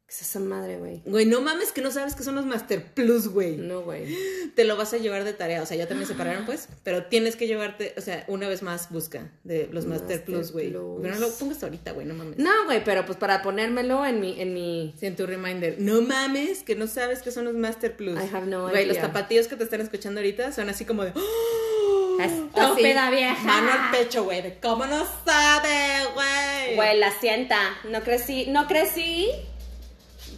¿Qué 0.09 0.15
es 0.15 0.21
esa 0.23 0.39
madre, 0.39 0.77
güey? 0.77 1.03
Güey, 1.05 1.27
no 1.27 1.39
mames 1.39 1.71
que 1.71 1.83
no 1.83 1.91
sabes 1.91 2.15
que 2.15 2.23
son 2.23 2.33
los 2.33 2.43
Master 2.43 2.83
Plus, 2.83 3.27
güey. 3.27 3.57
No, 3.57 3.81
güey. 3.81 4.07
Te 4.55 4.63
lo 4.63 4.75
vas 4.75 4.91
a 4.95 4.97
llevar 4.97 5.23
de 5.23 5.33
tarea. 5.33 5.61
O 5.61 5.67
sea, 5.67 5.77
ya 5.77 5.87
también 5.87 6.07
se 6.07 6.13
separaron, 6.13 6.47
pues. 6.47 6.67
Pero 6.83 7.03
tienes 7.05 7.35
que 7.35 7.45
llevarte, 7.45 7.93
o 7.95 8.01
sea, 8.01 8.23
una 8.27 8.47
vez 8.47 8.63
más 8.63 8.89
busca 8.89 9.29
de 9.43 9.69
los 9.71 9.85
Master, 9.85 10.17
Master 10.17 10.25
Plus, 10.25 10.51
güey. 10.51 10.71
Pero 10.71 11.13
no 11.13 11.19
lo 11.19 11.29
pongas 11.29 11.61
ahorita, 11.61 11.91
güey, 11.91 12.07
no 12.07 12.15
mames. 12.15 12.39
No, 12.39 12.49
güey, 12.65 12.83
pero 12.83 13.05
pues 13.05 13.19
para 13.19 13.43
ponérmelo 13.43 14.03
en 14.03 14.19
mi, 14.19 14.41
en 14.41 14.55
mi. 14.55 14.95
Sí, 14.99 15.05
en 15.05 15.15
tu 15.15 15.27
reminder. 15.27 15.75
No 15.77 16.01
mames, 16.01 16.63
que 16.63 16.73
no 16.75 16.87
sabes 16.87 17.21
que 17.21 17.29
son 17.29 17.45
los 17.45 17.53
Master 17.53 17.95
Plus. 17.95 18.17
I 18.17 18.35
have 18.35 18.47
no 18.47 18.67
Güey, 18.67 18.87
los 18.87 18.97
idea. 18.97 19.09
tapatíos 19.09 19.47
que 19.47 19.57
te 19.57 19.63
están 19.63 19.81
escuchando 19.81 20.21
ahorita 20.21 20.51
son 20.53 20.69
así 20.69 20.85
como 20.85 21.05
de. 21.05 21.11
¡Oh! 21.13 22.17
Estúpida 22.19 23.11
vieja. 23.11 23.43
Mano 23.43 23.71
al 23.71 23.91
pecho, 23.91 24.23
güey. 24.23 24.59
¿Cómo 24.59 24.87
no 24.87 25.05
sabe, 25.23 26.11
güey? 26.15 26.75
Güey, 26.75 26.97
la 26.97 27.11
sienta. 27.11 27.59
No 27.87 28.01
crecí, 28.01 28.47
no 28.47 28.65
crecí 28.65 29.29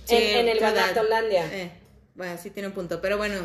en, 0.09 0.37
en 0.39 0.47
el. 0.49 0.59
Guanatolandia. 0.59 1.45
Eh, 1.53 1.71
bueno, 2.15 2.37
sí 2.41 2.49
tiene 2.49 2.67
un 2.67 2.73
punto. 2.73 3.01
Pero 3.01 3.17
bueno, 3.17 3.35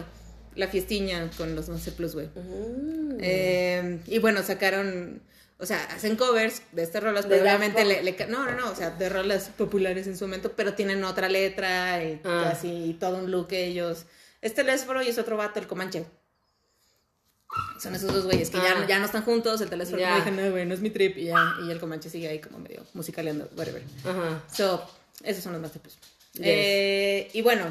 la 0.55 0.69
fiestiña 0.69 1.31
con 1.37 1.55
los 1.55 1.69
Master 1.69 1.95
Plus, 1.95 2.15
güey. 2.15 2.27
Mm. 2.29 3.19
Eh, 3.21 4.01
y 4.07 4.19
bueno, 4.19 4.43
sacaron. 4.43 5.23
O 5.59 5.65
sea, 5.65 5.83
hacen 5.85 6.17
covers 6.17 6.61
de 6.73 6.83
estas 6.83 7.03
rolas, 7.03 7.25
pero 7.25 7.41
obviamente 7.41 7.83
le, 7.87 8.03
le 8.03 8.27
No, 8.27 8.45
no, 8.45 8.53
no, 8.53 8.71
o 8.71 8.75
sea, 8.75 8.91
de 8.91 9.09
rolas 9.09 9.49
populares 9.57 10.07
en 10.07 10.15
su 10.19 10.25
momento, 10.27 10.53
pero 10.55 10.75
tienen 10.75 11.03
otra 11.03 11.31
letra 11.31 12.05
y 12.05 12.21
Ah. 12.25 12.51
así, 12.53 12.95
todo 13.01 13.17
un 13.17 13.31
look 13.31 13.49
ellos. 13.53 14.05
Este 14.43 14.63
Telésforo 14.65 15.03
y 15.03 15.09
es 15.09 15.17
otro 15.19 15.39
vato, 15.39 15.59
el 15.59 15.67
Comanche. 15.67 16.05
Son 17.81 17.95
esos 17.95 18.13
dos 18.13 18.25
güeyes 18.27 18.51
que 18.51 18.59
Ah. 18.59 18.81
ya, 18.81 18.87
ya 18.87 18.99
no 18.99 19.07
están 19.07 19.23
juntos, 19.23 19.61
el 19.63 19.71
Telésforo 19.71 19.99
Ya. 20.01 20.11
me 20.11 20.17
dijo, 20.17 20.31
no, 20.31 20.51
güey, 20.51 20.67
no 20.67 20.75
es 20.75 20.81
mi 20.81 20.91
trip, 20.91 21.17
y 21.17 21.25
ya, 21.27 21.55
y 21.67 21.71
el 21.71 21.81
Comanche 21.81 22.11
sigue 22.11 22.29
ahí 22.29 22.39
como 22.39 22.59
medio 22.59 22.85
musicaleando, 22.93 23.49
whatever. 23.57 23.83
Ajá. 24.05 24.43
So, 24.55 24.87
esos 25.23 25.43
son 25.43 25.53
los 25.55 25.63
más 25.63 25.73
tipos. 25.73 25.97
Yes. 26.37 26.45
Eh, 26.45 27.31
y 27.33 27.43
bueno, 27.43 27.65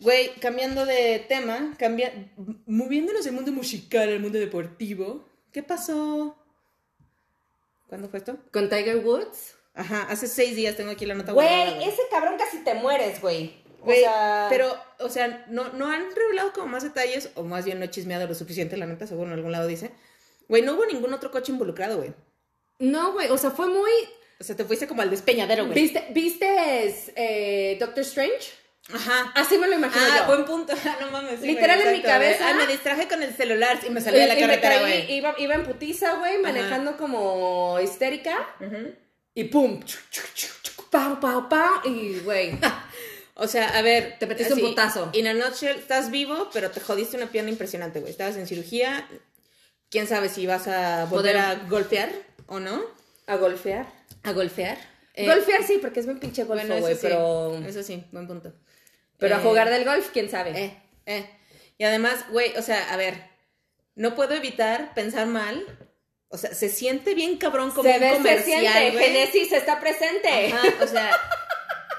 güey, 0.00 0.34
cambiando 0.40 0.86
de 0.86 1.24
tema, 1.28 1.74
cambia, 1.78 2.12
moviéndonos 2.66 3.24
del 3.24 3.34
mundo 3.34 3.52
musical 3.52 4.08
al 4.08 4.20
mundo 4.20 4.38
deportivo, 4.38 5.28
¿qué 5.52 5.62
pasó? 5.62 6.36
¿Cuándo 7.88 8.08
fue 8.08 8.18
esto? 8.18 8.38
¿Con 8.52 8.68
Tiger 8.68 8.98
Woods? 8.98 9.54
Ajá, 9.74 10.06
hace 10.08 10.26
seis 10.28 10.54
días 10.54 10.76
tengo 10.76 10.90
aquí 10.90 11.04
la 11.04 11.14
nota 11.14 11.32
guardada, 11.32 11.74
Güey, 11.74 11.88
ese 11.88 12.02
cabrón 12.10 12.36
casi 12.38 12.58
te 12.58 12.74
mueres, 12.74 13.20
güey. 13.20 13.62
O 13.80 13.84
Güey, 13.86 14.00
sea, 14.00 14.46
pero, 14.48 14.74
o 15.00 15.08
sea, 15.08 15.44
no, 15.48 15.72
no 15.72 15.90
han 15.90 16.14
revelado 16.14 16.52
como 16.52 16.68
más 16.68 16.82
detalles, 16.84 17.30
o 17.34 17.42
más 17.42 17.64
bien 17.64 17.78
no 17.78 17.84
he 17.84 17.90
chismeado 17.90 18.26
lo 18.26 18.34
suficiente, 18.34 18.76
la 18.76 18.86
neta, 18.86 19.06
seguro 19.06 19.28
en 19.28 19.34
algún 19.34 19.52
lado 19.52 19.66
dice. 19.66 19.90
Güey, 20.48 20.62
no 20.62 20.74
hubo 20.74 20.86
ningún 20.86 21.12
otro 21.12 21.30
coche 21.30 21.52
involucrado, 21.52 21.98
güey. 21.98 22.14
No, 22.78 23.12
güey, 23.12 23.28
o 23.30 23.38
sea, 23.38 23.50
fue 23.50 23.66
muy... 23.66 23.90
O 24.40 24.44
sea, 24.44 24.56
te 24.56 24.64
fuiste 24.64 24.86
como 24.86 25.02
al 25.02 25.10
despeñadero, 25.10 25.66
güey. 25.66 25.74
¿Viste, 25.80 26.06
¿viste 26.10 26.46
eh, 27.16 27.76
Doctor 27.80 28.02
Strange? 28.02 28.52
Ajá. 28.92 29.32
Así 29.34 29.56
me 29.56 29.66
lo 29.66 29.74
imagino 29.76 30.04
Ah, 30.10 30.18
yo. 30.20 30.26
buen 30.26 30.44
punto. 30.44 30.74
Ah, 30.84 30.96
no 31.00 31.10
mames. 31.10 31.40
sí, 31.40 31.46
Literal 31.46 31.80
en 31.80 31.92
mi 31.92 32.02
cabeza. 32.02 32.48
Ay, 32.48 32.54
me 32.54 32.66
distraje 32.66 33.08
con 33.08 33.22
el 33.22 33.34
celular 33.34 33.78
y 33.86 33.90
me 33.90 34.00
salí 34.00 34.18
de 34.18 34.26
la 34.26 34.36
Y- 34.36 34.40
carretera, 34.40 34.80
güey. 34.80 35.12
Iba, 35.12 35.34
iba 35.38 35.54
en 35.54 35.64
putiza, 35.64 36.14
güey, 36.16 36.38
manejando 36.38 36.96
como 36.96 37.78
histérica. 37.80 38.46
Ujú. 38.60 38.92
Y 39.34 39.44
pum, 39.44 39.82
chuc, 39.84 40.00
chuc, 40.10 40.34
chuc, 40.34 40.88
pau, 40.90 41.18
pau, 41.18 41.48
pau. 41.48 41.80
Y, 41.84 42.18
güey, 42.20 42.58
O 43.36 43.48
sea, 43.48 43.76
a 43.76 43.82
ver. 43.82 44.16
Te 44.20 44.26
metiste 44.26 44.54
un 44.54 44.60
putazo. 44.60 45.10
In 45.12 45.26
a 45.26 45.34
nutshell, 45.34 45.76
estás 45.78 46.10
vivo, 46.10 46.50
pero 46.52 46.70
te 46.70 46.80
jodiste 46.80 47.16
una 47.16 47.26
pierna 47.26 47.50
impresionante, 47.50 47.98
güey. 48.00 48.12
Estabas 48.12 48.36
en 48.36 48.46
cirugía. 48.46 49.08
Quién 49.90 50.06
sabe 50.06 50.28
si 50.28 50.46
vas 50.46 50.68
a 50.68 51.06
volver 51.06 51.34
Poder- 51.34 51.36
a 51.38 51.54
golpear 51.68 52.10
o 52.46 52.60
no. 52.60 52.82
a 53.26 53.36
golfear. 53.36 53.86
A 54.24 54.32
golpear. 54.32 54.78
Eh, 55.14 55.26
golfear 55.26 55.62
sí, 55.62 55.78
porque 55.80 56.00
es 56.00 56.06
bien 56.06 56.18
pinche 56.18 56.42
golfo, 56.44 56.66
Bueno, 56.66 56.80
güey, 56.80 56.92
eso 56.94 57.00
sí. 57.02 57.06
pero... 57.08 57.58
Eso 57.66 57.82
sí, 57.82 58.04
buen 58.10 58.26
punto. 58.26 58.52
Pero 59.18 59.36
a 59.36 59.38
Eh, 59.38 59.42
jugar 59.42 59.70
del 59.70 59.84
golf, 59.84 60.10
quién 60.12 60.28
sabe. 60.28 60.50
Eh, 60.58 60.76
eh. 61.06 61.30
Y 61.78 61.84
además, 61.84 62.24
güey, 62.30 62.56
o 62.56 62.62
sea, 62.62 62.92
a 62.92 62.96
ver, 62.96 63.14
no 63.94 64.14
puedo 64.16 64.34
evitar 64.34 64.92
pensar 64.94 65.26
mal. 65.26 65.64
O 66.28 66.36
sea, 66.38 66.52
se 66.52 66.68
siente 66.68 67.14
bien 67.14 67.36
cabrón 67.36 67.70
como 67.70 67.84
se 67.88 67.94
un 67.94 68.00
ve, 68.00 68.10
se 68.10 68.16
comercial, 68.16 68.60
siente. 68.66 68.98
Genesis 68.98 69.52
está 69.52 69.78
presente. 69.78 70.52
Ajá, 70.52 70.62
o 70.82 70.86
sea, 70.88 71.10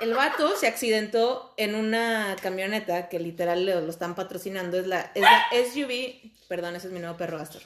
el 0.02 0.14
vato 0.14 0.58
se 0.58 0.68
accidentó 0.68 1.54
en 1.56 1.76
una 1.76 2.36
camioneta 2.42 3.08
que 3.08 3.20
literal 3.20 3.66
lo, 3.66 3.80
lo 3.80 3.90
están 3.90 4.14
patrocinando. 4.16 4.78
Es 4.78 4.88
la, 4.88 5.10
es 5.16 5.22
la 5.22 5.46
SUV, 5.52 6.32
perdón, 6.50 6.76
ese 6.76 6.88
es 6.88 6.94
mi 6.94 7.00
nuevo 7.00 7.16
perro 7.16 7.38
Astor. 7.38 7.62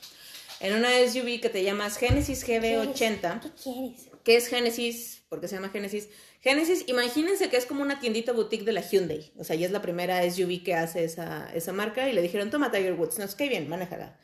En 0.60 0.76
una 0.76 0.89
SUV 0.89 1.39
que 1.41 1.50
te 1.50 1.63
llamas 1.63 1.98
Genesis 1.98 2.48
GB80. 2.48 3.39
¿Qué 3.41 3.50
quieres? 3.63 4.10
¿Qué 4.29 4.35
es 4.35 4.47
Genesis? 4.47 5.23
¿Por 5.27 5.41
qué 5.41 5.47
se 5.47 5.55
llama 5.55 5.69
Genesis? 5.69 6.07
Genesis, 6.41 6.83
imagínense 6.85 7.49
que 7.49 7.57
es 7.57 7.65
como 7.65 7.82
una 7.82 7.99
tiendita 7.99 8.32
boutique 8.32 8.63
de 8.63 8.73
la 8.73 8.82
Hyundai. 8.82 9.32
O 9.39 9.43
sea, 9.43 9.55
ya 9.55 9.65
es 9.65 9.71
la 9.71 9.82
primera 9.82 10.21
SUV 10.30 10.61
que 10.63 10.75
hace 10.75 11.03
esa, 11.03 11.49
esa 11.55 11.73
marca. 11.73 12.07
Y 12.07 12.13
le 12.13 12.21
dijeron, 12.21 12.51
toma 12.51 12.69
Tiger 12.71 12.93
Woods. 12.93 13.17
No, 13.17 13.25
es 13.25 13.34
que 13.34 13.49
bien, 13.49 13.67
manéjala. 13.67 14.19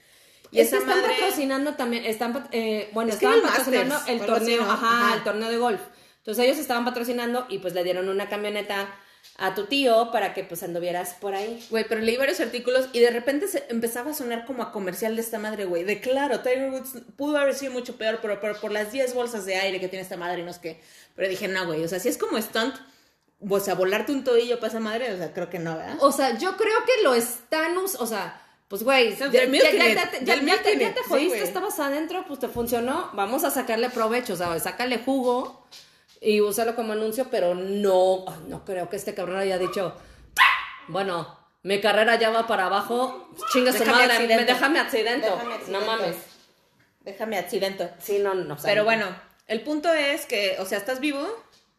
Y 0.52 0.60
Es 0.60 0.68
esa 0.68 0.78
están 0.78 1.02
madre... 1.02 1.12
patrocinando 1.12 1.74
también, 1.74 2.06
están, 2.06 2.48
eh, 2.52 2.88
bueno, 2.94 3.10
Es 3.10 3.16
estaban 3.16 3.42
patrocinando 3.42 3.96
Masters, 3.96 4.16
el 4.16 4.22
así, 4.22 4.28
torneo, 4.32 4.62
¿no? 4.64 4.72
ajá, 4.74 5.06
Ajá. 5.08 5.16
el 5.16 5.24
torneo 5.24 5.50
de 5.50 5.58
golf. 5.58 5.82
Entonces 6.18 6.46
ellos 6.46 6.60
estaban 6.60 6.86
patrocinando 6.86 7.48
y 7.50 7.58
pues 7.58 7.74
le 7.74 7.84
dieron 7.84 8.08
una 8.08 8.30
camioneta 8.30 8.88
a 9.38 9.54
tu 9.54 9.66
tío 9.66 10.12
para 10.12 10.34
que 10.34 10.44
pues 10.44 10.64
anduvieras 10.64 11.16
por 11.20 11.36
ahí. 11.36 11.66
Güey, 11.70 11.86
pero 11.88 12.02
leí 12.02 12.16
varios 12.18 12.40
artículos 12.40 12.88
y 12.94 13.00
de 13.00 13.10
repente 13.10 13.48
se 13.48 13.66
empezaba 13.70 14.12
a 14.12 14.14
sonar 14.14 14.46
como 14.46 14.64
a 14.64 14.72
comercial 14.72 15.16
de 15.16 15.22
esta 15.22 15.40
madre, 15.40 15.66
güey. 15.66 15.84
De 15.84 16.00
claro, 16.00 16.40
Tiger 16.40 16.70
Woods 16.72 16.92
pudo 17.18 17.38
haber 17.38 17.54
sido 17.56 17.74
mucho 17.74 17.98
peor, 17.98 18.20
pero, 18.22 18.40
pero 18.40 18.60
por 18.60 18.72
las 18.72 18.92
10 18.92 19.14
bolsas 19.14 19.46
de 19.46 19.56
aire 19.56 19.80
que 19.80 19.88
tiene 19.90 20.04
esta 20.04 20.18
madre 20.18 20.42
y 20.42 20.44
no 20.44 20.52
es 20.52 20.60
que. 20.60 20.80
Pero 21.16 21.28
dije, 21.28 21.48
no, 21.48 21.66
güey, 21.66 21.84
o 21.84 21.88
sea, 21.88 22.00
si 22.00 22.08
es 22.10 22.18
como 22.18 22.42
stunt, 22.42 22.76
o 23.48 23.60
sea, 23.60 23.74
volarte 23.76 24.12
un 24.14 24.24
tobillo 24.24 24.60
para 24.60 24.70
esa 24.70 24.80
madre, 24.80 25.14
o 25.14 25.18
sea, 25.18 25.34
creo 25.34 25.50
que 25.50 25.60
no, 25.60 25.76
¿verdad? 25.78 25.98
O 26.00 26.12
sea, 26.12 26.38
yo 26.38 26.56
creo 26.56 26.78
que 26.86 27.04
lo 27.04 27.14
están, 27.14 27.78
o 27.78 28.08
sea, 28.08 28.42
pues 28.68 28.84
güey, 28.84 29.16
ya, 29.16 29.30
te- 29.30 29.48
sí, 31.04 31.10
jodiste, 31.10 31.30
güey. 31.38 31.44
estabas 31.48 31.80
adentro, 31.80 32.26
pues 32.28 32.40
te 32.40 32.48
funcionó, 32.48 33.12
vamos 33.14 33.44
a 33.44 33.52
sacarle 33.52 33.90
provecho, 33.90 34.34
o 34.34 34.38
sea, 34.38 34.58
sácale 34.60 34.98
jugo 35.00 35.68
y 36.28 36.42
úsalo 36.42 36.76
como 36.76 36.94
anuncio, 36.94 37.28
pero 37.30 37.54
no, 37.56 38.26
no 38.48 38.66
creo 38.66 38.90
que 38.90 38.96
este 38.96 39.14
cabrón 39.14 39.38
haya 39.38 39.58
dicho, 39.58 39.96
bueno, 40.88 41.38
mi 41.64 41.80
carrera 41.82 42.16
ya 42.16 42.30
va 42.32 42.48
para 42.48 42.66
abajo, 42.66 43.30
chinga 43.54 43.72
su 43.74 43.86
madre, 43.86 44.14
accidento. 44.14 44.36
me- 44.42 44.46
déjame 44.46 44.80
accidento, 44.80 45.28
Déjame 45.38 45.58
no 45.70 45.82
mames. 45.82 46.16
Déjame 47.02 47.38
accidento. 47.38 47.90
Sí, 48.00 48.20
no, 48.20 48.34
no, 48.34 48.56
o 48.56 48.58
sea, 48.58 48.70
Pero 48.70 48.84
bueno, 48.84 49.06
el 49.48 49.62
punto 49.62 49.94
es 49.94 50.26
que, 50.26 50.58
o 50.60 50.66
sea, 50.66 50.78
estás 50.80 51.00
vivo 51.00 51.28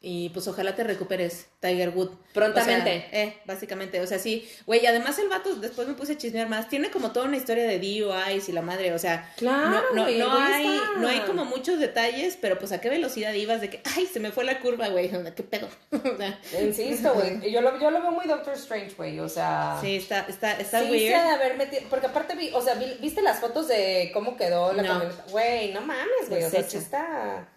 y 0.00 0.28
pues 0.28 0.46
ojalá 0.46 0.76
te 0.76 0.84
recuperes, 0.84 1.46
Tiger 1.58 1.88
Wood. 1.90 2.10
Prontamente. 2.32 3.06
O 3.06 3.10
sea, 3.10 3.22
eh, 3.22 3.36
básicamente. 3.46 4.00
O 4.00 4.06
sea, 4.06 4.18
sí. 4.18 4.48
Güey, 4.66 4.86
además 4.86 5.18
el 5.18 5.28
vato, 5.28 5.56
después 5.56 5.88
me 5.88 5.94
puse 5.94 6.12
a 6.12 6.18
chismear 6.18 6.48
más. 6.48 6.68
Tiene 6.68 6.90
como 6.90 7.10
toda 7.12 7.26
una 7.26 7.38
historia 7.38 7.64
de 7.64 7.78
DUIs 7.78 8.48
y 8.48 8.52
la 8.52 8.62
madre. 8.62 8.92
O 8.92 8.98
sea, 8.98 9.32
Claro, 9.36 9.82
no, 9.94 10.08
no, 10.08 10.38
hay, 10.38 10.80
no 10.98 11.08
hay 11.08 11.20
como 11.20 11.44
muchos 11.46 11.80
detalles, 11.80 12.38
pero 12.40 12.58
pues 12.58 12.72
a 12.72 12.80
qué 12.80 12.88
velocidad 12.90 13.32
ibas 13.32 13.60
de 13.62 13.70
que, 13.70 13.80
ay, 13.96 14.06
se 14.06 14.20
me 14.20 14.30
fue 14.32 14.44
la 14.44 14.60
curva, 14.60 14.88
güey. 14.88 15.10
¿Qué 15.34 15.42
pedo? 15.42 15.68
O 15.90 16.16
sea, 16.16 16.38
Insisto, 16.60 17.12
güey, 17.14 17.50
yo 17.50 17.60
lo, 17.62 17.80
yo 17.80 17.90
lo 17.90 18.00
veo 18.00 18.10
muy 18.12 18.26
Doctor 18.26 18.54
Strange, 18.54 18.94
güey, 18.96 19.18
o 19.18 19.28
sea... 19.28 19.78
sí, 19.80 19.96
está, 19.96 20.20
está, 20.28 20.52
está 20.58 20.80
sí, 20.82 20.90
weird. 20.90 21.08
se 21.08 21.14
ha 21.14 21.24
de 21.24 21.30
haber 21.30 21.56
metido, 21.56 21.82
porque 21.90 22.06
aparte 22.06 22.36
vi, 22.36 22.50
o 22.52 22.60
sea, 22.62 22.74
vi- 22.74 22.96
viste 23.00 23.22
las 23.22 23.40
fotos 23.40 23.66
de 23.68 24.10
cómo 24.14 24.36
quedó 24.36 24.72
la. 24.72 25.10
Güey, 25.30 25.72
no 25.72 25.80
mames, 25.80 26.28
güey, 26.28 26.44
o 26.44 26.50
sea, 26.50 26.62
sí 26.62 26.76
está. 26.76 27.48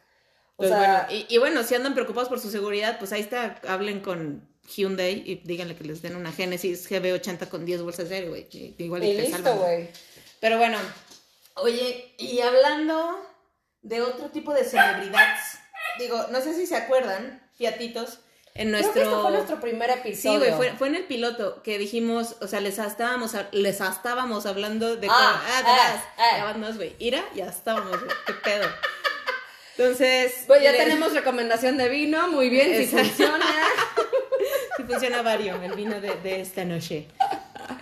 O 0.60 0.62
Pues 0.62 0.72
sea, 0.72 1.05
bueno, 1.07 1.26
y, 1.30 1.34
y 1.34 1.38
bueno, 1.38 1.64
si 1.64 1.74
andan 1.74 1.93
preocupados 1.93 2.28
por 2.28 2.41
su 2.41 2.51
seguridad, 2.51 2.99
pues 2.99 3.14
ahí 3.14 3.22
está, 3.22 3.62
hablen 3.66 4.01
con 4.01 4.45
Hyundai 4.76 5.24
y 5.26 5.36
díganle 5.45 5.74
que 5.78 5.86
les 5.86 6.01
den 6.01 6.18
una 6.18 6.34
Genesis 6.34 6.91
GB80 6.91 7.47
con 7.47 7.64
10 7.66 7.82
bolsas 7.82 8.10
de 8.10 8.16
aire, 8.16 8.28
güey. 8.28 8.76
Igual 8.78 9.05
y 9.05 9.12
y 9.12 9.22
listo, 9.22 9.55
güey. 9.55 9.89
Pero 10.41 10.57
bueno, 10.57 10.78
oye, 11.55 12.14
y 12.18 12.41
hablando 12.41 13.26
de 13.84 14.01
otro 14.01 14.32
tipo 14.32 14.53
de 14.53 14.66
celebridades, 14.66 15.39
digo, 15.97 16.28
no 16.30 16.41
sé 16.41 16.53
si 16.53 16.68
se 16.68 16.76
acuerdan, 16.76 17.41
fiatitos, 17.55 18.20
en 18.53 18.72
nuestro... 18.72 18.91
Creo 18.91 19.05
que 19.05 19.10
este 19.12 19.22
fue 19.22 19.32
nuestro 19.32 19.62
primer 19.62 19.93
Sí, 19.93 19.99
episodio. 19.99 20.39
güey, 20.39 20.53
fue, 20.57 20.72
fue 20.78 20.88
en 20.89 20.95
el 20.95 21.05
piloto 21.05 21.64
que 21.64 21.78
dijimos, 21.78 22.36
o 22.41 22.47
sea, 22.47 22.60
les 22.60 22.80
estábamos, 22.80 23.32
les 23.53 23.80
estábamos 23.80 24.45
hablando 24.45 24.97
de... 24.97 25.07
Ah, 25.10 25.41
cómo- 25.41 25.53
ah, 25.55 25.62
de 25.62 25.70
ah, 25.70 25.74
veras, 25.74 26.03
ah. 26.18 26.64
ya 26.66 26.72
güey. 26.76 26.95
Ira, 26.99 27.24
ya 27.34 27.45
estábamos, 27.45 27.97
güey, 27.97 28.12
qué 28.28 28.34
pedo. 28.34 28.68
Entonces... 29.80 30.43
Pues 30.45 30.61
ya 30.61 30.71
le- 30.73 30.77
tenemos 30.77 31.13
recomendación 31.13 31.77
de 31.77 31.88
vino, 31.89 32.27
muy 32.27 32.49
bien, 32.49 32.75
si 32.77 32.86
funciona. 32.88 33.45
Sí 34.77 34.84
funciona 34.84 35.21
vario 35.21 35.61
el 35.61 35.73
vino 35.73 35.99
de, 35.99 36.13
de 36.23 36.39
esta 36.39 36.63
noche. 36.63 37.07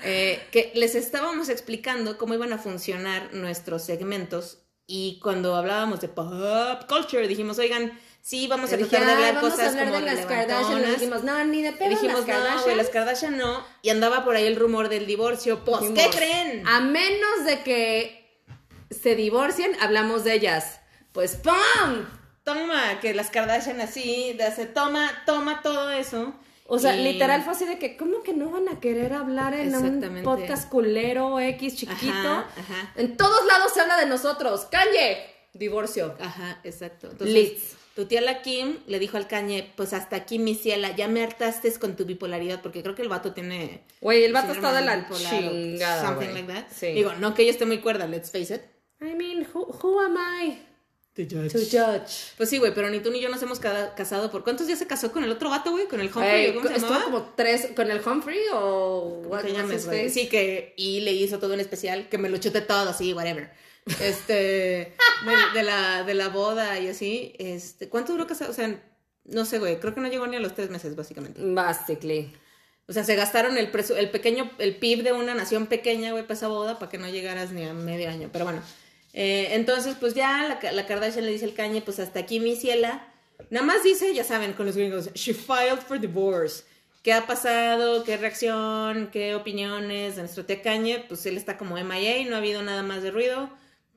Eh, 0.04 0.42
que 0.52 0.72
les 0.74 0.96
estábamos 0.96 1.48
explicando 1.50 2.18
cómo 2.18 2.34
iban 2.34 2.52
a 2.54 2.58
funcionar 2.58 3.34
nuestros 3.34 3.84
segmentos 3.84 4.60
y 4.88 5.20
cuando 5.22 5.56
hablábamos 5.56 6.02
de 6.02 6.08
pop 6.08 6.84
culture 6.90 7.28
dijimos, 7.28 7.60
oigan, 7.60 7.98
sí, 8.22 8.48
vamos 8.48 8.74
a 8.74 8.78
tratar 8.78 9.02
de 9.02 9.06
"Ay, 9.06 9.14
hablar 9.14 9.36
vamos 9.36 9.50
cosas 9.52 9.68
a 9.68 9.70
hablar 9.70 9.86
como 9.86 10.00
de 10.00 10.06
las 10.16 10.26
Kardashian. 10.26 10.48
Le 10.48 10.66
relevantonas". 10.88 11.00
dijimos, 11.00 11.24
no, 11.24 11.46
ni 11.46 11.62
de 11.62 11.72
pedo 11.74 11.90
dijimos, 11.90 12.16
las 12.20 12.26
Kardashian. 12.26 12.56
no, 12.58 12.64
güey, 12.64 12.76
las 12.76 12.90
Kardashian 12.90 13.38
no. 13.38 13.66
Y 13.84 13.90
andaba 13.92 14.26
por 14.26 14.36
ahí 14.36 14.48
el 14.48 14.56
rumor 14.56 14.90
del 14.90 15.06
divorcio. 15.06 15.64
Pues, 15.64 15.82
¿qué 15.94 16.10
creen? 16.10 16.68
A 16.68 16.80
menos 16.82 17.46
de 17.46 17.62
que 17.62 18.42
se 18.90 19.16
divorcien, 19.16 19.72
hablamos 19.82 20.24
de 20.24 20.34
ellas. 20.34 20.80
Pues 21.18 21.36
¡pum! 21.38 22.06
Toma, 22.44 23.00
que 23.02 23.16
las 23.16 23.32
Kardashian 23.32 23.82
así, 23.82 24.34
de 24.38 24.44
hace, 24.44 24.68
toma, 24.68 25.24
toma 25.26 25.64
todo 25.64 25.90
eso. 25.90 26.32
O 26.68 26.78
sea, 26.78 26.96
Y- 26.96 27.12
literal 27.12 27.42
fue 27.42 27.54
así 27.54 27.66
de 27.66 27.80
que, 27.80 27.98
¿cómo 27.98 28.22
que 28.22 28.34
no 28.34 28.52
van 28.52 28.70
a 28.70 28.80
querer 28.80 29.14
hablar 29.14 29.56
en 29.56 29.74
un 29.76 30.22
podcast 30.22 30.70
culero 30.70 31.40
X 31.40 31.76
chiquito? 31.76 32.12
Ajá, 32.12 32.48
ajá. 32.56 32.94
En 32.98 33.18
todos 33.18 33.44
lados 33.48 33.74
se 33.74 33.82
habla 33.82 33.98
de 33.98 34.06
nosotros. 34.06 34.68
¡Calle! 34.70 35.18
Divorcio. 35.54 36.16
Ajá, 36.20 36.60
exacto. 36.64 37.08
Entonces, 37.10 37.34
Liz. 37.34 37.76
tu 37.96 38.06
tía 38.06 38.22
la 38.22 38.44
Kim 38.44 38.78
le 38.86 39.00
dijo 39.00 39.18
al 39.18 39.28
Cañe, 39.28 39.74
pues 39.76 39.94
hasta 39.94 40.18
aquí 40.18 40.38
mi 40.38 40.54
ciela, 40.54 40.96
ya 40.96 41.08
me 41.08 41.24
hartaste 41.24 41.74
con 41.80 41.96
tu 41.96 42.06
bipolaridad, 42.06 42.62
porque 42.62 42.84
creo 42.84 42.94
que 42.94 43.02
el 43.02 43.10
vato 43.10 43.34
tiene... 43.34 43.82
Güey, 44.02 44.24
el 44.24 44.34
vato 44.34 44.52
está 44.52 44.72
de 44.72 44.86
la 44.86 45.10
chingada, 45.10 46.10
Something 46.10 46.34
like 46.36 46.54
that. 46.54 46.66
Sí. 46.72 46.92
Digo, 46.92 47.14
no 47.14 47.34
que 47.34 47.42
ella 47.42 47.54
esté 47.54 47.66
muy 47.66 47.80
cuerda, 47.80 48.06
let's 48.06 48.30
face 48.30 48.54
it. 48.54 48.62
I 49.02 49.16
mean, 49.16 49.48
who, 49.52 49.66
who 49.82 50.00
am 50.00 50.16
I 50.16 50.67
to 51.26 51.60
judge? 51.60 52.34
Pues 52.38 52.50
sí, 52.50 52.58
güey, 52.58 52.74
pero 52.74 52.90
ni 52.90 53.00
tú 53.00 53.10
ni 53.12 53.20
yo 53.20 53.30
nos 53.30 53.42
hemos 53.42 53.60
ca- 53.60 53.96
casado 53.96 54.30
por... 54.30 54.44
¿Cuántos 54.44 54.68
días 54.68 54.78
se 54.80 54.86
casó 54.88 55.12
con 55.12 55.24
el 55.24 55.32
otro 55.32 55.50
vato, 55.50 55.72
güey? 55.72 55.88
¿Con 55.88 56.00
el 56.00 56.08
Humphrey? 56.08 56.46
Ey, 56.46 56.50
o 56.52 56.56
¿Cómo 56.56 56.68
se 56.68 56.74
estuvo 56.76 56.90
llamaba? 56.94 57.06
como 57.12 57.34
tres 57.36 57.68
con 57.76 57.90
el 57.92 58.00
Humphrey 58.06 58.40
o 58.54 59.20
¿Cómo 59.24 59.30
what 59.30 59.42
te 59.44 59.52
güey? 59.86 60.10
Sí, 60.10 60.28
que... 60.30 60.74
Y 60.78 61.00
le 61.02 61.14
hizo 61.14 61.40
todo 61.40 61.54
un 61.54 61.60
especial, 61.60 62.08
que 62.10 62.18
me 62.18 62.30
lo 62.30 62.38
chuté 62.38 62.62
todo 62.62 62.90
así, 62.90 63.14
whatever. 63.14 63.50
Este... 64.02 64.34
de, 65.26 65.36
de 65.60 65.64
la, 65.64 66.04
de 66.04 66.14
la 66.14 66.30
boda 66.30 66.80
y 66.80 66.88
así. 66.88 67.34
Este... 67.40 67.90
¿Cuánto 67.90 68.14
duró 68.14 68.28
casado? 68.28 68.52
O 68.52 68.54
sea, 68.54 68.80
no 69.26 69.46
sé, 69.46 69.60
güey. 69.60 69.80
Creo 69.80 69.94
que 69.94 70.02
no 70.02 70.08
llegó 70.10 70.28
ni 70.28 70.36
a 70.38 70.40
los 70.40 70.54
tres 70.56 70.70
meses, 70.70 70.96
básicamente. 70.96 71.42
Basically. 71.44 72.34
O 72.90 72.94
sea, 72.94 73.04
se 73.04 73.16
gastaron 73.16 73.58
el, 73.58 73.70
presu- 73.72 73.98
el 73.98 74.10
pequeño, 74.10 74.50
el 74.60 74.78
PIB 74.78 75.04
de 75.04 75.12
una 75.12 75.34
nación 75.36 75.68
pequeña, 75.68 76.12
güey, 76.12 76.24
para 76.24 76.36
esa 76.36 76.48
boda, 76.48 76.80
para 76.80 76.90
que 76.90 76.98
no 76.98 77.10
llegaras 77.10 77.52
ni 77.52 77.66
a 77.66 77.74
medio 77.74 78.10
año. 78.10 78.30
Pero 78.32 78.46
bueno. 78.46 78.62
Eh, 79.20 79.56
entonces, 79.56 79.96
pues 80.00 80.14
ya 80.14 80.48
la, 80.48 80.60
Ka- 80.60 80.72
la 80.74 80.86
Kardashian 80.86 81.26
le 81.26 81.32
dice 81.32 81.46
al 81.46 81.54
Cañe, 81.56 81.82
pues 81.82 81.98
hasta 82.00 82.20
aquí 82.20 82.40
mi 82.40 82.56
ciela. 82.56 83.04
Nada 83.50 83.66
más 83.66 83.82
dice, 83.84 84.14
ya 84.14 84.24
saben, 84.24 84.54
con 84.54 84.68
los 84.68 84.78
gringos, 84.78 85.12
she 85.16 85.34
filed 85.34 85.80
for 85.88 86.00
divorce. 86.00 86.64
¿Qué 87.02 87.14
ha 87.14 87.26
pasado? 87.26 88.04
¿Qué 88.04 88.16
reacción? 88.18 89.10
¿Qué 89.12 89.34
opiniones 89.34 90.18
de 90.18 90.22
nuestro 90.22 90.46
tía 90.46 90.62
Cañe? 90.62 91.04
Pues 91.08 91.26
él 91.26 91.36
está 91.36 91.58
como 91.58 91.78
MIA, 91.78 92.30
no 92.30 92.36
ha 92.36 92.38
habido 92.38 92.62
nada 92.62 92.84
más 92.84 93.02
de 93.02 93.10
ruido. 93.10 93.50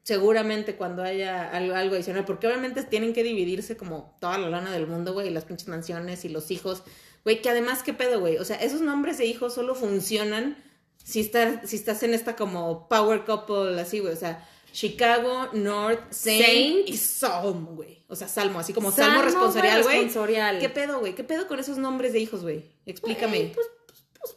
Seguramente 0.04 0.76
cuando 0.76 1.02
haya 1.02 1.50
algo, 1.50 1.74
algo 1.74 1.94
adicional, 1.96 2.24
porque 2.24 2.46
obviamente 2.46 2.82
tienen 2.84 3.12
que 3.12 3.22
dividirse 3.22 3.76
como 3.76 4.16
toda 4.20 4.38
la 4.38 4.48
lana 4.48 4.72
del 4.72 4.86
mundo, 4.86 5.12
güey, 5.12 5.28
y 5.28 5.30
las 5.30 5.44
pinches 5.44 5.68
mansiones 5.68 6.24
y 6.24 6.30
los 6.30 6.50
hijos. 6.50 6.82
Güey, 7.24 7.42
que 7.42 7.50
además, 7.50 7.82
¿qué 7.82 7.92
pedo, 7.92 8.20
güey? 8.20 8.38
O 8.38 8.44
sea, 8.46 8.56
esos 8.56 8.80
nombres 8.80 9.18
de 9.18 9.26
hijos 9.26 9.52
solo 9.54 9.74
funcionan 9.74 10.56
si, 11.04 11.20
estás 11.20 11.68
si 11.68 11.76
estás 11.76 12.02
en 12.02 12.14
esta 12.14 12.34
como 12.36 12.88
power 12.88 13.26
couple 13.26 13.78
así, 13.78 13.98
güey. 14.00 14.14
O 14.14 14.16
sea, 14.16 14.48
Chicago, 14.72 15.48
North, 15.52 16.10
Saint, 16.12 16.44
Saint. 16.44 16.88
y 16.88 16.96
Salmo, 16.96 17.72
güey. 17.74 18.02
O 18.08 18.16
sea, 18.16 18.28
Salmo, 18.28 18.58
así 18.58 18.72
como 18.72 18.90
Salmo, 18.90 19.12
Salmo, 19.16 19.22
responsorial, 19.24 19.82
güey, 19.82 19.96
responsorial. 19.96 20.58
¿Qué 20.58 20.68
pedo, 20.68 21.00
güey? 21.00 21.14
¿Qué 21.14 21.24
pedo 21.24 21.46
con 21.46 21.58
esos 21.60 21.78
nombres 21.78 22.12
de 22.12 22.18
hijos, 22.20 22.42
güey? 22.42 22.64
Explícame. 22.86 23.36
Ay, 23.36 23.52
pues, 23.54 23.66
pues, 23.88 24.04
pues, 24.18 24.36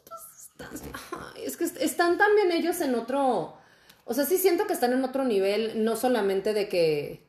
pues, 0.58 0.82
están- 0.82 1.02
ay, 1.36 1.44
es 1.46 1.58
que 1.58 1.64
est- 1.66 1.82
están 1.82 2.18
también 2.18 2.52
ellos 2.52 2.80
en 2.82 2.96
otro. 2.96 3.58
O 4.06 4.14
sea, 4.14 4.26
sí 4.26 4.38
siento 4.38 4.68
que 4.68 4.74
están 4.74 4.94
en 4.94 5.04
otro 5.04 5.24
nivel, 5.24 5.84
no 5.84 5.96
solamente 5.96 6.54
de 6.54 6.68
que. 6.70 7.24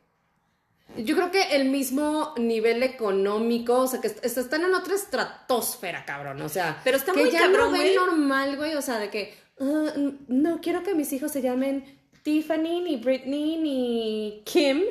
Yo 0.97 1.17
creo 1.17 1.31
que 1.31 1.57
el 1.57 1.71
mismo 1.71 2.35
nivel 2.37 2.83
económico, 2.83 3.81
o 3.81 3.87
sea, 3.87 4.01
que 4.01 4.09
est- 4.09 4.25
est- 4.25 4.39
están 4.39 4.63
en 4.63 4.75
otra 4.75 4.95
estratosfera, 4.95 6.05
cabrón. 6.05 6.41
O 6.43 6.49
sea, 6.49 6.81
Pero 6.85 6.99
está 6.99 7.13
que 7.13 7.21
muy 7.23 7.31
ya 7.31 7.41
cabrón, 7.41 7.73
no 7.73 7.79
ven 7.79 7.95
normal, 7.97 8.57
güey. 8.57 8.75
O 8.75 8.83
sea, 8.83 8.99
de 8.99 9.09
que 9.11 9.35
ah, 9.61 9.93
no 10.29 10.61
quiero 10.61 10.83
que 10.83 10.95
mis 10.95 11.13
hijos 11.13 11.33
se 11.33 11.41
llamen 11.43 11.85
Tiffany, 12.25 12.81
ni 12.81 12.97
Britney, 12.97 13.59
ni 13.59 14.43
Kim. 14.45 14.83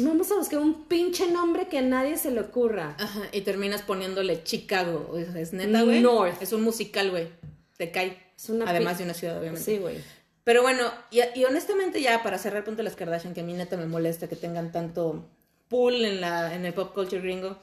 Vamos 0.00 0.30
a 0.32 0.34
buscar 0.34 0.58
un 0.58 0.84
pinche 0.84 1.30
nombre 1.30 1.68
que 1.68 1.78
a 1.78 1.82
nadie 1.82 2.18
se 2.18 2.32
le 2.32 2.40
ocurra. 2.40 2.96
Ajá, 2.98 3.22
y 3.32 3.42
terminas 3.42 3.82
poniéndole 3.82 4.42
Chicago. 4.42 5.16
Es 5.16 5.52
neta, 5.52 5.82
güey. 5.82 6.00
North. 6.00 6.42
Es 6.42 6.52
un 6.52 6.62
musical, 6.62 7.10
güey. 7.10 7.28
Te 7.76 7.92
cae. 7.92 8.18
Es 8.36 8.48
una 8.48 8.68
Además 8.68 8.98
de 8.98 9.04
una 9.04 9.14
ciudad, 9.14 9.38
obviamente. 9.38 9.64
Sí, 9.64 9.78
güey. 9.78 9.98
Pero 10.42 10.62
bueno, 10.62 10.90
y, 11.12 11.20
y 11.38 11.44
honestamente 11.44 12.02
ya 12.02 12.22
para 12.24 12.36
cerrar 12.36 12.58
el 12.58 12.64
punto 12.64 12.78
de 12.78 12.84
las 12.84 12.96
Kardashian, 12.96 13.34
que 13.34 13.42
a 13.42 13.44
mí 13.44 13.52
neta 13.52 13.76
me 13.76 13.86
molesta 13.86 14.28
que 14.28 14.36
tengan 14.36 14.72
tanto 14.72 15.24
pool 15.68 16.04
en, 16.04 16.20
la, 16.20 16.54
en 16.54 16.66
el 16.66 16.74
pop 16.74 16.92
culture 16.92 17.22
gringo. 17.22 17.58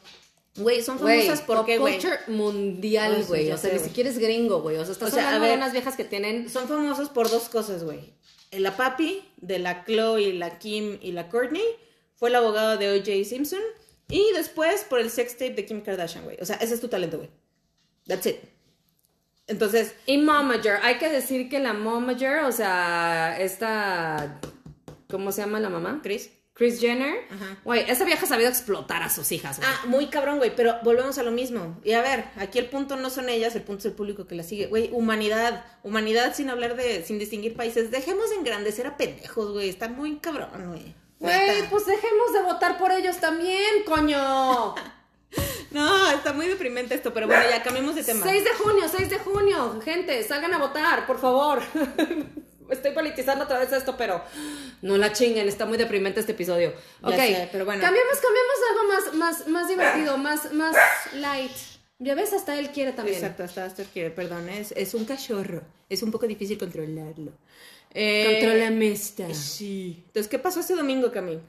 Güey, 0.57 0.81
son 0.81 0.99
famosas 0.99 1.41
porque, 1.41 1.77
güey, 1.77 1.95
culture 1.95 2.19
mundial, 2.27 3.25
güey. 3.27 3.51
o 3.51 3.57
sea, 3.57 3.73
ni 3.73 3.79
siquiera 3.79 4.09
es 4.09 4.17
gringo, 4.17 4.61
güey. 4.61 4.77
O 4.77 4.85
sea, 4.85 4.93
estás 4.93 5.09
O 5.09 5.11
sea, 5.11 5.23
a 5.23 5.27
hablando 5.27 5.47
de 5.47 5.53
unas 5.55 5.73
viejas 5.73 5.97
que 5.97 6.05
tienen... 6.05 6.49
son 6.49 6.67
famosos 6.67 7.09
por 7.09 7.29
dos 7.29 7.49
cosas, 7.49 7.83
güey. 7.83 8.13
La 8.51 8.77
papi 8.77 9.21
de 9.37 9.59
la 9.59 9.83
Chloe, 9.83 10.33
la 10.33 10.57
Kim 10.57 10.97
y 11.01 11.11
la 11.11 11.27
Courtney 11.27 11.65
fue 12.15 12.29
el 12.29 12.35
abogado 12.35 12.77
de 12.77 12.89
O.J. 12.89 13.25
Simpson. 13.25 13.59
Y 14.07 14.31
después 14.33 14.85
por 14.85 14.99
el 14.99 15.09
sex 15.09 15.33
tape 15.33 15.55
de 15.55 15.65
Kim 15.65 15.81
Kardashian, 15.81 16.23
güey. 16.23 16.37
O 16.39 16.45
sea, 16.45 16.55
ese 16.57 16.75
es 16.75 16.81
tu 16.81 16.87
talento, 16.87 17.17
güey. 17.17 17.29
That's 18.07 18.25
it. 18.27 18.37
Entonces, 19.47 19.93
Y 20.05 20.17
momager. 20.19 20.79
Hay 20.83 20.97
que 20.97 21.09
decir 21.09 21.49
que 21.49 21.59
la 21.59 21.73
momager, 21.73 22.45
o 22.45 22.51
sea, 22.51 23.37
esta... 23.39 24.39
¿Cómo 25.09 25.31
se 25.31 25.41
llama 25.41 25.59
la 25.59 25.69
mamá? 25.69 25.99
Chris. 26.01 26.31
Chris 26.55 26.79
Jenner. 26.79 27.27
Ajá. 27.29 27.57
Güey, 27.65 27.89
esa 27.91 28.05
vieja 28.05 28.23
ha 28.23 28.29
sabido 28.29 28.49
explotar 28.49 29.03
a 29.03 29.09
sus 29.09 29.29
hijas, 29.33 29.57
güey. 29.57 29.69
Ah, 29.69 29.85
muy 29.87 30.07
cabrón, 30.07 30.37
güey, 30.37 30.55
pero 30.55 30.77
volvemos 30.83 31.17
a 31.17 31.23
lo 31.23 31.31
mismo. 31.31 31.77
Y 31.83 31.91
a 31.91 32.01
ver, 32.01 32.23
aquí 32.37 32.59
el 32.59 32.69
punto 32.69 32.95
no 32.95 33.09
son 33.09 33.27
ellas, 33.27 33.57
el 33.57 33.61
punto 33.63 33.79
es 33.79 33.85
el 33.87 33.91
público 33.91 34.25
que 34.25 34.35
la 34.35 34.43
sigue. 34.43 34.67
Güey, 34.67 34.89
humanidad, 34.93 35.65
humanidad 35.83 36.33
sin 36.33 36.49
hablar 36.49 36.77
de, 36.77 37.03
sin 37.03 37.19
distinguir 37.19 37.57
países. 37.57 37.91
Dejemos 37.91 38.29
de 38.29 38.37
engrandecer 38.37 38.87
a 38.87 38.95
pendejos, 38.95 39.51
güey, 39.51 39.67
está 39.67 39.89
muy 39.89 40.15
cabrón, 40.19 40.69
güey. 40.69 40.95
Güey, 41.19 41.69
pues 41.69 41.85
dejemos 41.85 42.31
de 42.31 42.41
votar 42.43 42.77
por 42.77 42.91
ellos 42.91 43.17
también, 43.19 43.83
coño. 43.85 44.75
No, 45.71 46.09
está 46.11 46.31
muy 46.31 46.47
deprimente 46.47 46.95
esto, 46.95 47.13
pero 47.13 47.27
bueno, 47.27 47.43
ya 47.49 47.61
cambiemos 47.61 47.95
de 47.95 48.03
tema. 48.05 48.25
6 48.25 48.43
de 48.45 48.49
junio, 48.51 48.85
6 48.89 49.09
de 49.09 49.19
junio. 49.19 49.81
Gente, 49.83 50.23
salgan 50.23 50.53
a 50.53 50.57
votar, 50.57 51.05
por 51.05 51.19
favor. 51.19 51.61
Estoy 52.69 52.91
politizando 52.91 53.45
otra 53.45 53.59
vez 53.59 53.71
esto, 53.71 53.95
pero 53.97 54.21
no 54.81 54.97
la 54.97 55.11
chinguen, 55.11 55.47
está 55.47 55.65
muy 55.65 55.77
deprimente 55.77 56.19
este 56.19 56.33
episodio. 56.33 56.73
Ya 57.01 57.09
ok, 57.09 57.15
sé, 57.15 57.49
pero 57.51 57.65
bueno. 57.65 57.81
Cambiamos, 57.81 58.15
cambiamos 58.15 58.55
a 58.59 58.71
algo 58.71 58.87
más, 58.93 59.13
más, 59.15 59.47
más 59.47 59.67
divertido, 59.67 60.17
más, 60.17 60.53
más 60.53 60.75
light. 61.13 61.51
Ya 61.99 62.13
ves, 62.15 62.33
hasta 62.33 62.59
él 62.59 62.71
quiere 62.71 62.91
también. 62.91 63.17
Exacto, 63.17 63.43
hasta 63.43 63.65
hasta 63.65 63.83
quiere, 63.85 64.11
perdón, 64.11 64.49
es, 64.49 64.73
es 64.73 64.93
un 64.93 65.05
cachorro. 65.05 65.61
Es 65.89 66.03
un 66.03 66.11
poco 66.11 66.27
difícil 66.27 66.57
controlarlo. 66.57 67.31
Eh, 67.93 68.39
Contrólame 68.41 68.91
esta. 68.91 69.33
Sí. 69.33 70.03
Entonces, 70.07 70.29
¿qué 70.29 70.37
pasó 70.37 70.59
este 70.59 70.75
domingo, 70.75 71.11
Cami? 71.11 71.39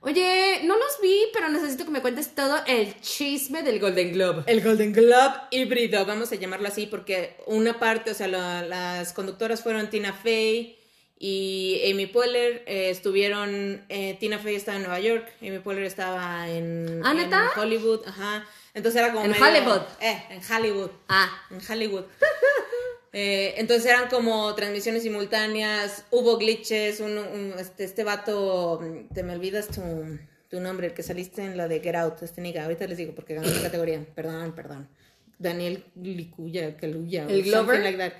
Oye, 0.00 0.60
no 0.64 0.76
los 0.76 1.00
vi, 1.02 1.26
pero 1.32 1.48
necesito 1.48 1.84
que 1.84 1.90
me 1.90 2.00
cuentes 2.00 2.34
todo 2.34 2.56
el 2.66 3.00
chisme 3.00 3.62
del 3.62 3.80
Golden 3.80 4.12
Globe. 4.12 4.44
El 4.46 4.62
Golden 4.62 4.92
Globe 4.92 5.34
híbrido, 5.50 6.04
vamos 6.06 6.30
a 6.30 6.36
llamarlo 6.36 6.68
así, 6.68 6.86
porque 6.86 7.36
una 7.46 7.78
parte, 7.80 8.12
o 8.12 8.14
sea, 8.14 8.28
la- 8.28 8.62
las 8.62 9.12
conductoras 9.12 9.62
fueron 9.62 9.90
Tina 9.90 10.12
Fey 10.12 10.78
y 11.18 11.80
Amy 11.90 12.06
Poehler, 12.06 12.62
eh, 12.66 12.90
estuvieron, 12.90 13.84
eh, 13.88 14.16
Tina 14.20 14.38
Fey 14.38 14.54
estaba 14.54 14.76
en 14.76 14.82
Nueva 14.84 15.00
York, 15.00 15.26
Amy 15.40 15.58
Poehler 15.58 15.84
estaba 15.84 16.48
en, 16.50 17.00
¿Ah, 17.04 17.12
en? 17.12 17.60
Hollywood, 17.60 18.02
ajá. 18.06 18.46
Entonces 18.74 19.00
era 19.00 19.12
como 19.12 19.24
En 19.24 19.30
medio- 19.32 19.44
Hollywood. 19.44 19.80
Eh, 20.00 20.22
en 20.30 20.40
Hollywood. 20.52 20.90
Ah, 21.08 21.30
En 21.50 21.60
Hollywood. 21.68 22.04
Eh, 23.12 23.54
entonces 23.56 23.86
eran 23.90 24.08
como 24.08 24.54
transmisiones 24.54 25.02
simultáneas, 25.02 26.04
hubo 26.10 26.36
glitches, 26.36 27.00
un, 27.00 27.16
un- 27.16 27.54
este, 27.58 27.84
este 27.84 28.04
vato, 28.04 28.80
te 29.14 29.22
me 29.22 29.34
olvidas 29.34 29.68
tu, 29.68 29.80
tu 30.50 30.60
nombre, 30.60 30.88
el 30.88 30.94
que 30.94 31.02
saliste 31.02 31.42
en 31.44 31.56
la 31.56 31.66
de 31.68 31.80
Get 31.80 31.94
Out, 31.96 32.22
este 32.22 32.40
nigga, 32.42 32.64
ahorita 32.64 32.86
les 32.86 32.98
digo 32.98 33.14
porque 33.14 33.34
ganó 33.34 33.48
la 33.48 33.62
categoría, 33.62 34.04
perdón, 34.14 34.54
perdón. 34.54 34.88
Daniel 35.38 35.84
Licuya, 35.94 36.76
Caluya, 36.76 37.26
¿El 37.28 37.42
Glover? 37.42 37.80
like 37.80 37.98
that. 37.98 38.12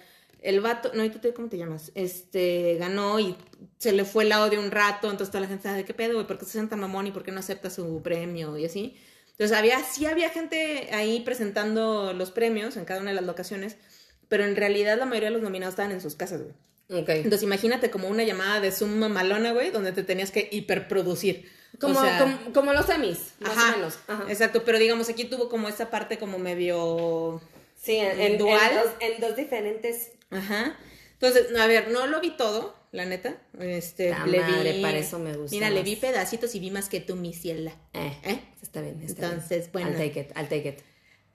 El 0.42 0.60
vato, 0.60 0.92
no, 0.94 1.02
¿y 1.04 1.10
tú 1.10 1.18
te- 1.18 1.32
cómo 1.32 1.48
te 1.48 1.58
llamas? 1.58 1.90
Este, 1.94 2.76
ganó 2.78 3.18
y 3.18 3.34
se 3.78 3.92
le 3.92 4.04
fue 4.04 4.24
el 4.24 4.32
audio 4.32 4.60
un 4.60 4.70
rato, 4.70 5.10
entonces 5.10 5.30
toda 5.30 5.40
la 5.40 5.48
gente 5.48 5.64
sabe, 5.64 5.78
¿de 5.78 5.84
qué 5.84 5.94
pedo, 5.94 6.14
güey? 6.14 6.26
¿Por 6.26 6.38
qué 6.38 6.44
se 6.44 6.52
sienta 6.52 6.76
mamón 6.76 7.06
y 7.06 7.10
por 7.10 7.22
qué 7.24 7.32
no 7.32 7.40
acepta 7.40 7.68
su 7.70 8.00
premio? 8.02 8.56
Y 8.56 8.64
así. 8.66 8.96
Entonces 9.32 9.56
había, 9.56 9.82
sí 9.82 10.06
había 10.06 10.30
gente 10.30 10.88
ahí 10.92 11.20
presentando 11.20 12.12
los 12.12 12.30
premios 12.30 12.76
en 12.76 12.84
cada 12.84 13.00
una 13.00 13.10
de 13.10 13.16
las 13.16 13.24
locaciones, 13.24 13.76
pero 14.28 14.44
en 14.44 14.56
realidad 14.56 14.98
la 14.98 15.06
mayoría 15.06 15.28
de 15.28 15.34
los 15.34 15.42
nominados 15.42 15.72
estaban 15.72 15.92
en 15.92 16.00
sus 16.00 16.14
casas, 16.14 16.42
güey. 16.42 17.00
ok. 17.02 17.08
Entonces 17.10 17.42
imagínate 17.42 17.90
como 17.90 18.08
una 18.08 18.24
llamada 18.24 18.60
de 18.60 18.70
Zoom 18.72 18.96
mamalona, 18.98 19.52
güey, 19.52 19.70
donde 19.70 19.92
te 19.92 20.02
tenías 20.02 20.30
que 20.30 20.48
hiperproducir. 20.52 21.50
Como, 21.80 21.98
O 21.98 22.02
sea, 22.02 22.18
como, 22.18 22.52
como 22.54 22.72
los 22.72 22.86
semis, 22.86 23.34
más 23.40 23.52
ajá, 23.52 23.72
o 23.74 23.76
menos. 23.76 23.98
Ajá. 24.08 24.24
Exacto, 24.28 24.62
pero 24.64 24.78
digamos 24.78 25.08
aquí 25.10 25.24
tuvo 25.24 25.48
como 25.48 25.68
esta 25.68 25.90
parte 25.90 26.16
como 26.18 26.38
medio... 26.38 27.40
Sí, 27.80 27.96
en, 27.96 28.18
en- 28.20 28.38
dual. 28.38 28.58
en 28.70 28.76
dos, 28.78 28.92
en 29.00 29.20
dos 29.20 29.36
diferentes. 29.36 30.12
Ajá. 30.30 30.76
Entonces, 31.12 31.54
a 31.58 31.66
ver, 31.66 31.88
no 31.90 32.06
lo 32.06 32.20
vi 32.20 32.30
todo, 32.36 32.74
la 32.92 33.04
neta. 33.04 33.36
Este, 33.60 34.10
La 34.10 34.26
le 34.26 34.40
madre, 34.40 34.72
vi... 34.72 34.82
para 34.82 34.98
eso 34.98 35.18
me 35.18 35.36
gusta 35.36 35.54
Mira, 35.54 35.70
le 35.70 35.82
vi 35.82 35.96
pedacitos 35.96 36.54
y 36.54 36.60
vi 36.60 36.70
más 36.70 36.88
que 36.88 37.00
tú, 37.00 37.14
mi 37.16 37.32
ciela. 37.34 37.72
Eh, 37.92 38.16
¿Eh? 38.24 38.40
está 38.62 38.80
bien. 38.80 39.00
Está 39.02 39.26
Entonces, 39.26 39.70
bien. 39.70 39.70
bueno. 39.72 39.90
I'll 39.90 39.96
take 39.96 40.20
it, 40.20 40.30
I'll 40.36 40.48
take 40.48 40.68
it. 40.68 40.78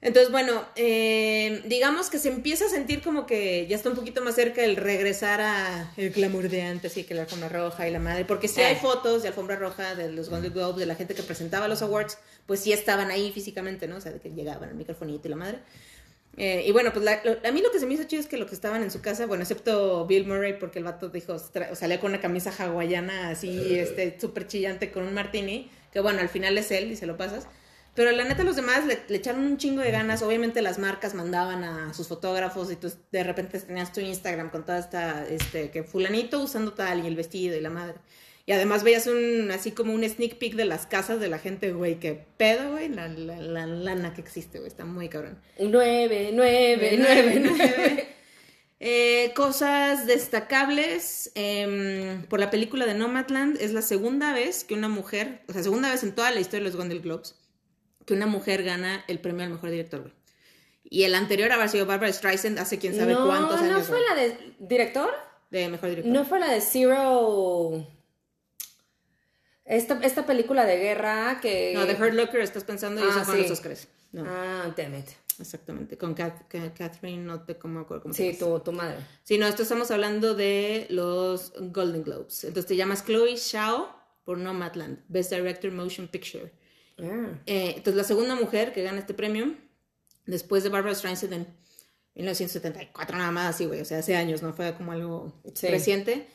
Entonces, 0.04 0.32
bueno, 0.32 0.64
eh, 0.74 1.62
digamos 1.66 2.10
que 2.10 2.18
se 2.18 2.28
empieza 2.28 2.64
a 2.66 2.68
sentir 2.68 3.02
como 3.02 3.24
que 3.24 3.68
ya 3.68 3.76
está 3.76 3.88
un 3.88 3.94
poquito 3.94 4.20
más 4.20 4.34
cerca 4.34 4.64
el 4.64 4.74
regresar 4.74 5.40
a 5.40 5.92
el 5.96 6.10
glamour 6.10 6.48
de 6.48 6.62
antes 6.62 6.96
y 6.96 7.04
que 7.04 7.14
la 7.14 7.22
alfombra 7.22 7.48
roja 7.48 7.88
y 7.88 7.92
la 7.92 8.00
madre, 8.00 8.24
porque 8.24 8.48
si 8.48 8.60
hay 8.62 8.74
Eh. 8.74 8.78
fotos 8.82 9.22
de 9.22 9.28
alfombra 9.28 9.54
roja 9.54 9.94
de 9.94 10.10
los 10.10 10.28
Golden 10.28 10.52
Globes, 10.52 10.76
de 10.78 10.86
la 10.86 10.96
gente 10.96 11.14
que 11.14 11.22
presentaba 11.22 11.68
los 11.68 11.82
awards, 11.82 12.18
pues 12.46 12.58
sí 12.58 12.72
estaban 12.72 13.12
ahí 13.12 13.30
físicamente, 13.30 13.86
¿no? 13.86 13.96
O 13.96 14.00
sea, 14.00 14.10
de 14.10 14.18
que 14.18 14.30
llegaban 14.30 14.68
el 14.70 14.74
microfonito 14.74 15.28
y 15.28 15.30
la 15.30 15.36
madre. 15.36 15.58
Eh, 16.36 16.64
y 16.66 16.72
bueno, 16.72 16.92
pues 16.92 17.04
la- 17.04 17.20
lo- 17.24 17.36
a 17.46 17.52
mí 17.52 17.60
lo 17.60 17.70
que 17.70 17.78
se 17.78 17.86
me 17.86 17.94
hizo 17.94 18.02
chido 18.04 18.20
es 18.22 18.26
que 18.26 18.38
lo 18.38 18.46
que 18.46 18.54
estaban 18.56 18.82
en 18.82 18.90
su 18.90 19.00
casa, 19.02 19.26
bueno, 19.26 19.42
excepto 19.44 20.04
Bill 20.06 20.26
Murray, 20.26 20.58
porque 20.58 20.80
el 20.80 20.84
vato 20.84 21.10
dijo, 21.10 21.36
salía 21.74 22.00
con 22.00 22.10
una 22.10 22.20
camisa 22.20 22.50
hawaiana 22.58 23.28
así, 23.28 23.78
este, 23.78 24.18
súper 24.18 24.48
chillante 24.48 24.90
con 24.90 25.04
un 25.04 25.14
martini, 25.14 25.70
que 25.92 26.00
bueno, 26.00 26.20
al 26.20 26.28
final 26.30 26.58
es 26.58 26.72
él 26.72 26.90
y 26.90 26.96
se 26.96 27.06
lo 27.06 27.16
pasas. 27.16 27.46
Pero 27.94 28.10
la 28.12 28.24
neta 28.24 28.42
los 28.42 28.56
demás 28.56 28.86
le, 28.86 28.98
le 29.08 29.16
echaron 29.16 29.42
un 29.42 29.58
chingo 29.58 29.82
de 29.82 29.90
ganas. 29.90 30.22
Obviamente 30.22 30.62
las 30.62 30.78
marcas 30.78 31.14
mandaban 31.14 31.62
a 31.62 31.92
sus 31.92 32.08
fotógrafos 32.08 32.72
y 32.72 32.76
tú 32.76 32.90
de 33.10 33.22
repente 33.22 33.58
tenías 33.60 33.92
tu 33.92 34.00
Instagram 34.00 34.50
con 34.50 34.64
toda 34.64 34.78
esta, 34.78 35.26
este, 35.28 35.70
que 35.70 35.82
fulanito 35.82 36.42
usando 36.42 36.72
tal 36.72 37.04
y 37.04 37.06
el 37.06 37.16
vestido 37.16 37.56
y 37.56 37.60
la 37.60 37.70
madre. 37.70 37.96
Y 38.44 38.52
además 38.52 38.82
veías 38.82 39.06
un, 39.06 39.50
así 39.52 39.70
como 39.70 39.92
un 39.92 40.02
sneak 40.08 40.38
peek 40.38 40.54
de 40.54 40.64
las 40.64 40.86
casas 40.86 41.20
de 41.20 41.28
la 41.28 41.38
gente, 41.38 41.72
güey, 41.72 42.00
que 42.00 42.24
pedo, 42.36 42.72
güey, 42.72 42.88
la, 42.88 43.06
la, 43.08 43.36
la 43.36 43.66
lana 43.66 44.14
que 44.14 44.20
existe, 44.20 44.58
güey, 44.58 44.68
está 44.68 44.84
muy 44.84 45.08
cabrón. 45.08 45.38
Nueve, 45.60 46.30
nueve, 46.32 46.96
nueve, 46.98 47.42
nueve. 47.44 48.08
Eh, 48.84 49.32
cosas 49.36 50.08
destacables 50.08 51.30
em, 51.36 52.24
por 52.24 52.40
la 52.40 52.50
película 52.50 52.84
de 52.84 52.94
Nomadland 52.94 53.56
es 53.60 53.72
la 53.72 53.80
segunda 53.80 54.32
vez 54.32 54.64
que 54.64 54.74
una 54.74 54.88
mujer, 54.88 55.42
o 55.46 55.52
sea, 55.52 55.62
segunda 55.62 55.88
vez 55.88 56.02
en 56.02 56.16
toda 56.16 56.32
la 56.32 56.40
historia 56.40 56.64
de 56.64 56.70
los 56.70 56.76
Golden 56.76 57.00
Globes, 57.00 57.36
que 58.06 58.14
una 58.14 58.26
mujer 58.26 58.62
gana 58.62 59.04
el 59.08 59.18
premio 59.20 59.44
al 59.44 59.50
mejor 59.50 59.70
director, 59.70 60.00
güey. 60.02 60.12
Y 60.84 61.04
el 61.04 61.14
anterior 61.14 61.50
habrá 61.52 61.68
sido 61.68 61.86
Barbara 61.86 62.12
Streisand 62.12 62.58
hace 62.58 62.78
quién 62.78 62.94
sabe 62.94 63.14
no, 63.14 63.26
cuántos 63.26 63.60
años. 63.60 63.78
¿No 63.78 63.84
fue 63.84 63.98
güey, 63.98 64.08
la 64.08 64.14
de 64.14 64.54
director? 64.58 65.10
de 65.50 65.68
mejor 65.68 65.88
director. 65.90 66.12
¿No 66.12 66.24
fue 66.24 66.38
la 66.40 66.50
de 66.50 66.60
Zero? 66.60 67.86
Esta, 69.64 70.00
esta 70.02 70.26
película 70.26 70.64
de 70.66 70.76
guerra 70.78 71.38
que... 71.40 71.72
No, 71.74 71.86
de 71.86 71.94
Hurt 71.94 72.14
Locker 72.14 72.40
estás 72.40 72.64
pensando 72.64 73.00
y 73.00 73.04
Ah, 73.04 73.08
eso 73.10 73.24
fue 73.24 73.36
sí. 73.36 73.42
los 73.42 73.50
Oscars. 73.52 73.88
No, 74.12 74.24
Ah, 74.26 74.74
damn 74.76 74.94
it. 74.96 75.06
exactamente. 75.38 75.96
Con 75.96 76.14
Catherine, 76.14 77.22
no 77.22 77.42
te 77.42 77.56
cómo 77.56 77.74
me 77.76 77.80
acuerdo 77.82 78.02
cómo 78.02 78.14
Sí, 78.14 78.36
tu, 78.38 78.58
tu 78.60 78.72
madre. 78.72 78.96
Sí, 79.22 79.38
no, 79.38 79.46
esto 79.46 79.62
estamos 79.62 79.90
hablando 79.90 80.34
de 80.34 80.86
los 80.90 81.52
Golden 81.58 82.02
Globes. 82.02 82.44
Entonces 82.44 82.66
te 82.66 82.76
llamas 82.76 83.04
Chloe 83.04 83.36
Zhao 83.38 83.94
por 84.24 84.36
Nomadland, 84.38 84.98
Best 85.08 85.32
Director 85.32 85.70
Motion 85.70 86.08
Picture. 86.08 86.52
Ah. 86.98 87.38
Eh, 87.46 87.74
entonces 87.76 87.94
la 87.94 88.04
segunda 88.04 88.34
mujer 88.34 88.72
que 88.72 88.82
gana 88.82 88.98
este 88.98 89.14
premio, 89.14 89.54
después 90.26 90.62
de 90.62 90.68
Barbara 90.68 90.94
Streisand 90.94 91.32
en 91.32 91.46
1974, 92.14 93.16
nada 93.16 93.30
más 93.30 93.54
así, 93.54 93.64
güey, 93.66 93.80
o 93.80 93.84
sea, 93.84 93.98
hace 93.98 94.16
años, 94.16 94.42
no 94.42 94.52
fue 94.52 94.74
como 94.74 94.92
algo 94.92 95.32
Sí. 95.54 95.68
reciente. 95.68 96.26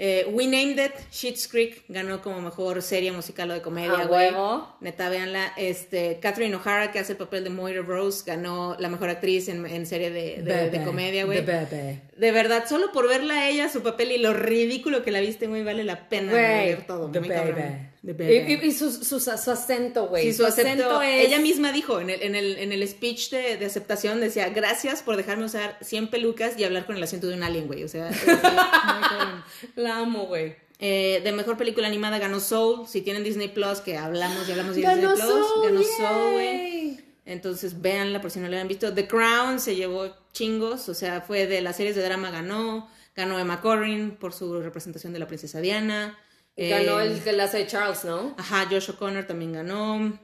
Eh, 0.00 0.30
We 0.32 0.46
Named 0.46 0.78
It, 0.78 0.92
Schitt's 1.12 1.48
Creek, 1.48 1.84
ganó 1.88 2.22
como 2.22 2.40
mejor 2.40 2.80
serie 2.82 3.10
musical 3.10 3.50
o 3.50 3.54
de 3.54 3.62
comedia, 3.62 3.94
A 3.98 4.06
güey. 4.06 4.28
huevo. 4.30 4.76
Neta, 4.80 5.08
véanla. 5.08 5.52
Este, 5.56 6.20
Catherine 6.20 6.54
O'Hara, 6.54 6.92
que 6.92 7.00
hace 7.00 7.12
el 7.14 7.18
papel 7.18 7.42
de 7.42 7.50
Moira 7.50 7.82
Rose, 7.82 8.22
ganó 8.24 8.76
la 8.78 8.88
mejor 8.88 9.08
actriz 9.08 9.48
en, 9.48 9.66
en 9.66 9.86
serie 9.86 10.10
de, 10.10 10.70
de- 10.70 10.84
comedia, 10.84 11.24
güey. 11.24 11.44
de. 11.44 12.00
De 12.16 12.30
verdad, 12.30 12.64
solo 12.68 12.92
por 12.92 13.08
verla 13.08 13.40
a 13.40 13.48
ella, 13.48 13.68
su 13.68 13.82
papel 13.82 14.12
y 14.12 14.18
lo 14.18 14.32
ridículo 14.34 15.02
que 15.02 15.10
la 15.10 15.18
viste, 15.18 15.48
güey, 15.48 15.64
vale 15.64 15.82
la 15.82 16.08
pena 16.08 16.32
ver 16.32 16.86
todo. 16.86 17.10
the 17.10 17.18
muy 17.18 17.28
Y, 18.02 18.72
su, 18.72 18.92
su, 18.92 19.18
su 19.18 19.30
acento, 19.30 20.08
güey. 20.08 20.24
Sí, 20.24 20.32
su 20.32 20.46
acento, 20.46 21.02
es... 21.02 21.26
ella 21.26 21.40
misma 21.40 21.72
dijo 21.72 22.00
en 22.00 22.10
el, 22.10 22.22
en 22.22 22.34
el, 22.36 22.56
en 22.58 22.72
el 22.72 22.86
speech 22.86 23.30
de, 23.30 23.56
de 23.56 23.66
aceptación, 23.66 24.20
decía, 24.20 24.48
gracias 24.50 25.02
por 25.02 25.16
dejarme 25.16 25.44
usar 25.44 25.76
100 25.80 26.08
pelucas 26.08 26.58
y 26.58 26.64
hablar 26.64 26.86
con 26.86 26.96
el 26.96 27.02
acento 27.02 27.26
de 27.26 27.34
un 27.34 27.42
alien, 27.42 27.66
güey. 27.66 27.82
O 27.82 27.88
sea, 27.88 28.10
es. 28.10 28.18
La 29.74 29.98
amo, 29.98 30.26
güey. 30.26 30.54
Eh, 30.78 31.20
de 31.24 31.32
mejor 31.32 31.56
película 31.56 31.88
animada 31.88 32.18
ganó 32.18 32.38
Soul. 32.38 32.86
Si 32.86 33.00
tienen 33.02 33.24
Disney 33.24 33.48
Plus, 33.48 33.80
que 33.80 33.96
hablamos 33.96 34.48
y 34.48 34.52
hablamos 34.52 34.76
de 34.76 34.82
Disney 34.82 35.04
Plus, 35.04 35.18
Soul, 35.18 35.64
ganó 35.64 35.82
Soul, 35.82 36.32
güey. 36.34 37.00
Entonces 37.24 37.82
véanla 37.82 38.20
por 38.20 38.30
si 38.30 38.38
no 38.38 38.48
la 38.48 38.60
han 38.60 38.68
visto. 38.68 38.94
The 38.94 39.06
Crown 39.08 39.58
se 39.60 39.74
llevó 39.74 40.14
chingos, 40.32 40.88
o 40.88 40.94
sea, 40.94 41.20
fue 41.20 41.46
de 41.46 41.60
las 41.60 41.76
series 41.76 41.96
de 41.96 42.02
drama 42.02 42.30
ganó. 42.30 42.88
Ganó 43.16 43.38
Emma 43.38 43.60
Corrin 43.60 44.12
por 44.12 44.32
su 44.32 44.60
representación 44.60 45.12
de 45.12 45.18
la 45.18 45.26
princesa 45.26 45.60
Diana. 45.60 46.16
Ganó 46.58 47.00
Eh, 47.00 47.06
el 47.06 47.22
que 47.22 47.32
la 47.32 47.44
hace 47.44 47.66
Charles, 47.66 48.04
¿no? 48.04 48.34
Ajá, 48.36 48.66
Josh 48.68 48.90
O'Connor 48.90 49.26
también 49.26 49.52
ganó. 49.52 50.18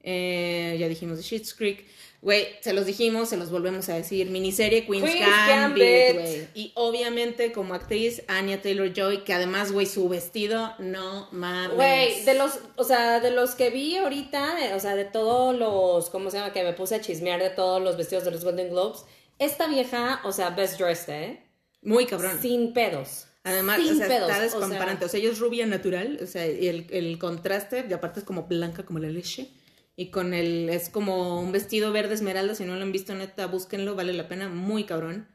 Eh, 0.00 0.76
ya 0.80 0.88
dijimos 0.88 1.18
de 1.18 1.22
Schitt's 1.22 1.54
Creek. 1.54 1.86
Güey, 2.20 2.48
se 2.62 2.72
los 2.72 2.84
dijimos, 2.84 3.28
se 3.28 3.36
los 3.36 3.50
volvemos 3.50 3.88
a 3.90 3.94
decir. 3.94 4.28
Miniserie 4.30 4.86
Queen's, 4.86 5.08
Queen's 5.08 5.46
Gambit, 5.46 6.16
Gambit. 6.16 6.48
Y 6.54 6.72
obviamente 6.74 7.52
como 7.52 7.74
actriz, 7.74 8.22
Anya 8.26 8.60
Taylor-Joy, 8.60 9.22
que 9.22 9.34
además, 9.34 9.70
güey, 9.70 9.86
su 9.86 10.08
vestido, 10.08 10.74
no 10.80 11.28
mames. 11.30 11.76
Güey, 11.76 12.24
de 12.24 12.34
los, 12.34 12.58
o 12.74 12.82
sea, 12.82 13.20
de 13.20 13.30
los 13.30 13.54
que 13.54 13.70
vi 13.70 13.98
ahorita, 13.98 14.66
eh, 14.66 14.74
o 14.74 14.80
sea, 14.80 14.96
de 14.96 15.04
todos 15.04 15.54
los, 15.56 16.10
¿cómo 16.10 16.30
se 16.30 16.38
llama? 16.38 16.52
Que 16.52 16.64
me 16.64 16.72
puse 16.72 16.96
a 16.96 17.00
chismear 17.00 17.40
de 17.40 17.50
todos 17.50 17.80
los 17.80 17.96
vestidos 17.96 18.24
de 18.24 18.32
los 18.32 18.42
Golden 18.42 18.70
Globes. 18.70 19.04
Esta 19.38 19.68
vieja, 19.68 20.20
o 20.24 20.32
sea, 20.32 20.50
best 20.50 20.80
dressed, 20.80 21.12
¿eh? 21.14 21.42
Muy 21.82 22.06
cabrón. 22.06 22.40
Sin 22.42 22.72
pedos. 22.72 23.27
Además, 23.48 23.80
Sin 23.80 23.92
o 23.92 23.96
sea, 23.96 24.08
pedos, 24.08 24.30
está 24.30 24.38
o 24.38 24.42
despamparante. 24.42 25.04
O 25.04 25.08
sea, 25.08 25.20
ella 25.20 25.30
es 25.30 25.38
rubia 25.38 25.66
natural, 25.66 26.18
o 26.22 26.26
sea, 26.26 26.46
y 26.46 26.66
el, 26.68 26.86
el 26.90 27.18
contraste, 27.18 27.84
y 27.88 27.92
aparte 27.92 28.20
es 28.20 28.24
como 28.26 28.44
blanca 28.44 28.84
como 28.84 28.98
la 28.98 29.08
leche. 29.08 29.48
Y 29.96 30.10
con 30.10 30.32
el, 30.32 30.68
es 30.68 30.90
como 30.90 31.40
un 31.40 31.50
vestido 31.50 31.90
verde 31.92 32.14
esmeralda, 32.14 32.54
si 32.54 32.64
no 32.64 32.76
lo 32.76 32.82
han 32.82 32.92
visto, 32.92 33.14
neta, 33.14 33.46
búsquenlo, 33.46 33.96
vale 33.96 34.12
la 34.12 34.28
pena, 34.28 34.48
muy 34.48 34.84
cabrón. 34.84 35.26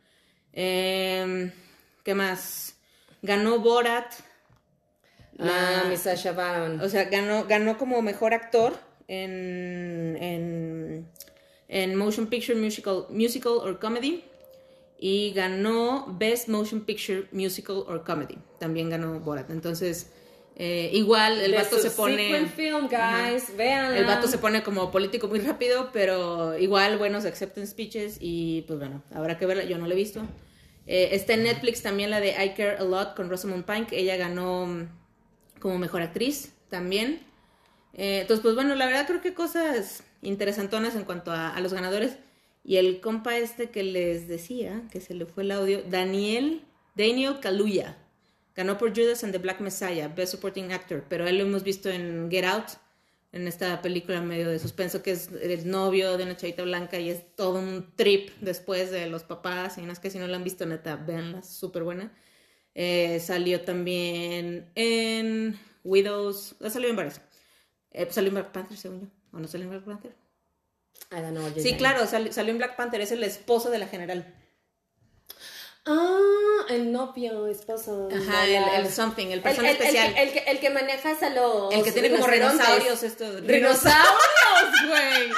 Em, 0.53 1.51
¿Qué 2.03 2.15
más? 2.15 2.75
Ganó 3.21 3.59
Borat. 3.59 4.13
Ah, 5.39 5.81
La- 5.83 5.89
mi 5.89 5.97
Sasha 5.97 6.31
Baron. 6.31 6.79
o 6.79 6.87
sea, 6.89 7.05
ganó, 7.05 7.45
ganó 7.45 7.77
como 7.77 8.01
mejor 8.01 8.33
actor 8.33 8.73
en, 9.07 10.15
en, 10.21 11.09
en 11.67 11.95
Motion 11.95 12.27
Picture 12.27 12.57
Musical, 12.59 13.07
musical 13.09 13.53
or 13.53 13.79
Comedy. 13.79 14.23
Y 15.05 15.33
ganó 15.33 16.15
Best 16.17 16.47
Motion 16.47 16.79
Picture 16.79 17.27
Musical 17.33 17.83
or 17.87 18.05
Comedy. 18.05 18.37
También 18.57 18.89
ganó 18.89 19.19
Borat. 19.19 19.49
Entonces, 19.49 20.09
eh, 20.55 20.91
igual 20.93 21.41
el 21.41 21.53
vato 21.53 21.77
se 21.77 21.91
pone. 21.91 22.45
film, 22.45 22.87
guys. 22.87 23.53
Véanla. 23.57 23.97
El 23.97 24.05
vato 24.05 24.29
se 24.29 24.37
pone 24.37 24.63
como 24.63 24.91
político 24.91 25.27
muy 25.27 25.39
rápido, 25.39 25.89
pero 25.91 26.57
igual 26.57 26.97
buenos 26.97 27.25
acceptance 27.25 27.71
speeches. 27.71 28.15
Y 28.21 28.61
pues 28.61 28.79
bueno, 28.79 29.03
habrá 29.13 29.37
que 29.37 29.45
verla. 29.45 29.65
Yo 29.65 29.77
no 29.77 29.87
la 29.87 29.93
he 29.93 29.97
visto. 29.97 30.21
Eh, 30.87 31.09
está 31.11 31.33
en 31.33 31.43
Netflix 31.43 31.81
también 31.81 32.09
la 32.09 32.21
de 32.21 32.29
I 32.29 32.53
Care 32.55 32.77
a 32.77 32.85
Lot 32.85 33.13
con 33.13 33.29
Rosamund 33.29 33.65
Pike. 33.65 33.99
Ella 33.99 34.15
ganó 34.15 34.67
mm, 34.67 34.87
como 35.59 35.79
mejor 35.79 36.01
actriz 36.01 36.53
también. 36.69 37.19
Eh, 37.93 38.19
entonces, 38.21 38.41
pues 38.41 38.55
bueno, 38.55 38.73
la 38.75 38.85
verdad 38.85 39.05
creo 39.05 39.19
que 39.19 39.33
cosas 39.33 40.01
interesantonas 40.21 40.95
en 40.95 41.03
cuanto 41.03 41.33
a, 41.33 41.49
a 41.49 41.59
los 41.59 41.73
ganadores. 41.73 42.19
Y 42.63 42.77
el 42.77 43.01
compa 43.01 43.37
este 43.37 43.69
que 43.69 43.83
les 43.83 44.27
decía, 44.27 44.83
que 44.91 45.01
se 45.01 45.13
le 45.13 45.25
fue 45.25 45.43
el 45.43 45.51
audio, 45.51 45.83
Daniel, 45.83 46.63
Daniel 46.95 47.39
Kaluuya. 47.41 47.97
Ganó 48.55 48.77
por 48.77 48.95
Judas 48.95 49.23
and 49.23 49.33
the 49.33 49.39
Black 49.39 49.59
Messiah, 49.59 50.07
Best 50.07 50.33
Supporting 50.33 50.71
Actor, 50.71 51.03
pero 51.09 51.27
él 51.27 51.37
lo 51.37 51.43
hemos 51.43 51.63
visto 51.63 51.89
en 51.89 52.29
Get 52.29 52.45
Out, 52.45 52.67
en 53.33 53.47
esta 53.47 53.81
película 53.81 54.21
medio 54.21 54.49
de 54.49 54.59
suspenso 54.59 55.01
que 55.01 55.11
es 55.11 55.29
el 55.41 55.67
novio 55.69 56.17
de 56.17 56.23
una 56.23 56.37
chavita 56.37 56.61
blanca 56.63 56.99
y 56.99 57.09
es 57.09 57.35
todo 57.35 57.57
un 57.57 57.91
trip 57.95 58.29
después 58.41 58.91
de 58.91 59.07
los 59.07 59.23
papás. 59.23 59.79
Y 59.79 59.81
no 59.81 59.91
es 59.91 59.99
que 59.99 60.11
si 60.11 60.19
no 60.19 60.27
la 60.27 60.37
han 60.37 60.43
visto, 60.43 60.65
neta, 60.67 60.95
véanla, 60.95 61.41
súper 61.41 61.83
buena. 61.83 62.13
Eh, 62.75 63.19
salió 63.19 63.61
también 63.61 64.71
en 64.75 65.59
Widows, 65.83 66.55
ha 66.61 66.69
salido 66.69 66.91
en 66.91 66.95
varios. 66.95 67.21
Eh, 67.91 68.07
salió 68.11 68.29
en 68.29 68.35
Black 68.35 68.51
Panther, 68.51 68.77
según 68.77 69.01
yo. 69.01 69.07
¿O 69.31 69.39
no 69.39 69.47
salió 69.47 69.65
en 69.65 69.71
Black 69.71 69.83
Panther? 69.83 70.22
Sí, 71.61 71.75
claro, 71.77 72.07
sali- 72.07 72.31
salió 72.33 72.51
en 72.51 72.57
Black 72.57 72.75
Panther, 72.75 73.01
es 73.01 73.11
el 73.11 73.23
esposo 73.23 73.69
de 73.69 73.77
la 73.77 73.87
general. 73.87 74.33
Ah, 75.85 76.65
el 76.69 76.91
novio, 76.93 77.45
esposo. 77.47 78.07
Ajá, 78.09 78.45
el, 78.45 78.63
el 78.85 78.89
something, 78.91 79.27
el 79.27 79.41
persona 79.41 79.69
el- 79.69 79.75
el 79.75 79.81
especial. 79.81 80.13
el, 80.17 80.31
que, 80.31 80.39
el 80.39 80.59
que 80.59 80.69
maneja 80.69 81.11
es 81.11 81.21
a 81.23 81.29
los. 81.29 81.73
El 81.73 81.83
que 81.83 81.91
tiene 81.91 82.09
como 82.09 82.25
rinocerontes. 82.25 82.65
rinosaurios 82.67 83.03
esto. 83.03 83.25
¡Rinosaurios, 83.41 84.87
güey! 84.87 85.31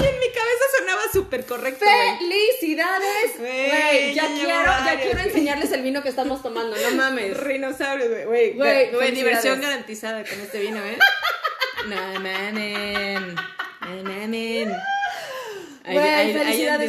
En 0.00 0.18
mi 0.20 0.26
cabeza 0.28 0.64
sonaba 0.78 1.02
súper 1.12 1.44
correcto. 1.46 1.84
¡Felicidades! 1.84 3.38
Güey, 3.38 4.14
ya 4.14 4.26
quiero, 4.28 4.64
ya 4.64 4.98
quiero 5.00 5.20
enseñarles 5.20 5.72
el 5.72 5.82
vino 5.82 6.02
que 6.02 6.08
estamos 6.10 6.42
tomando, 6.42 6.76
no 6.76 6.90
mames. 6.96 7.36
Rinosaurios, 7.36 8.08
güey. 8.26 8.54
Güey, 8.54 9.10
diversión 9.12 9.60
garantizada 9.60 10.24
con 10.24 10.40
este 10.40 10.58
vino, 10.60 10.78
¿eh? 10.84 10.98
No 11.86 11.96
mamen. 12.20 13.36
No 13.96 14.02
mamen. 14.04 14.72
Ahí- 15.84 15.94
Güey, 15.94 16.08
ahí- 16.08 16.32
ahí 16.32 16.32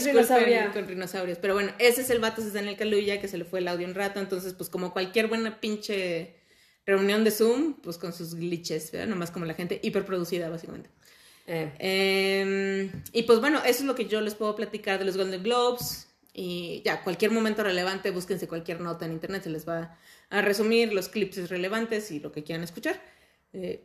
felicidades. 0.03 0.71
Con 0.73 0.87
rinosaurios. 0.87 1.37
Pero 1.39 1.53
bueno, 1.53 1.71
ese 1.79 2.01
es 2.01 2.09
el 2.09 2.19
vato 2.19 2.41
de 2.41 2.51
Daniel 2.51 2.75
Kaluuya, 2.75 3.21
que 3.21 3.27
se 3.27 3.37
le 3.37 3.45
fue 3.45 3.59
el 3.59 3.67
audio 3.67 3.87
un 3.87 3.95
rato. 3.95 4.19
Entonces, 4.19 4.53
pues 4.53 4.69
como 4.69 4.91
cualquier 4.91 5.27
buena 5.27 5.59
pinche 5.61 6.35
reunión 6.85 7.23
de 7.23 7.31
Zoom, 7.31 7.75
pues 7.81 7.97
con 7.97 8.11
sus 8.13 8.35
glitches, 8.35 8.91
¿verdad? 8.91 9.07
Nomás 9.07 9.31
como 9.31 9.45
la 9.45 9.53
gente 9.53 9.79
hiperproducida, 9.83 10.49
básicamente. 10.49 10.89
Eh, 11.47 11.71
Eh, 11.79 12.91
y 13.13 13.23
pues 13.23 13.39
bueno, 13.39 13.59
eso 13.59 13.79
es 13.79 13.85
lo 13.85 13.95
que 13.95 14.05
yo 14.05 14.21
les 14.21 14.35
puedo 14.35 14.55
platicar 14.55 14.99
de 14.99 15.05
los 15.05 15.15
Golden 15.17 15.43
Globes. 15.43 16.07
Y 16.33 16.81
ya, 16.85 17.03
cualquier 17.03 17.31
momento 17.31 17.63
relevante, 17.63 18.11
búsquense 18.11 18.47
cualquier 18.47 18.81
nota 18.81 19.05
en 19.05 19.13
internet, 19.13 19.43
se 19.43 19.49
les 19.49 19.67
va 19.67 19.97
a 20.29 20.41
resumir 20.41 20.93
los 20.93 21.09
clips 21.09 21.49
relevantes 21.49 22.11
y 22.11 22.19
lo 22.19 22.31
que 22.31 22.43
quieran 22.43 22.63
escuchar. 22.63 23.01
Eh, 23.53 23.83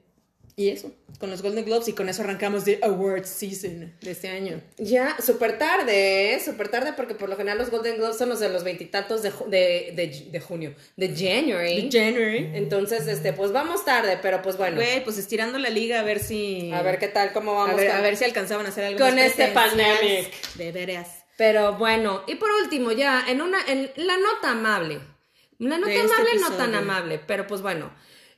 y 0.57 0.69
eso, 0.69 0.93
con 1.19 1.31
los 1.31 1.43
Golden 1.43 1.65
Globes 1.65 1.89
y 1.89 1.93
con 1.95 2.09
eso 2.09 2.23
arrancamos 2.23 2.65
de 2.65 2.79
Awards 2.83 3.29
Season 3.29 3.93
de 4.01 4.11
este 4.11 4.29
año. 4.29 4.61
ya, 4.79 5.17
súper 5.21 5.59
tarde, 5.59 6.35
¿eh? 6.35 6.41
Súper 6.41 6.69
tarde 6.69 6.93
porque 6.97 7.15
por 7.15 7.29
lo 7.29 7.37
general 7.37 7.59
los 7.59 7.71
Golden 7.71 7.97
Globes 7.97 8.17
son 8.19 8.29
los 8.29 8.39
de 8.41 8.49
los 8.51 8.63
veintitantos 8.65 9.23
de, 9.23 9.31
de, 9.49 9.93
de, 9.97 10.27
de 10.31 10.41
junio, 10.41 10.75
de 10.97 11.09
January. 11.09 11.89
January. 11.91 12.51
Entonces, 12.55 13.07
este, 13.09 13.33
pues 13.33 13.51
vamos 13.53 13.85
tarde, 13.85 14.19
pero 14.23 14.43
pues 14.43 14.57
bueno. 14.57 14.77
Güey, 14.77 15.03
pues 15.03 15.19
estirando 15.19 15.59
la 15.59 15.71
liga 15.71 16.01
a 16.01 16.03
ver 16.03 16.21
si... 16.21 16.71
A 16.73 16.83
ver 16.83 16.99
qué 16.99 17.09
tal, 17.09 17.33
cómo 17.33 17.53
a 17.61 17.67
vamos. 17.67 17.77
ver, 17.81 17.89
con- 17.91 17.97
a 17.99 18.01
ver 18.01 18.17
si 18.17 18.25
alcanzaban 18.25 18.67
a 18.67 18.69
hacer 18.69 18.85
algo. 18.85 18.99
con 19.01 19.19
este 19.19 19.49
pandemic. 19.49 20.31
De 20.55 20.71
veras. 20.73 21.09
Pero 21.37 21.75
bueno, 21.79 22.23
y 22.29 22.37
por 22.37 22.49
último, 22.63 22.93
ya, 22.93 23.25
en 23.29 23.41
una, 23.43 23.59
en 23.67 23.91
la 23.97 24.17
nota 24.19 24.53
amable. 24.53 25.01
La 25.59 25.79
nota 25.79 25.91
De 25.91 25.97
este 26.01 26.13
amable 26.15 26.31
no 26.41 26.53
tan 26.53 26.75
amable, 26.77 27.21
pero 27.27 27.47
pues 27.47 27.61
bueno. 27.61 27.93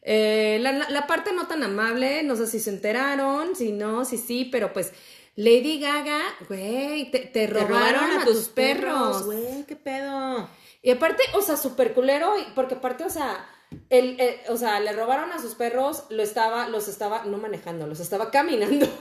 Eh, 0.08 0.58
la, 0.60 1.06
parte 1.08 1.32
no 1.32 1.48
tan 1.48 1.64
amable, 1.64 2.22
no 2.22 2.36
sé 2.36 2.46
si 2.46 2.60
se 2.60 2.70
enteraron, 2.70 3.56
si 3.56 3.72
no, 3.72 4.04
si 4.04 4.18
sí, 4.18 4.44
pero 4.44 4.72
pues 4.72 4.92
Lady 5.34 5.80
Gaga, 5.80 6.20
güey, 6.48 7.10
te, 7.10 7.18
te 7.18 7.28
Te 7.28 7.46
robaron, 7.48 8.20
a, 8.20 8.24
tus 8.24 8.46
perros. 8.46 9.24
Güey, 9.24 9.64
qué 9.66 9.74
pedo. 9.74 10.48
Y 10.80 10.92
aparte, 10.92 11.24
o 11.34 11.42
sea, 11.42 11.56
súper 11.56 11.92
culero, 11.92 12.32
porque 12.54 12.76
aparte, 12.76 13.02
o 13.02 13.10
sea, 13.10 13.48
el, 13.90 14.20
el- 14.20 14.38
o 14.48 14.56
sea, 14.56 14.78
le 14.78 14.92
robaron 14.92 15.32
a 15.32 15.40
sus 15.40 15.56
perros, 15.56 16.04
lo 16.10 16.22
estaba, 16.22 16.68
los 16.68 16.86
estaba, 16.86 17.24
no 17.24 17.38
manejando, 17.38 17.88
los 17.88 17.98
estaba 17.98 18.30
caminando. 18.30 18.86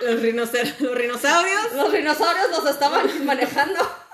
Los, 0.00 0.20
rinocer- 0.22 0.78
los 0.78 0.94
rinosaurios. 0.96 1.72
Los 1.74 1.92
dinosaurios 1.92 2.50
los 2.50 2.66
estaban 2.70 3.24
manejando. 3.24 3.80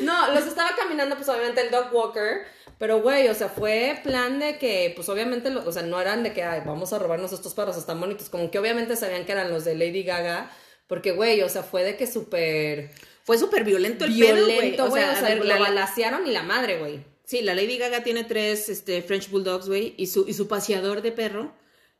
No, 0.00 0.32
los 0.32 0.46
estaba 0.46 0.70
caminando, 0.76 1.16
pues 1.16 1.28
obviamente 1.28 1.60
el 1.60 1.70
dog 1.70 1.92
walker. 1.92 2.46
Pero, 2.78 3.00
güey, 3.00 3.28
o 3.28 3.34
sea, 3.34 3.48
fue 3.48 3.98
plan 4.02 4.38
de 4.38 4.58
que, 4.58 4.92
pues 4.94 5.08
obviamente, 5.08 5.48
lo- 5.50 5.66
o 5.66 5.72
sea, 5.72 5.82
no 5.82 6.00
eran 6.00 6.22
de 6.22 6.32
que, 6.32 6.42
ay, 6.42 6.62
vamos 6.66 6.92
a 6.92 6.98
robarnos 6.98 7.32
estos 7.32 7.54
perros, 7.54 7.76
están 7.76 7.98
bonitos. 8.00 8.28
Como 8.28 8.50
que 8.50 8.58
obviamente 8.58 8.96
sabían 8.96 9.24
que 9.24 9.32
eran 9.32 9.50
los 9.50 9.64
de 9.64 9.74
Lady 9.74 10.02
Gaga. 10.02 10.50
Porque, 10.86 11.12
güey, 11.12 11.40
o 11.42 11.48
sea, 11.48 11.62
fue 11.62 11.82
de 11.84 11.96
que 11.96 12.06
súper 12.06 12.90
Fue 13.24 13.38
súper 13.38 13.64
violento 13.64 14.04
el 14.04 14.12
violento, 14.12 14.88
güey. 14.88 15.02
O 15.02 15.06
sea, 15.06 15.18
a 15.18 15.22
ver, 15.22 15.38
lo 15.38 15.44
la- 15.44 15.54
la- 15.54 15.60
balacearon 15.60 16.26
y 16.28 16.30
la 16.30 16.42
madre, 16.44 16.78
güey. 16.78 17.02
Sí, 17.24 17.42
la 17.42 17.54
Lady 17.56 17.76
Gaga 17.76 18.04
tiene 18.04 18.22
tres 18.22 18.68
este, 18.68 19.02
French 19.02 19.30
Bulldogs, 19.30 19.66
güey, 19.66 19.94
y 19.96 20.06
su, 20.06 20.26
y 20.28 20.32
su 20.32 20.46
paseador 20.46 21.02
de 21.02 21.10
perro, 21.10 21.52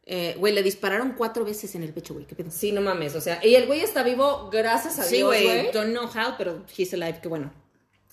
eh, 0.04 0.36
güey, 0.38 0.52
le 0.54 0.62
dispararon 0.62 1.14
cuatro 1.16 1.44
veces 1.44 1.74
en 1.74 1.82
el 1.82 1.92
pecho, 1.92 2.14
güey, 2.14 2.26
qué 2.26 2.36
pedo. 2.36 2.52
Sí, 2.52 2.70
no 2.70 2.80
mames, 2.80 3.16
o 3.16 3.20
sea, 3.20 3.40
y 3.44 3.56
el 3.56 3.66
güey 3.66 3.80
está 3.80 4.04
vivo, 4.04 4.50
gracias 4.52 5.00
a 5.00 5.02
Sí, 5.02 5.16
Dios, 5.16 5.26
güey, 5.30 5.44
güey. 5.44 5.72
don't 5.72 5.90
know 5.90 6.04
how, 6.06 6.34
pero 6.38 6.62
he's 6.78 6.94
alive, 6.94 7.18
qué 7.20 7.26
bueno. 7.26 7.52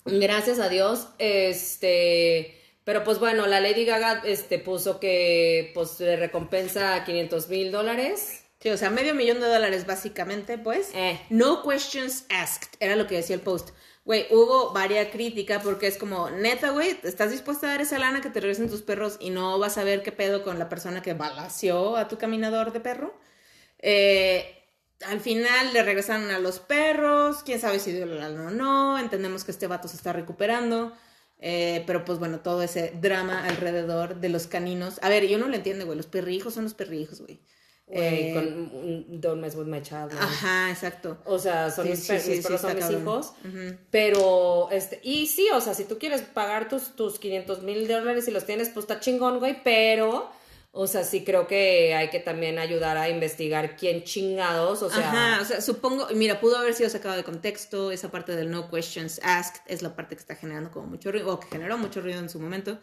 Gracias 0.04 0.58
a 0.60 0.68
Dios, 0.68 1.08
este, 1.18 2.60
pero 2.84 3.04
pues 3.04 3.18
bueno, 3.18 3.46
la 3.46 3.60
Lady 3.60 3.84
Gaga, 3.84 4.22
este, 4.24 4.58
puso 4.58 5.00
que, 5.00 5.70
pues, 5.74 5.98
le 6.00 6.16
recompensa 6.16 7.04
500 7.04 7.48
mil 7.48 7.72
dólares. 7.72 8.44
Sí, 8.60 8.70
o 8.70 8.76
sea, 8.76 8.90
medio 8.90 9.14
millón 9.14 9.40
de 9.40 9.48
dólares 9.48 9.86
básicamente, 9.86 10.58
pues. 10.58 10.90
Eh. 10.94 11.20
No 11.30 11.62
questions 11.62 12.26
asked, 12.28 12.68
era 12.80 12.96
lo 12.96 13.06
que 13.06 13.16
decía 13.16 13.36
el 13.36 13.42
post. 13.42 13.70
Güey, 14.04 14.26
hubo 14.30 14.72
varia 14.72 15.10
crítica 15.10 15.60
porque 15.60 15.86
es 15.86 15.96
como, 15.96 16.28
neta, 16.28 16.70
güey, 16.70 16.98
¿estás 17.04 17.30
dispuesta 17.30 17.66
a 17.66 17.70
dar 17.70 17.80
esa 17.80 17.98
lana 17.98 18.20
que 18.20 18.28
te 18.28 18.40
regresen 18.40 18.68
tus 18.68 18.82
perros 18.82 19.16
y 19.20 19.30
no 19.30 19.58
vas 19.58 19.78
a 19.78 19.84
ver 19.84 20.02
qué 20.02 20.12
pedo 20.12 20.42
con 20.42 20.58
la 20.58 20.68
persona 20.68 21.00
que 21.00 21.14
balació 21.14 21.96
a 21.96 22.08
tu 22.08 22.18
caminador 22.18 22.72
de 22.72 22.80
perro? 22.80 23.14
Eh, 23.78 24.63
al 25.08 25.20
final 25.20 25.72
le 25.72 25.82
regresaron 25.82 26.30
a 26.30 26.38
los 26.38 26.58
perros, 26.58 27.42
quién 27.44 27.60
sabe 27.60 27.78
si 27.78 27.92
dio 27.92 28.06
la 28.06 28.28
o 28.28 28.50
no, 28.50 28.98
entendemos 28.98 29.44
que 29.44 29.50
este 29.50 29.66
vato 29.66 29.88
se 29.88 29.96
está 29.96 30.12
recuperando. 30.12 30.92
eh, 31.46 31.82
pero 31.86 32.04
pues 32.06 32.18
bueno, 32.18 32.40
todo 32.40 32.62
ese 32.62 32.92
drama 33.00 33.44
alrededor 33.44 34.16
de 34.20 34.28
los 34.30 34.46
caninos. 34.46 34.98
A 35.02 35.08
ver, 35.10 35.26
yo 35.26 35.36
no 35.38 35.48
lo 35.48 35.54
entiendo, 35.56 35.84
güey. 35.84 35.96
Los 35.96 36.06
perrijos 36.06 36.54
son 36.54 36.64
los 36.64 36.72
perrijos, 36.74 37.20
güey. 37.20 37.38
Güey, 37.86 38.30
Eh, 38.30 38.32
con 38.34 38.44
un 38.46 39.20
Don't 39.20 39.42
mess 39.42 39.54
with 39.54 39.66
my 39.66 39.82
child. 39.82 40.12
¿no? 40.14 40.20
Ajá, 40.20 40.70
exacto. 40.70 41.18
O 41.26 41.38
sea, 41.38 41.70
son 41.70 41.84
Sí, 41.84 41.90
mis, 41.90 41.98
sí, 42.00 42.08
per- 42.08 42.20
sí, 42.22 42.28
mis 42.30 42.36
sí, 42.38 42.42
perros, 42.44 42.60
son 42.62 42.70
está 42.70 42.74
mis 42.88 42.96
cabrón. 42.96 43.02
hijos. 43.02 43.32
Pero, 43.90 44.68
este, 44.70 45.00
y 45.02 45.26
sí, 45.26 45.48
o 45.52 45.60
sea, 45.60 45.74
si 45.74 45.84
tú 45.84 45.98
quieres 45.98 46.22
pagar 46.22 46.68
tus, 46.68 46.96
tus 46.96 47.18
500 47.18 47.62
mil 47.62 47.86
dólares 47.86 48.26
y 48.26 48.30
los 48.30 48.46
tienes, 48.46 48.70
pues 48.70 48.84
está 48.84 49.00
chingón, 49.00 49.38
güey, 49.38 49.62
pero, 49.62 50.30
o 50.76 50.88
sea, 50.88 51.04
sí 51.04 51.22
creo 51.24 51.46
que 51.46 51.94
hay 51.94 52.10
que 52.10 52.18
también 52.18 52.58
ayudar 52.58 52.96
a 52.96 53.08
investigar 53.08 53.76
quién 53.76 54.02
chingados, 54.02 54.82
o 54.82 54.90
sea, 54.90 55.08
Ajá, 55.08 55.38
o 55.40 55.44
sea, 55.44 55.60
supongo, 55.60 56.08
mira, 56.14 56.40
pudo 56.40 56.56
haber 56.58 56.74
sido 56.74 56.90
sacado 56.90 57.14
de 57.14 57.22
contexto, 57.22 57.92
esa 57.92 58.10
parte 58.10 58.34
del 58.34 58.50
no 58.50 58.68
questions 58.70 59.20
asked 59.22 59.62
es 59.66 59.82
la 59.82 59.94
parte 59.94 60.16
que 60.16 60.20
está 60.20 60.34
generando 60.34 60.72
como 60.72 60.88
mucho 60.88 61.12
ruido, 61.12 61.32
o 61.32 61.38
que 61.38 61.46
generó 61.46 61.78
mucho 61.78 62.00
ruido 62.00 62.18
en 62.18 62.28
su 62.28 62.40
momento. 62.40 62.78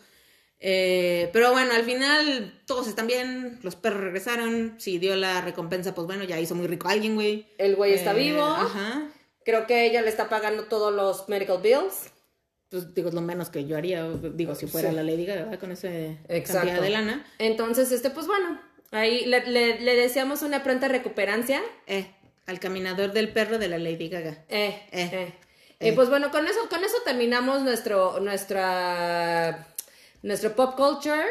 Eh, 0.63 1.29
pero 1.33 1.51
bueno, 1.51 1.73
al 1.73 1.83
final 1.83 2.61
todos 2.65 2.87
están 2.87 3.07
bien, 3.07 3.59
los 3.63 3.75
perros 3.75 4.01
regresaron, 4.01 4.75
si 4.77 4.97
dio 4.99 5.15
la 5.15 5.41
recompensa, 5.41 5.93
pues 5.95 6.05
bueno, 6.07 6.23
ya 6.23 6.39
hizo 6.39 6.55
muy 6.55 6.67
rico 6.67 6.87
a 6.87 6.91
alguien, 6.91 7.15
güey. 7.15 7.47
el 7.57 7.75
güey 7.75 7.93
está 7.93 8.11
Eh, 8.13 8.19
vivo, 8.19 8.43
Ajá. 8.43 9.09
creo 9.43 9.65
que 9.65 9.87
ella 9.87 10.01
le 10.01 10.09
está 10.09 10.29
pagando 10.29 10.65
todos 10.65 10.93
los 10.93 11.27
medical 11.27 11.59
bills. 11.61 12.10
Pues 12.71 12.93
digo, 12.95 13.11
lo 13.11 13.21
menos 13.21 13.49
que 13.49 13.65
yo 13.65 13.77
haría, 13.77 14.07
digo, 14.33 14.55
si 14.55 14.65
fuera 14.65 14.89
Sí. 14.89 14.95
la 14.95 15.03
Lady 15.03 15.25
Gaga. 15.25 15.59
Con 15.59 15.71
esa 15.71 15.89
Exacto. 15.89 16.53
cantidad 16.53 16.81
de 16.81 16.89
lana. 16.89 17.25
Entonces, 17.37 17.91
este, 17.91 18.09
pues 18.09 18.25
bueno, 18.25 18.59
ahí 18.91 19.25
le, 19.25 19.45
le- 19.45 19.79
le 19.81 19.95
deseamos 19.95 20.41
una 20.41 20.63
pronta 20.63 20.87
recuperancia. 20.87 21.61
Eh, 21.85 22.09
al 22.47 22.59
caminador 22.59 23.13
del 23.13 23.31
perro 23.31 23.59
de 23.59 23.67
la 23.67 23.77
Lady 23.77 24.09
Gaga. 24.09 24.45
Eh, 24.49 24.67
Eh, 24.91 25.09
eh. 25.13 25.33
eh. 25.79 25.89
Y 25.89 25.91
pues 25.93 26.09
bueno, 26.09 26.31
con 26.31 26.47
eso, 26.47 26.59
con 26.69 26.83
eso 26.83 26.95
terminamos 27.05 27.61
nuestro, 27.61 28.19
nuestra, 28.19 29.67
nuestro 30.21 30.55
pop 30.55 30.75
culture. 30.75 31.25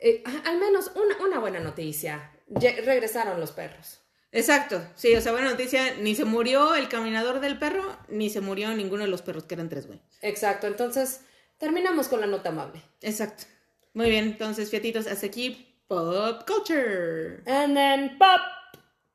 Eh, 0.00 0.22
al 0.44 0.58
menos 0.58 0.90
una, 0.94 1.16
una 1.26 1.38
buena 1.40 1.60
noticia. 1.60 2.30
Ye- 2.48 2.82
regresaron 2.82 3.40
los 3.40 3.52
perros. 3.52 4.00
Exacto, 4.34 4.84
sí, 4.96 5.14
o 5.14 5.20
sea, 5.20 5.30
buena 5.30 5.48
noticia, 5.48 5.94
ni 6.00 6.16
se 6.16 6.24
murió 6.24 6.74
el 6.74 6.88
caminador 6.88 7.38
del 7.38 7.56
perro, 7.56 7.96
ni 8.08 8.30
se 8.30 8.40
murió 8.40 8.74
ninguno 8.74 9.04
de 9.04 9.08
los 9.08 9.22
perros, 9.22 9.44
que 9.44 9.54
eran 9.54 9.68
tres, 9.68 9.86
güey. 9.86 10.00
Exacto, 10.22 10.66
entonces 10.66 11.20
terminamos 11.56 12.08
con 12.08 12.20
la 12.20 12.26
nota 12.26 12.48
amable. 12.48 12.82
Exacto. 13.00 13.44
Muy 13.92 14.10
bien, 14.10 14.24
entonces, 14.24 14.70
fiatitos, 14.70 15.06
hasta 15.06 15.26
aquí, 15.26 15.78
Pop 15.86 16.42
Culture. 16.48 17.44
And 17.46 17.76
then 17.76 18.18
pop 18.18 18.40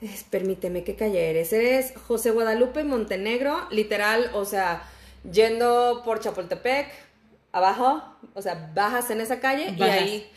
es- 0.00 0.24
permíteme, 0.24 0.84
¿qué 0.84 0.94
calle 0.96 1.28
eres? 1.28 1.52
Eres 1.52 1.92
José 2.08 2.30
Guadalupe 2.30 2.82
Montenegro, 2.82 3.58
literal, 3.70 4.30
o 4.32 4.46
sea, 4.46 4.82
yendo 5.30 6.00
por 6.02 6.20
Chapultepec, 6.20 6.86
abajo, 7.52 8.02
o 8.32 8.40
sea, 8.40 8.70
bajas 8.74 9.10
en 9.10 9.20
esa 9.20 9.38
calle 9.40 9.74
Bajas. 9.76 9.96
y 9.96 9.98
ahí 9.98 10.30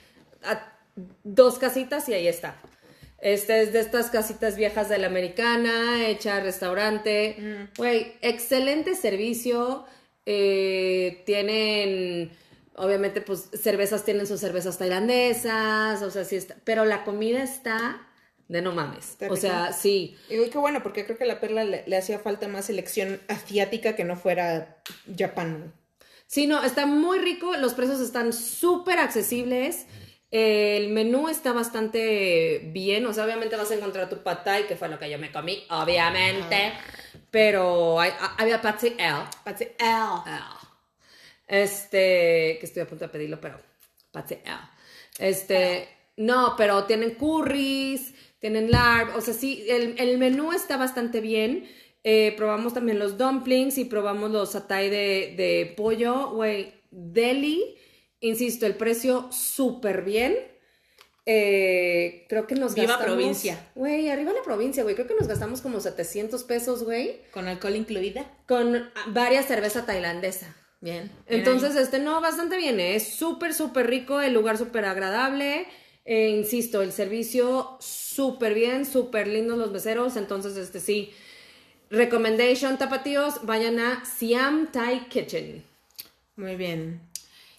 a- 0.44 0.74
dos 1.24 1.60
casitas 1.60 2.10
y 2.10 2.14
ahí 2.16 2.28
está. 2.28 2.58
Este 3.22 3.62
es 3.62 3.72
de 3.72 3.80
estas 3.80 4.10
casitas 4.10 4.58
viejas 4.58 4.90
de 4.90 4.98
la 4.98 5.08
americana, 5.08 6.06
hecha 6.10 6.42
restaurante. 6.42 7.70
Güey, 7.78 8.14
excelente 8.22 8.94
servicio. 8.96 9.86
eh, 10.26 11.22
tienen, 11.26 12.32
obviamente, 12.76 13.22
pues 13.22 13.50
cervezas, 13.54 14.04
tienen 14.06 14.28
sus 14.28 14.40
cervezas 14.40 14.78
tailandesas, 14.78 16.02
o 16.02 16.12
sea, 16.12 16.24
sí 16.26 16.36
está. 16.36 16.56
Pero 16.64 16.86
la 16.86 17.04
comida 17.04 17.44
está 17.44 18.08
de 18.48 18.62
no 18.62 18.72
mames. 18.72 19.16
O 19.30 19.36
sea, 19.42 19.74
sí. 19.74 20.18
Y 20.30 20.50
qué 20.50 20.58
bueno, 20.58 20.84
porque 20.84 21.06
creo 21.06 21.18
que 21.18 21.24
a 21.24 21.28
la 21.28 21.40
perla 21.40 21.64
le, 21.64 21.84
le 21.88 21.98
hacía 21.98 22.20
falta 22.20 22.48
más 22.48 22.66
selección 22.66 23.22
asiática 23.28 23.96
que 23.96 24.04
no 24.04 24.16
fuera 24.16 24.78
Japón. 25.18 25.74
Sí, 26.28 26.48
no, 26.48 26.64
está 26.64 26.86
muy 26.86 27.20
rico, 27.20 27.56
los 27.58 27.74
precios 27.74 28.00
están 28.00 28.34
súper 28.34 28.98
accesibles, 29.00 29.86
el 30.32 30.90
menú 30.90 31.30
está 31.30 31.54
bastante 31.54 32.70
bien, 32.74 33.06
o 33.06 33.14
sea, 33.14 33.26
obviamente 33.26 33.56
vas 33.56 33.70
a 33.70 33.76
encontrar 33.76 34.10
tu 34.10 34.24
pad 34.24 34.40
thai, 34.44 34.66
que 34.66 34.76
fue 34.76 34.90
lo 34.90 34.98
que 34.98 35.10
yo 35.12 35.20
me 35.20 35.32
comí, 35.32 35.64
obviamente, 35.70 36.74
pero 37.30 38.00
hay- 38.00 38.14
había 38.40 38.60
thai 38.62 38.96
L, 38.98 39.16
Patsy, 39.44 39.66
L. 39.78 40.63
este, 41.62 42.58
que 42.60 42.66
estoy 42.66 42.82
a 42.82 42.88
punto 42.88 43.06
de 43.06 43.10
pedirlo, 43.10 43.40
pero 43.40 43.60
pad 44.12 44.26
thai 44.26 44.42
L. 44.44 44.60
Este, 45.20 45.88
no, 46.18 46.56
pero 46.58 46.86
tienen 46.86 47.12
curries, 47.16 48.14
tienen 48.40 48.72
larb, 48.72 49.16
o 49.16 49.22
sea, 49.22 49.34
sí, 49.34 49.66
el, 49.70 49.96
el 50.00 50.18
menú 50.18 50.52
está 50.52 50.78
bastante 50.78 51.22
bien. 51.22 51.70
Eh, 52.04 52.34
probamos 52.36 52.74
también 52.74 53.00
los 53.00 53.18
dumplings 53.18 53.78
y 53.78 53.86
probamos 53.86 54.32
los 54.32 54.52
satay 54.52 54.90
de, 54.90 55.36
de 55.38 55.74
pollo, 55.78 56.32
güey, 56.32 56.74
deli. 56.92 57.78
Insisto, 58.20 58.66
el 58.66 58.76
precio 58.76 59.30
súper 59.32 60.02
bien. 60.04 60.36
Eh, 61.26 62.26
creo 62.28 62.48
que 62.48 62.56
nos 62.56 62.74
Viva 62.74 62.88
gastamos... 62.88 63.14
provincia. 63.14 63.72
Güey, 63.76 64.10
arriba 64.10 64.34
la 64.34 64.42
provincia, 64.44 64.84
güey. 64.84 64.96
Creo 64.96 65.08
que 65.08 65.16
nos 65.16 65.28
gastamos 65.28 65.62
como 65.62 65.80
700 65.80 66.44
pesos, 66.44 66.84
güey, 66.84 67.22
Con 67.32 67.48
alcohol 67.48 67.76
incluida. 67.76 68.30
con 68.48 68.90
varias 69.08 69.46
cerveza 69.46 69.86
tailandesa. 69.86 70.54
Bien. 70.84 71.10
Entonces, 71.28 71.78
este, 71.78 72.00
no, 72.00 72.20
bastante 72.20 72.58
bien, 72.58 72.78
¿eh? 72.82 72.96
es 72.96 73.08
súper, 73.08 73.54
súper 73.54 73.88
rico, 73.88 74.20
el 74.20 74.34
lugar 74.34 74.58
súper 74.58 74.84
agradable, 74.84 75.66
eh, 76.04 76.28
insisto, 76.28 76.82
el 76.82 76.92
servicio 76.92 77.78
súper 77.80 78.54
bien, 78.54 78.86
súper 78.86 79.28
lindos 79.30 79.58
los 79.58 79.72
meseros, 79.72 80.18
entonces, 80.18 80.58
este, 80.58 80.82
sí, 80.82 81.14
recommendation, 81.90 82.78
tapatíos, 82.78 83.46
vayan 83.46 83.80
a 83.80 84.04
Siam 84.04 84.74
Thai 84.74 85.08
Kitchen. 85.08 85.64
Muy 86.36 86.58
bien. 86.58 87.00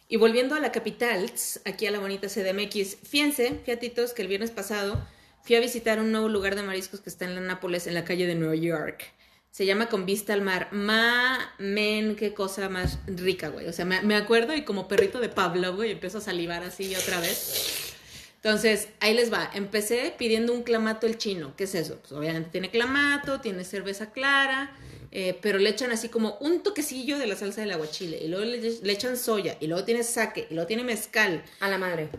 Y 0.07 0.19
volviendo 0.19 0.55
a 0.55 0.61
la 0.61 0.71
capital, 0.71 1.33
aquí 1.65 1.87
a 1.87 1.91
la 1.91 2.01
bonita 2.01 2.29
CDMX, 2.29 2.99
fíjense, 3.09 3.59
fiatitos, 3.65 4.13
que 4.13 4.21
el 4.21 4.29
viernes 4.29 4.51
pasado 4.51 5.03
fui 5.45 5.57
a 5.57 5.61
visitar 5.61 5.99
un 5.99 6.13
nuevo 6.13 6.29
lugar 6.29 6.57
de 6.57 6.63
mariscos 6.63 7.01
que 7.01 7.09
está 7.09 7.25
en 7.25 7.37
la 7.37 7.41
Nápoles, 7.41 7.87
en 7.87 7.95
la 7.95 8.05
calle 8.05 8.27
de 8.27 8.35
Nueva 8.35 8.55
York. 8.55 9.15
Se 9.55 9.67
llama 9.67 9.89
Con 9.89 10.05
Vista 10.05 10.33
al 10.33 10.43
Mar. 10.43 10.67
Mamen, 10.73 12.17
qué 12.17 12.35
cosa 12.35 12.69
más 12.69 12.99
rica, 13.07 13.51
güey. 13.51 13.69
O 13.69 13.73
sea, 13.73 13.85
me, 13.85 14.03
me 14.03 14.17
acuerdo 14.17 14.53
y 14.53 14.65
como 14.65 14.89
perrito 14.89 15.21
de 15.21 15.29
Pablo, 15.29 15.77
güey, 15.77 15.93
empiezo 15.93 16.19
a 16.19 16.21
salivar 16.21 16.65
así 16.65 16.93
otra 16.97 17.21
vez. 17.21 17.95
Entonces, 18.35 18.89
ahí 18.99 19.15
les 19.15 19.33
va. 19.33 19.49
Empecé 19.55 20.13
pidiendo 20.19 20.53
un 20.53 20.65
clamato 20.65 21.07
el 21.07 21.19
chino. 21.19 21.55
¿Qué 21.57 21.65
es 21.65 21.77
eso? 21.77 22.01
Pues 22.01 22.11
obviamente 22.11 22.51
tiene 22.51 22.69
clamato, 22.69 23.41
tiene 23.41 23.63
cerveza 23.63 24.11
clara, 24.11 24.77
eh, 25.13 25.39
pero 25.41 25.61
le 25.61 25.71
echan 25.71 25.93
así 25.93 26.09
como 26.09 26.37
un 26.41 26.65
toquecillo 26.65 27.17
de 27.17 27.29
la 27.29 27.37
salsa 27.37 27.61
del 27.61 27.71
aguachile. 27.71 28.19
Y 28.25 28.27
luego 28.27 28.45
le, 28.45 28.59
le 28.59 28.93
echan 28.93 29.17
soya, 29.17 29.57
y 29.61 29.69
luego 29.69 29.85
tiene 29.85 30.03
sake, 30.03 30.49
y 30.51 30.55
luego 30.55 30.67
tiene 30.67 30.83
mezcal. 30.83 31.45
A 31.61 31.69
la 31.69 31.79
madre. 31.79 32.11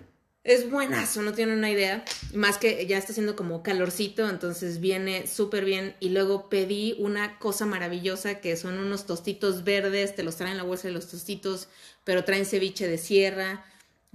Es 0.46 0.70
buenazo, 0.70 1.24
no 1.24 1.34
tienen 1.34 1.58
una 1.58 1.72
idea. 1.72 2.06
Más 2.32 2.60
que 2.60 2.86
ya 2.86 3.00
está 3.00 3.14
haciendo 3.14 3.36
como 3.36 3.64
calorcito, 3.64 4.30
entonces 4.30 4.80
viene 4.80 5.26
súper 5.26 5.66
bien. 5.66 5.96
Y 6.00 6.10
luego 6.10 6.50
pedí 6.50 6.96
una 7.00 7.40
cosa 7.40 7.66
maravillosa 7.66 8.42
que 8.42 8.56
son 8.56 8.78
unos 8.78 9.08
tostitos 9.08 9.64
verdes, 9.64 10.14
te 10.14 10.22
los 10.22 10.36
traen 10.36 10.52
en 10.52 10.58
la 10.58 10.64
bolsa 10.64 10.88
de 10.88 10.94
los 10.94 11.10
tostitos, 11.10 11.68
pero 12.04 12.26
traen 12.26 12.46
ceviche 12.46 12.88
de 12.88 13.00
sierra. 13.00 13.66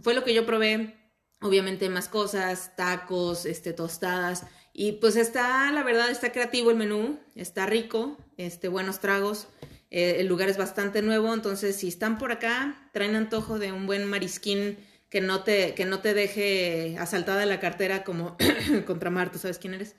Fue 0.00 0.14
lo 0.14 0.22
que 0.22 0.32
yo 0.32 0.46
probé. 0.46 0.94
Obviamente 1.40 1.88
más 1.88 2.08
cosas, 2.08 2.76
tacos, 2.76 3.44
este, 3.44 3.72
tostadas. 3.72 4.44
Y 4.72 4.92
pues 4.92 5.16
está, 5.16 5.72
la 5.72 5.82
verdad, 5.82 6.10
está 6.10 6.30
creativo 6.30 6.70
el 6.70 6.76
menú, 6.76 7.18
está 7.34 7.66
rico, 7.66 8.16
este, 8.36 8.68
buenos 8.68 9.00
tragos. 9.00 9.48
Eh, 9.90 10.18
el 10.20 10.28
lugar 10.28 10.48
es 10.48 10.58
bastante 10.58 11.02
nuevo, 11.02 11.34
entonces 11.34 11.74
si 11.74 11.88
están 11.88 12.18
por 12.18 12.30
acá, 12.30 12.88
traen 12.92 13.16
antojo 13.16 13.58
de 13.58 13.72
un 13.72 13.86
buen 13.86 14.04
marisquín 14.04 14.78
que 15.10 15.20
no 15.20 15.42
te, 15.42 15.74
que 15.74 15.84
no 15.84 16.00
te 16.00 16.14
deje 16.14 16.96
asaltada 16.98 17.44
la 17.46 17.60
cartera 17.60 18.04
como 18.04 18.36
contra 18.86 19.10
Mar, 19.10 19.30
¿tú 19.32 19.38
sabes 19.38 19.58
quién 19.58 19.74
eres? 19.74 19.94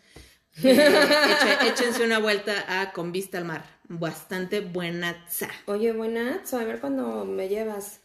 Eh, 0.63 0.75
eche- 0.75 1.67
échense 1.69 2.03
una 2.03 2.19
vuelta 2.19 2.81
a 2.81 2.91
Con 2.91 3.11
Vista 3.11 3.37
al 3.37 3.45
Mar, 3.45 3.63
bastante 3.87 4.59
buena. 4.61 5.25
Oye, 5.65 5.93
buenas, 5.93 6.53
a 6.53 6.63
ver 6.63 6.79
cuándo 6.79 7.25
me 7.25 7.47
llevas. 7.47 7.99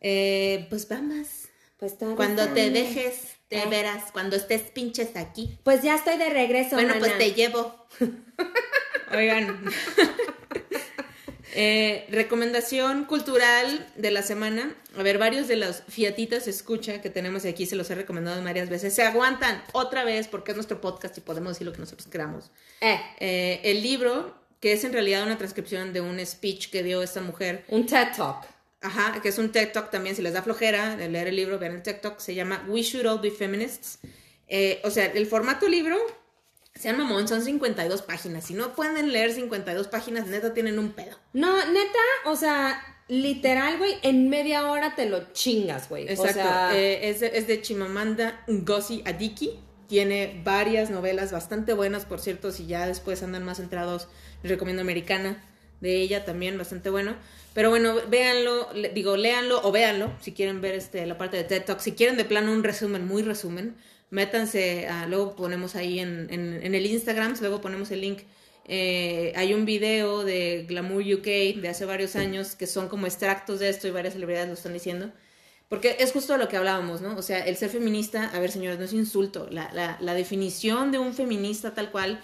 Eh, 0.00 0.66
pues 0.70 0.88
vamos. 0.88 1.26
Pues 1.78 1.94
Cuando 2.16 2.46
te 2.48 2.70
dejes, 2.70 3.36
te 3.48 3.58
Eh. 3.58 3.66
verás. 3.70 4.12
Cuando 4.12 4.36
estés 4.36 4.62
pinches 4.70 5.16
aquí. 5.16 5.58
Pues 5.64 5.82
ya 5.82 5.94
estoy 5.94 6.16
de 6.18 6.28
regreso, 6.30 6.76
Bueno, 6.76 6.94
pues 6.98 7.16
te 7.18 7.32
llevo. 7.32 7.86
Oigan. 9.16 9.62
Eh, 11.54 12.06
recomendación 12.10 13.04
cultural 13.04 13.86
de 13.96 14.10
la 14.10 14.22
semana. 14.22 14.74
a 14.96 15.02
ver, 15.02 15.18
varios 15.18 15.48
de 15.48 15.56
los 15.56 15.82
fiatitas 15.88 16.46
escucha 16.48 17.00
que 17.00 17.10
tenemos 17.10 17.44
aquí, 17.44 17.66
se 17.66 17.76
los 17.76 17.90
he 17.90 17.94
recomendado 17.94 18.42
varias 18.42 18.68
veces, 18.68 18.94
se 18.94 19.02
aguantan 19.02 19.62
otra 19.72 20.04
vez 20.04 20.28
porque 20.28 20.52
es 20.52 20.56
nuestro 20.56 20.80
podcast 20.80 21.16
y 21.18 21.20
podemos 21.20 21.52
decir 21.52 21.66
lo 21.66 21.72
que 21.72 21.80
nosotros 21.80 22.08
queramos. 22.08 22.50
Eh, 22.80 23.00
Eh, 23.18 23.60
el 23.64 23.82
libro, 23.82 24.34
que 24.60 24.72
es 24.72 24.84
en 24.84 24.92
realidad 24.92 25.24
una 25.24 25.38
transcripción 25.38 25.92
de 25.92 26.00
un 26.00 26.24
speech 26.24 26.70
que 26.70 26.82
dio 26.82 27.02
esta 27.02 27.20
mujer, 27.20 27.64
un 27.68 27.86
TED 27.86 28.08
Talk. 28.16 28.46
Ajá, 28.82 29.20
que 29.20 29.28
es 29.28 29.38
un 29.38 29.52
TED 29.52 29.72
Talk 29.72 29.90
también, 29.90 30.16
si 30.16 30.22
les 30.22 30.32
da 30.32 30.42
flojera 30.42 30.96
de 30.96 31.08
leer 31.08 31.28
el 31.28 31.36
libro, 31.36 31.58
vean 31.58 31.74
el 31.74 31.82
TED 31.82 32.00
Talk, 32.00 32.18
se 32.18 32.34
llama 32.34 32.64
We 32.68 32.82
Should 32.82 33.06
All 33.06 33.20
Be 33.20 33.30
Feminists. 33.30 33.98
Eh, 34.48 34.80
o 34.84 34.90
sea, 34.90 35.06
el 35.06 35.26
formato 35.26 35.68
libro, 35.68 35.96
sean 36.74 36.96
mamón, 36.98 37.28
son 37.28 37.42
52 37.42 38.02
páginas. 38.02 38.44
Si 38.44 38.54
no 38.54 38.74
pueden 38.74 39.12
leer 39.12 39.32
52 39.32 39.88
páginas, 39.88 40.26
neta 40.26 40.54
tienen 40.54 40.78
un 40.78 40.92
pedo. 40.92 41.16
No, 41.32 41.56
neta, 41.72 41.98
o 42.26 42.36
sea, 42.36 42.80
literal, 43.08 43.78
güey, 43.78 43.94
en 44.02 44.28
media 44.30 44.70
hora 44.70 44.94
te 44.94 45.06
lo 45.06 45.32
chingas, 45.32 45.88
güey. 45.88 46.04
Exacto. 46.08 46.30
O 46.30 46.32
sea, 46.42 46.70
Eh, 46.78 47.10
es, 47.10 47.20
de, 47.20 47.32
es 47.34 47.46
de 47.46 47.60
Chimamanda 47.60 48.42
Ngozi 48.48 49.02
Adichie. 49.04 49.58
Tiene 49.88 50.40
varias 50.44 50.88
novelas 50.90 51.32
bastante 51.32 51.72
buenas, 51.74 52.04
por 52.04 52.20
cierto, 52.20 52.52
si 52.52 52.66
ya 52.66 52.86
después 52.86 53.22
andan 53.24 53.44
más 53.44 53.56
centrados, 53.56 54.06
les 54.44 54.52
recomiendo 54.52 54.82
Americana 54.82 55.42
de 55.80 55.96
ella 56.00 56.24
también, 56.24 56.56
bastante 56.56 56.90
bueno. 56.90 57.16
Pero 57.54 57.70
bueno, 57.70 57.96
véanlo, 58.08 58.68
le- 58.72 58.90
digo, 58.90 59.16
léanlo 59.16 59.60
o 59.64 59.72
véanlo, 59.72 60.12
si 60.20 60.30
quieren 60.32 60.60
ver 60.60 60.76
este, 60.76 61.04
la 61.06 61.18
parte 61.18 61.36
de 61.38 61.42
TED 61.44 61.64
Talk. 61.64 61.80
Si 61.80 61.92
quieren 61.92 62.16
de 62.16 62.24
plano 62.24 62.52
un 62.52 62.62
resumen, 62.62 63.04
muy 63.08 63.22
resumen, 63.24 63.74
métanse, 64.10 64.86
a- 64.88 65.06
luego 65.06 65.36
ponemos 65.36 65.76
ahí 65.76 65.98
en, 66.00 66.26
en, 66.30 66.60
en 66.62 66.74
el 66.74 66.86
Instagram, 66.86 67.34
luego 67.40 67.60
ponemos 67.60 67.90
el 67.90 68.00
link. 68.02 68.20
Eh, 68.66 69.32
hay 69.36 69.52
un 69.54 69.64
video 69.64 70.24
de 70.24 70.64
Glamour 70.68 71.02
UK 71.02 71.24
de 71.60 71.68
hace 71.68 71.84
varios 71.84 72.14
años 72.16 72.54
que 72.54 72.66
son 72.66 72.88
como 72.88 73.06
extractos 73.06 73.58
de 73.60 73.68
esto 73.68 73.88
y 73.88 73.90
varias 73.90 74.14
celebridades 74.14 74.48
lo 74.48 74.54
están 74.54 74.72
diciendo. 74.74 75.10
Porque 75.68 75.96
es 76.00 76.12
justo 76.12 76.36
lo 76.36 76.48
que 76.48 76.56
hablábamos, 76.56 77.00
¿no? 77.00 77.16
O 77.16 77.22
sea, 77.22 77.38
el 77.46 77.56
ser 77.56 77.70
feminista, 77.70 78.28
a 78.34 78.40
ver, 78.40 78.50
señores, 78.50 78.78
no 78.78 78.84
es 78.84 78.92
insulto. 78.92 79.46
La, 79.50 79.70
la, 79.72 79.96
la 80.00 80.14
definición 80.14 80.90
de 80.90 80.98
un 80.98 81.14
feminista 81.14 81.74
tal 81.74 81.90
cual 81.92 82.20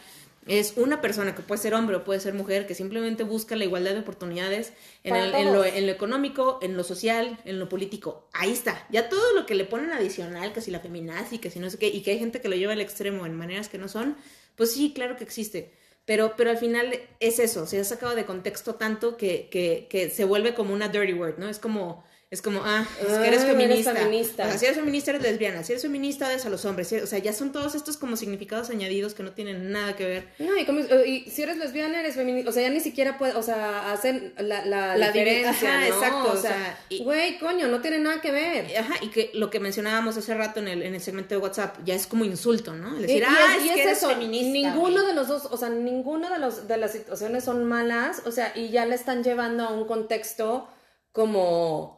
es 0.46 0.74
una 0.76 1.00
persona 1.00 1.34
que 1.34 1.42
puede 1.42 1.60
ser 1.60 1.74
hombre 1.74 1.96
o 1.96 2.04
puede 2.04 2.20
ser 2.20 2.34
mujer 2.34 2.66
que 2.66 2.74
simplemente 2.74 3.24
busca 3.24 3.56
la 3.56 3.64
igualdad 3.64 3.92
de 3.94 4.00
oportunidades 4.00 4.72
en, 5.04 5.10
Para 5.10 5.24
el- 5.26 5.34
en 5.34 5.52
lo, 5.52 5.64
en 5.64 5.86
lo 5.86 5.92
económico, 5.92 6.58
en 6.62 6.76
lo 6.76 6.84
social, 6.84 7.38
en 7.44 7.58
lo 7.58 7.68
político. 7.68 8.28
Ahí 8.32 8.52
está. 8.52 8.86
Ya 8.90 9.08
todo 9.08 9.32
lo 9.34 9.44
que 9.46 9.54
le 9.54 9.64
ponen 9.64 9.90
adicional, 9.90 10.52
que 10.52 10.60
si 10.60 10.70
la 10.70 10.80
feminazi, 10.80 11.38
que 11.38 11.50
si 11.50 11.58
no 11.58 11.68
sé 11.70 11.78
qué, 11.78 11.88
y 11.88 12.02
que 12.02 12.12
hay 12.12 12.18
gente 12.18 12.40
que 12.40 12.48
lo 12.48 12.56
lleva 12.56 12.72
al 12.74 12.80
extremo 12.80 13.26
en 13.26 13.34
maneras 13.34 13.68
que 13.68 13.78
no 13.78 13.88
son, 13.88 14.16
pues 14.54 14.72
sí, 14.72 14.92
claro 14.94 15.16
que 15.16 15.24
existe. 15.24 15.72
Pero, 16.04 16.34
pero 16.36 16.50
al 16.50 16.58
final 16.58 16.92
es 17.18 17.40
eso, 17.40 17.66
se 17.66 17.80
ha 17.80 17.84
sacado 17.84 18.14
de 18.14 18.24
contexto 18.24 18.76
tanto 18.76 19.16
que, 19.16 19.48
que, 19.50 19.88
que 19.90 20.08
se 20.10 20.24
vuelve 20.24 20.54
como 20.54 20.72
una 20.72 20.88
dirty 20.88 21.12
word, 21.14 21.38
¿no? 21.38 21.48
Es 21.48 21.58
como, 21.58 22.04
es 22.36 22.42
como, 22.42 22.60
ah, 22.64 22.86
es 23.00 23.06
que 23.06 23.12
eres 23.12 23.18
Ah, 23.22 23.26
eres 23.26 23.44
feminista. 23.44 23.94
feminista. 23.94 24.44
O 24.44 24.48
sea, 24.50 24.58
si 24.58 24.64
eres 24.66 24.76
feminista 24.78 25.10
eres 25.10 25.22
lesbiana, 25.22 25.64
si 25.64 25.72
eres 25.72 25.82
feminista 25.82 26.30
eres 26.30 26.46
a 26.46 26.50
los 26.50 26.64
hombres. 26.64 26.92
O 26.92 27.06
sea, 27.06 27.18
ya 27.18 27.32
son 27.32 27.50
todos 27.52 27.74
estos 27.74 27.96
como 27.96 28.16
significados 28.16 28.70
añadidos 28.70 29.14
que 29.14 29.22
no 29.22 29.32
tienen 29.32 29.72
nada 29.72 29.96
que 29.96 30.04
ver. 30.06 30.28
No, 30.38 30.56
y, 30.56 30.64
como- 30.64 30.80
y 30.80 31.28
si 31.30 31.42
eres 31.42 31.56
lesbiana, 31.56 32.00
eres 32.00 32.14
feminista. 32.14 32.50
O 32.50 32.52
sea, 32.52 32.62
ya 32.62 32.70
ni 32.70 32.80
siquiera 32.80 33.18
puede, 33.18 33.34
o 33.34 33.42
sea, 33.42 33.92
hacen 33.92 34.34
la, 34.38 34.64
la, 34.64 34.96
La 34.96 35.10
diferencia, 35.10 35.50
divi- 35.52 35.72
ajá, 35.72 35.80
¿no? 35.80 35.86
exacto, 35.96 36.32
O 36.32 36.36
sea, 36.36 36.78
güey, 37.02 37.38
coño, 37.38 37.66
no 37.68 37.80
tiene 37.80 37.98
nada 37.98 38.20
que 38.20 38.30
ver. 38.30 38.76
Ajá, 38.76 38.94
y 39.00 39.08
que 39.08 39.30
lo 39.34 39.50
que 39.50 39.58
mencionábamos 39.60 40.16
hace 40.16 40.34
rato 40.34 40.60
en 40.60 40.68
el, 40.68 40.82
en 40.82 40.94
el 40.94 41.00
segmento 41.00 41.34
de 41.34 41.38
WhatsApp 41.40 41.78
ya 41.84 41.94
es 41.94 42.06
como 42.06 42.24
insulto, 42.24 42.74
¿no? 42.74 42.96
El 42.96 43.02
decir, 43.02 43.22
y 43.22 43.24
ah, 43.26 43.56
es, 43.56 43.62
es, 43.62 43.64
y 43.64 43.68
que 43.68 43.74
es 43.80 43.86
eres 43.86 43.98
eso, 43.98 44.08
feminista. 44.10 44.52
ninguno 44.52 44.94
güey". 45.00 45.06
de 45.06 45.12
los 45.14 45.28
dos, 45.28 45.46
o 45.50 45.56
sea, 45.56 45.70
ninguno 45.70 46.28
de 46.30 46.38
los 46.38 46.68
de 46.68 46.76
las 46.76 46.92
situaciones 46.92 47.44
son 47.44 47.64
malas, 47.64 48.22
o 48.26 48.30
sea, 48.32 48.52
y 48.54 48.68
ya 48.68 48.84
le 48.84 48.94
están 48.94 49.24
llevando 49.24 49.64
a 49.64 49.72
un 49.72 49.86
contexto 49.86 50.68
como 51.12 51.95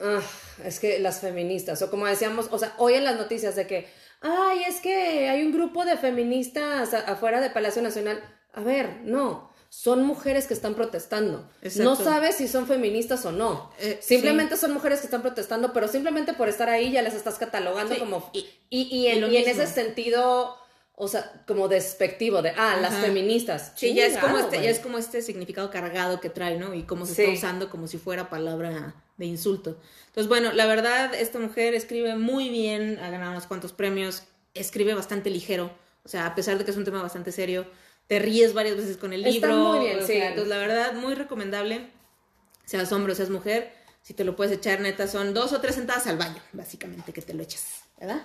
ah, 0.00 0.20
es 0.64 0.80
que 0.80 0.98
las 0.98 1.20
feministas, 1.20 1.80
o 1.82 1.90
como 1.90 2.06
decíamos, 2.06 2.48
o 2.50 2.58
sea, 2.58 2.74
hoy 2.78 2.94
en 2.94 3.04
las 3.04 3.16
noticias 3.16 3.56
de 3.56 3.66
que, 3.66 3.88
ay, 4.20 4.62
es 4.68 4.80
que 4.80 5.28
hay 5.28 5.42
un 5.44 5.52
grupo 5.52 5.84
de 5.84 5.96
feministas 5.96 6.94
afuera 6.94 7.40
de 7.40 7.50
Palacio 7.50 7.82
Nacional. 7.82 8.22
A 8.52 8.60
ver, 8.62 9.00
no, 9.04 9.50
son 9.68 10.02
mujeres 10.04 10.46
que 10.46 10.54
están 10.54 10.74
protestando. 10.74 11.48
Exacto. 11.62 11.84
No 11.90 11.96
sabes 11.96 12.36
si 12.36 12.48
son 12.48 12.66
feministas 12.66 13.24
o 13.26 13.32
no. 13.32 13.70
Eh, 13.78 13.98
simplemente 14.00 14.56
son 14.56 14.72
mujeres 14.72 15.00
que 15.00 15.06
están 15.06 15.20
protestando, 15.22 15.72
pero 15.74 15.88
simplemente 15.88 16.32
por 16.32 16.48
estar 16.48 16.68
ahí 16.70 16.90
ya 16.92 17.02
les 17.02 17.14
estás 17.14 17.36
catalogando 17.38 17.94
Sí, 17.94 18.00
como... 18.00 18.30
y- 18.32 18.46
Y, 18.70 18.82
y 18.96 19.06
en, 19.08 19.30
y 19.30 19.36
ese 19.36 19.66
sentido, 19.66 20.56
o 20.98 21.08
sea, 21.08 21.44
como 21.46 21.68
despectivo 21.68 22.40
de, 22.42 22.50
ah, 22.56 22.78
las 22.80 22.94
Ajá. 22.94 23.02
feministas. 23.02 23.72
Sí, 23.76 23.92
ya 23.94 24.06
es, 24.06 24.16
como 24.16 24.38
este, 24.38 24.62
ya 24.62 24.70
es 24.70 24.80
como 24.80 24.96
este 24.98 25.20
significado 25.22 25.70
cargado 25.70 26.20
que 26.20 26.30
trae, 26.30 26.58
¿no? 26.58 26.72
Y 26.74 26.84
cómo 26.84 27.04
se 27.06 27.14
Sí. 27.14 27.22
está 27.22 27.34
usando 27.34 27.68
como 27.70 27.86
si 27.86 27.98
fuera 27.98 28.30
palabra 28.30 28.94
de 29.18 29.26
insulto. 29.26 29.78
Entonces, 30.06 30.28
bueno, 30.28 30.52
la 30.52 30.64
verdad, 30.66 31.14
esta 31.14 31.38
mujer 31.38 31.74
escribe 31.74 32.16
muy 32.16 32.48
bien, 32.48 32.98
ha 33.02 33.10
ganado 33.10 33.32
unos 33.32 33.46
cuantos 33.46 33.72
premios, 33.72 34.22
escribe 34.54 34.94
bastante 34.94 35.28
ligero, 35.30 35.70
o 36.04 36.08
sea, 36.08 36.26
a 36.26 36.34
pesar 36.34 36.56
de 36.56 36.64
que 36.64 36.70
es 36.70 36.76
un 36.78 36.84
tema 36.84 37.02
bastante 37.02 37.30
serio, 37.30 37.66
te 38.06 38.18
ríes 38.18 38.54
varias 38.54 38.76
veces 38.76 38.96
con 38.96 39.12
el 39.12 39.26
Está 39.26 39.48
libro. 39.48 39.56
muy 39.68 39.78
bien, 39.80 39.98
o 39.98 40.00
sí. 40.00 40.14
sea, 40.14 40.28
entonces, 40.28 40.48
la 40.48 40.58
verdad, 40.58 40.94
muy 40.94 41.14
recomendable, 41.14 41.90
seas 42.64 42.90
hombre 42.92 43.12
o 43.12 43.16
seas 43.16 43.28
mujer, 43.30 43.70
si 44.02 44.14
te 44.14 44.24
lo 44.24 44.34
puedes 44.36 44.52
echar, 44.52 44.80
neta, 44.80 45.08
son 45.08 45.34
dos 45.34 45.52
o 45.52 45.60
tres 45.60 45.74
sentadas 45.74 46.06
al 46.06 46.16
baño, 46.16 46.40
básicamente, 46.52 47.12
que 47.12 47.20
te 47.20 47.34
lo 47.34 47.42
echas, 47.42 47.82
¿verdad? 48.00 48.22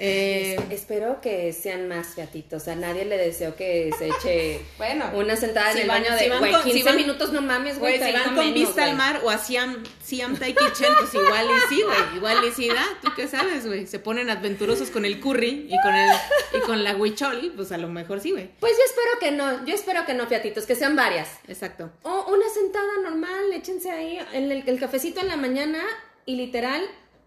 Eh, 0.00 0.54
Es- 0.70 0.78
Espero 0.80 1.20
que 1.20 1.52
sean 1.52 1.88
más 1.88 2.14
fiatitos. 2.14 2.68
A 2.68 2.76
nadie 2.76 3.04
le 3.04 3.18
deseo 3.18 3.56
que 3.56 3.90
se 3.98 4.08
eche 4.08 4.60
Bueno, 4.78 5.10
una 5.14 5.34
sentada 5.36 5.72
si 5.72 5.78
en 5.78 5.82
el 5.82 5.88
van- 5.88 6.02
baño 6.04 6.16
si 6.18 6.24
de 6.24 6.30
van 6.30 6.38
güey, 6.38 6.52
con- 6.52 6.62
si 6.62 6.70
15 6.70 6.84
van- 6.84 6.96
minutos, 6.96 7.32
no 7.32 7.42
mames, 7.42 7.78
güey. 7.78 7.94
Si 7.94 7.98
30 8.00 8.18
van 8.20 8.34
con 8.36 8.44
menos, 8.46 8.54
vista 8.54 8.84
al 8.84 8.96
mar 8.96 9.20
o 9.24 9.30
a 9.30 9.38
Siam, 9.38 9.82
Siam 10.02 10.36
Tai 10.36 10.54
Kitchen, 10.54 10.92
pues 11.00 11.14
igual 11.14 11.46
y 11.50 11.74
sí, 11.74 11.82
güey. 11.82 11.98
Igual 12.16 12.44
y 12.46 12.52
sí 12.52 12.68
da. 12.68 12.84
¿Tú 13.02 13.08
qué 13.16 13.26
sabes, 13.26 13.66
güey? 13.66 13.86
Se 13.86 13.98
ponen 13.98 14.30
aventurosos 14.30 14.90
con 14.90 15.04
el 15.04 15.18
curry 15.20 15.66
y 15.68 15.76
con 15.82 15.94
el 15.94 16.10
y 16.56 16.60
con 16.60 16.84
la 16.84 16.94
huichol, 16.96 17.52
pues 17.56 17.72
a 17.72 17.78
lo 17.78 17.88
mejor 17.88 18.20
sí, 18.20 18.30
güey. 18.30 18.48
Pues 18.60 18.72
yo 18.72 18.84
espero 18.84 19.10
que 19.20 19.30
no, 19.32 19.66
yo 19.66 19.74
espero 19.74 20.06
que 20.06 20.14
no, 20.14 20.26
fiatitos, 20.26 20.64
que 20.66 20.76
sean 20.76 20.94
varias. 20.96 21.28
Exacto. 21.48 21.90
O 22.04 22.26
una 22.32 22.48
sentada 22.48 22.86
normal, 23.02 23.52
échense 23.52 23.90
ahí 23.90 24.18
en 24.32 24.52
el, 24.52 24.62
el 24.68 24.78
cafecito 24.78 25.20
en 25.20 25.28
la 25.28 25.36
mañana 25.36 25.80
y 26.24 26.36
literal 26.36 26.82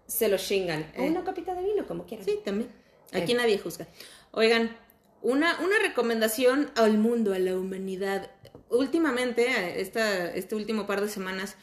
se 0.06 0.28
lo 0.28 0.36
chingan. 0.38 0.90
O 0.98 1.02
Eh. 1.02 1.08
una 1.10 1.24
copita 1.24 1.54
de 1.54 1.62
vino, 1.62 1.86
como 1.86 2.04
quieran. 2.06 2.26
Sí, 2.26 2.38
también. 2.44 2.70
Aquí 3.12 3.32
Eh. 3.32 3.36
nadie 3.36 3.58
juzga. 3.58 3.86
Oigan, 4.32 4.76
una, 5.22 5.58
una 5.60 5.78
recomendación 5.78 6.70
al 6.74 6.98
mundo, 6.98 7.32
a 7.34 7.38
la 7.38 7.56
humanidad. 7.56 8.30
Últimamente, 8.70 9.46
eh, 9.50 9.80
esta, 9.80 10.32
este 10.34 10.54
último 10.54 10.86
par 10.86 11.00
de 11.00 11.08
semanas, 11.08 11.56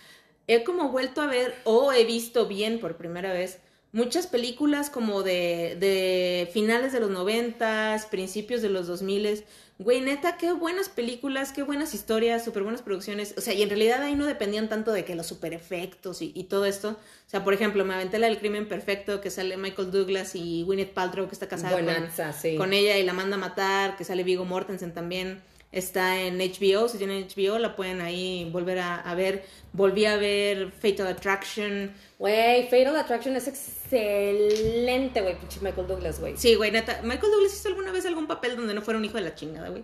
he 0.47 0.63
como 0.63 0.89
vuelto 0.89 1.21
a 1.21 1.27
ver 1.27 1.55
o 1.63 1.91
he 1.93 2.05
visto 2.05 2.47
bien 2.47 2.79
por 2.79 2.97
primera 2.97 3.33
vez 3.33 3.59
muchas 3.91 4.27
películas 4.27 4.89
como 4.91 5.23
de, 5.23 5.75
de 5.79 6.49
finales 6.53 6.93
de 6.93 6.99
los 6.99 7.09
noventas, 7.09 8.05
principios 8.05 8.61
de 8.61 8.69
los 8.69 8.85
dos 8.87 9.01
miles. 9.01 9.43
Güey, 9.79 10.01
neta, 10.01 10.35
qué 10.35 10.51
buenas 10.51 10.89
películas, 10.89 11.53
qué 11.53 11.63
buenas 11.63 11.93
historias, 11.93 12.43
súper 12.43 12.63
buenas 12.63 12.81
producciones. 12.81 13.33
O 13.37 13.41
sea, 13.41 13.53
y 13.53 13.61
en 13.61 13.69
realidad 13.69 14.03
ahí 14.03 14.13
no 14.13 14.25
dependían 14.25 14.67
tanto 14.67 14.91
de 14.91 15.05
que 15.05 15.15
los 15.15 15.25
super 15.25 15.53
efectos 15.53 16.21
y, 16.21 16.33
y 16.35 16.43
todo 16.43 16.65
esto. 16.65 16.89
O 16.89 17.29
sea, 17.29 17.45
por 17.45 17.53
ejemplo, 17.53 17.85
me 17.85 17.93
aventé 17.93 18.19
la 18.19 18.27
del 18.27 18.39
crimen 18.39 18.67
perfecto, 18.67 19.21
que 19.21 19.29
sale 19.29 19.55
Michael 19.55 19.89
Douglas 19.89 20.35
y 20.35 20.63
Gwyneth 20.63 20.93
Paltrow, 20.93 21.27
que 21.27 21.33
está 21.33 21.47
casada 21.47 21.81
con, 21.81 22.33
sí. 22.33 22.57
con 22.57 22.73
ella 22.73 22.97
y 22.97 23.03
la 23.03 23.13
manda 23.13 23.37
a 23.37 23.39
matar, 23.39 23.95
que 23.95 24.03
sale 24.03 24.25
Vigo 24.25 24.43
Mortensen 24.43 24.93
también. 24.93 25.41
Está 25.71 26.19
en 26.19 26.39
HBO, 26.39 26.89
si 26.89 26.97
tienen 26.97 27.27
HBO 27.27 27.59
la 27.59 27.75
pueden 27.75 28.01
ahí 28.01 28.49
volver 28.51 28.79
a, 28.79 28.95
a 28.95 29.13
ver. 29.13 29.45
Volví 29.71 30.05
a 30.05 30.17
ver 30.17 30.71
Fatal 30.71 31.05
Attraction. 31.07 31.93
Güey, 32.17 32.63
Fatal 32.69 32.95
Attraction 32.95 33.35
es 33.35 33.47
excelente, 33.47 35.21
güey, 35.21 35.37
pinche 35.37 35.59
Michael 35.61 35.87
Douglas, 35.87 36.19
güey. 36.19 36.35
Sí, 36.37 36.55
güey, 36.55 36.71
neta. 36.71 37.01
¿Michael 37.03 37.31
Douglas 37.31 37.53
hizo 37.53 37.67
alguna 37.69 37.91
vez 37.91 38.05
algún 38.05 38.27
papel 38.27 38.55
donde 38.55 38.73
no 38.73 38.81
fuera 38.81 38.97
un 38.97 39.05
hijo 39.05 39.15
de 39.15 39.21
la 39.21 39.35
chingada, 39.35 39.69
güey? 39.69 39.83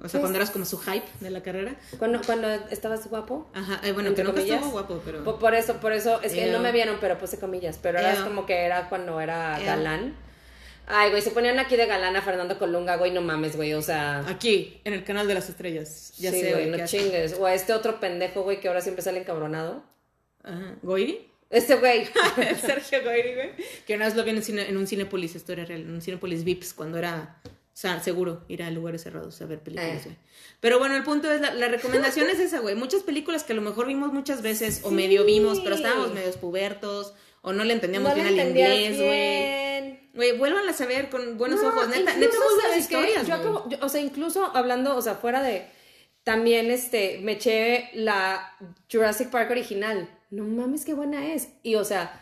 O 0.00 0.02
sea, 0.08 0.12
Pues- 0.12 0.20
cuando 0.20 0.38
eras 0.38 0.50
como 0.50 0.64
su 0.64 0.78
hype 0.78 1.06
de 1.20 1.30
la 1.30 1.42
carrera. 1.42 1.74
Cuando, 1.98 2.20
cuando 2.24 2.48
estabas 2.70 3.08
guapo. 3.08 3.48
Ajá, 3.54 3.80
eh, 3.84 3.92
bueno, 3.92 4.14
que 4.14 4.22
nunca 4.22 4.36
comillas. 4.36 4.56
estuvo 4.58 4.72
guapo, 4.72 5.00
pero... 5.04 5.24
Por, 5.24 5.38
por 5.38 5.54
eso, 5.54 5.74
por 5.80 5.92
eso, 5.92 6.20
es 6.22 6.32
que 6.34 6.46
no 6.52 6.60
me 6.60 6.70
vieron, 6.72 6.98
pero 7.00 7.18
puse 7.18 7.38
comillas, 7.38 7.78
pero 7.82 7.98
era 7.98 8.14
Ew. 8.16 8.24
como 8.24 8.46
que 8.46 8.54
era 8.64 8.88
cuando 8.88 9.20
era 9.20 9.58
galán. 9.60 10.14
Ay, 10.90 11.10
güey, 11.10 11.20
se 11.20 11.30
ponían 11.32 11.58
aquí 11.58 11.76
de 11.76 11.84
galán 11.86 12.16
a 12.16 12.22
Fernando 12.22 12.58
Colunga, 12.58 12.96
güey, 12.96 13.10
no 13.12 13.20
mames, 13.20 13.56
güey, 13.56 13.74
o 13.74 13.82
sea... 13.82 14.20
Aquí, 14.26 14.80
en 14.84 14.94
el 14.94 15.04
canal 15.04 15.28
de 15.28 15.34
las 15.34 15.48
estrellas. 15.50 16.14
Ya 16.18 16.30
sí, 16.32 16.40
sé, 16.40 16.52
güey, 16.52 16.70
no 16.70 16.84
chingues. 16.86 17.34
O 17.34 17.44
a 17.44 17.52
este 17.54 17.74
otro 17.74 18.00
pendejo, 18.00 18.42
güey, 18.42 18.58
que 18.60 18.68
ahora 18.68 18.80
siempre 18.80 19.02
sale 19.02 19.18
encabronado. 19.20 19.82
Ajá. 20.42 20.76
¿Goiri? 20.82 21.28
Este 21.50 21.74
güey. 21.76 22.06
Sergio 22.60 23.02
Goyri, 23.04 23.34
güey. 23.34 23.50
Que 23.86 23.96
una 23.96 24.06
vez 24.06 24.16
lo 24.16 24.24
vi 24.24 24.30
en, 24.30 24.36
un 24.36 24.42
cine- 24.42 24.66
en 24.68 24.76
un 24.78 24.86
Cinepolis, 24.86 25.36
esto 25.36 25.52
era 25.52 25.64
real, 25.66 25.82
en 25.82 25.90
un 25.90 26.00
Cinepolis 26.00 26.42
Vips, 26.44 26.72
cuando 26.72 26.96
era 26.98 27.40
o 27.44 27.80
sea, 27.80 28.00
seguro 28.02 28.44
ir 28.48 28.62
a 28.64 28.70
lugares 28.70 29.02
cerrados 29.04 29.40
a 29.40 29.46
ver 29.46 29.60
películas, 29.60 29.98
Eh. 29.98 30.00
güey. 30.04 30.16
Pero 30.60 30.78
bueno, 30.80 30.96
el 30.96 31.04
punto 31.04 31.30
es, 31.30 31.40
la, 31.40 31.54
la 31.54 31.68
recomendación 31.68 32.28
es 32.30 32.40
esa, 32.40 32.58
güey. 32.60 32.74
Muchas 32.74 33.02
películas 33.02 33.44
que 33.44 33.52
a 33.52 33.56
lo 33.56 33.62
mejor 33.62 33.86
vimos 33.86 34.12
muchas 34.12 34.42
veces, 34.42 34.80
o 34.84 34.90
medio 34.90 35.24
vimos, 35.24 35.60
pero 35.60 35.76
estábamos 35.76 36.12
medios 36.14 36.36
pubertos, 36.38 37.14
o 37.42 37.52
no 37.52 37.62
le 37.64 37.74
entendíamos 37.74 38.08
no 38.10 38.14
bien 38.16 38.26
al 38.26 38.48
inglés, 38.48 38.96
güey. 38.96 39.67
Güey, 40.18 40.36
vuélvanla 40.36 40.74
a 40.76 40.86
ver 40.86 41.10
con 41.10 41.38
buenos 41.38 41.62
No, 41.62 41.68
ojos. 41.68 41.86
Neta, 41.90 42.12
neta, 42.16 42.36
¿sabes 42.62 42.78
historias, 42.78 43.24
Yo 43.24 43.34
acabo- 43.36 43.68
yo- 43.68 43.78
o 43.80 43.88
sea, 43.88 44.00
incluso 44.00 44.50
hablando, 44.52 44.96
o 44.96 45.00
sea, 45.00 45.14
fuera 45.14 45.44
de... 45.44 45.64
También, 46.24 46.72
este, 46.72 47.20
me 47.22 47.32
eché 47.32 47.88
la 47.94 48.52
Jurassic 48.90 49.30
Park 49.30 49.48
original. 49.52 50.10
no 50.30 50.42
mames, 50.42 50.84
qué 50.84 50.92
buena 50.92 51.32
es. 51.32 51.50
Y 51.62 51.76
o 51.76 51.84
sea, 51.84 52.20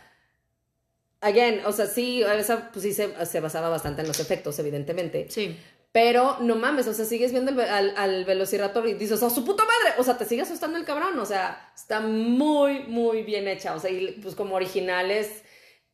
again, 1.21 1.61
o 1.65 1.71
sea, 1.71 1.87
sí, 1.87 2.21
esa, 2.21 2.71
pues 2.71 2.83
sí 2.83 2.93
se, 2.93 3.25
se 3.25 3.39
basaba 3.39 3.69
bastante 3.69 4.01
en 4.03 4.07
los 4.07 4.19
efectos, 4.19 4.59
evidentemente. 4.59 5.25
Sí. 5.29 5.57
Pero 5.91 6.37
no 6.41 6.55
mames, 6.55 6.85
o 6.87 6.93
sea, 6.93 7.03
sigues 7.05 7.31
viendo 7.31 7.49
el 7.51 7.59
al, 7.59 7.93
al 7.97 8.25
velociraptor 8.25 8.87
y 8.87 8.93
dices, 8.93 9.23
¡oh, 9.23 9.29
su 9.31 9.43
puta 9.43 9.63
madre! 9.63 9.95
O 9.99 10.03
sea, 10.03 10.17
te 10.19 10.25
sigue 10.25 10.43
asustando 10.43 10.77
el 10.77 10.85
cabrón. 10.85 11.17
O 11.17 11.25
sea, 11.25 11.71
está 11.75 11.99
muy, 11.99 12.81
muy 12.83 13.23
bien 13.23 13.47
hecha. 13.47 13.73
O 13.75 13.79
sea, 13.79 13.89
y 13.89 14.11
pues 14.21 14.35
como 14.35 14.55
original 14.55 15.09
es 15.09 15.41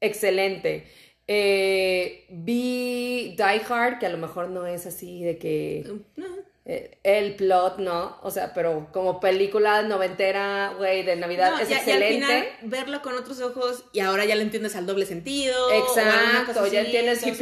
excelente. 0.01 0.85
Eh, 1.27 2.25
vi 2.29 3.35
Die 3.37 3.61
Hard, 3.69 3.99
que 3.99 4.05
a 4.05 4.09
lo 4.09 4.17
mejor 4.17 4.49
no 4.49 4.65
es 4.67 4.85
así 4.85 5.23
de 5.23 5.37
que 5.37 5.83
No. 6.17 6.25
eh, 6.65 6.97
el 7.03 7.35
plot, 7.35 7.77
¿no? 7.79 8.17
O 8.23 8.29
sea, 8.31 8.53
pero 8.53 8.87
como 8.91 9.19
película 9.19 9.81
noventera, 9.83 10.73
güey, 10.77 11.03
de 11.03 11.15
Navidad 11.15 11.51
No, 11.51 11.59
es 11.59 11.69
ya- 11.69 11.77
y 11.77 11.91
al 11.91 12.01
excelente. 12.03 12.25
final 12.25 12.47
verlo 12.63 13.01
con 13.01 13.17
otros 13.17 13.39
ojos 13.41 13.83
y 13.93 13.99
ahora 14.01 14.25
ya 14.25 14.35
le 14.35 14.43
entiendes 14.43 14.75
al 14.75 14.85
doble 14.85 15.05
sentido. 15.05 15.71
Exacto, 15.71 16.67
ya 16.67 16.81
entiendes 16.81 17.19
que 17.23 17.33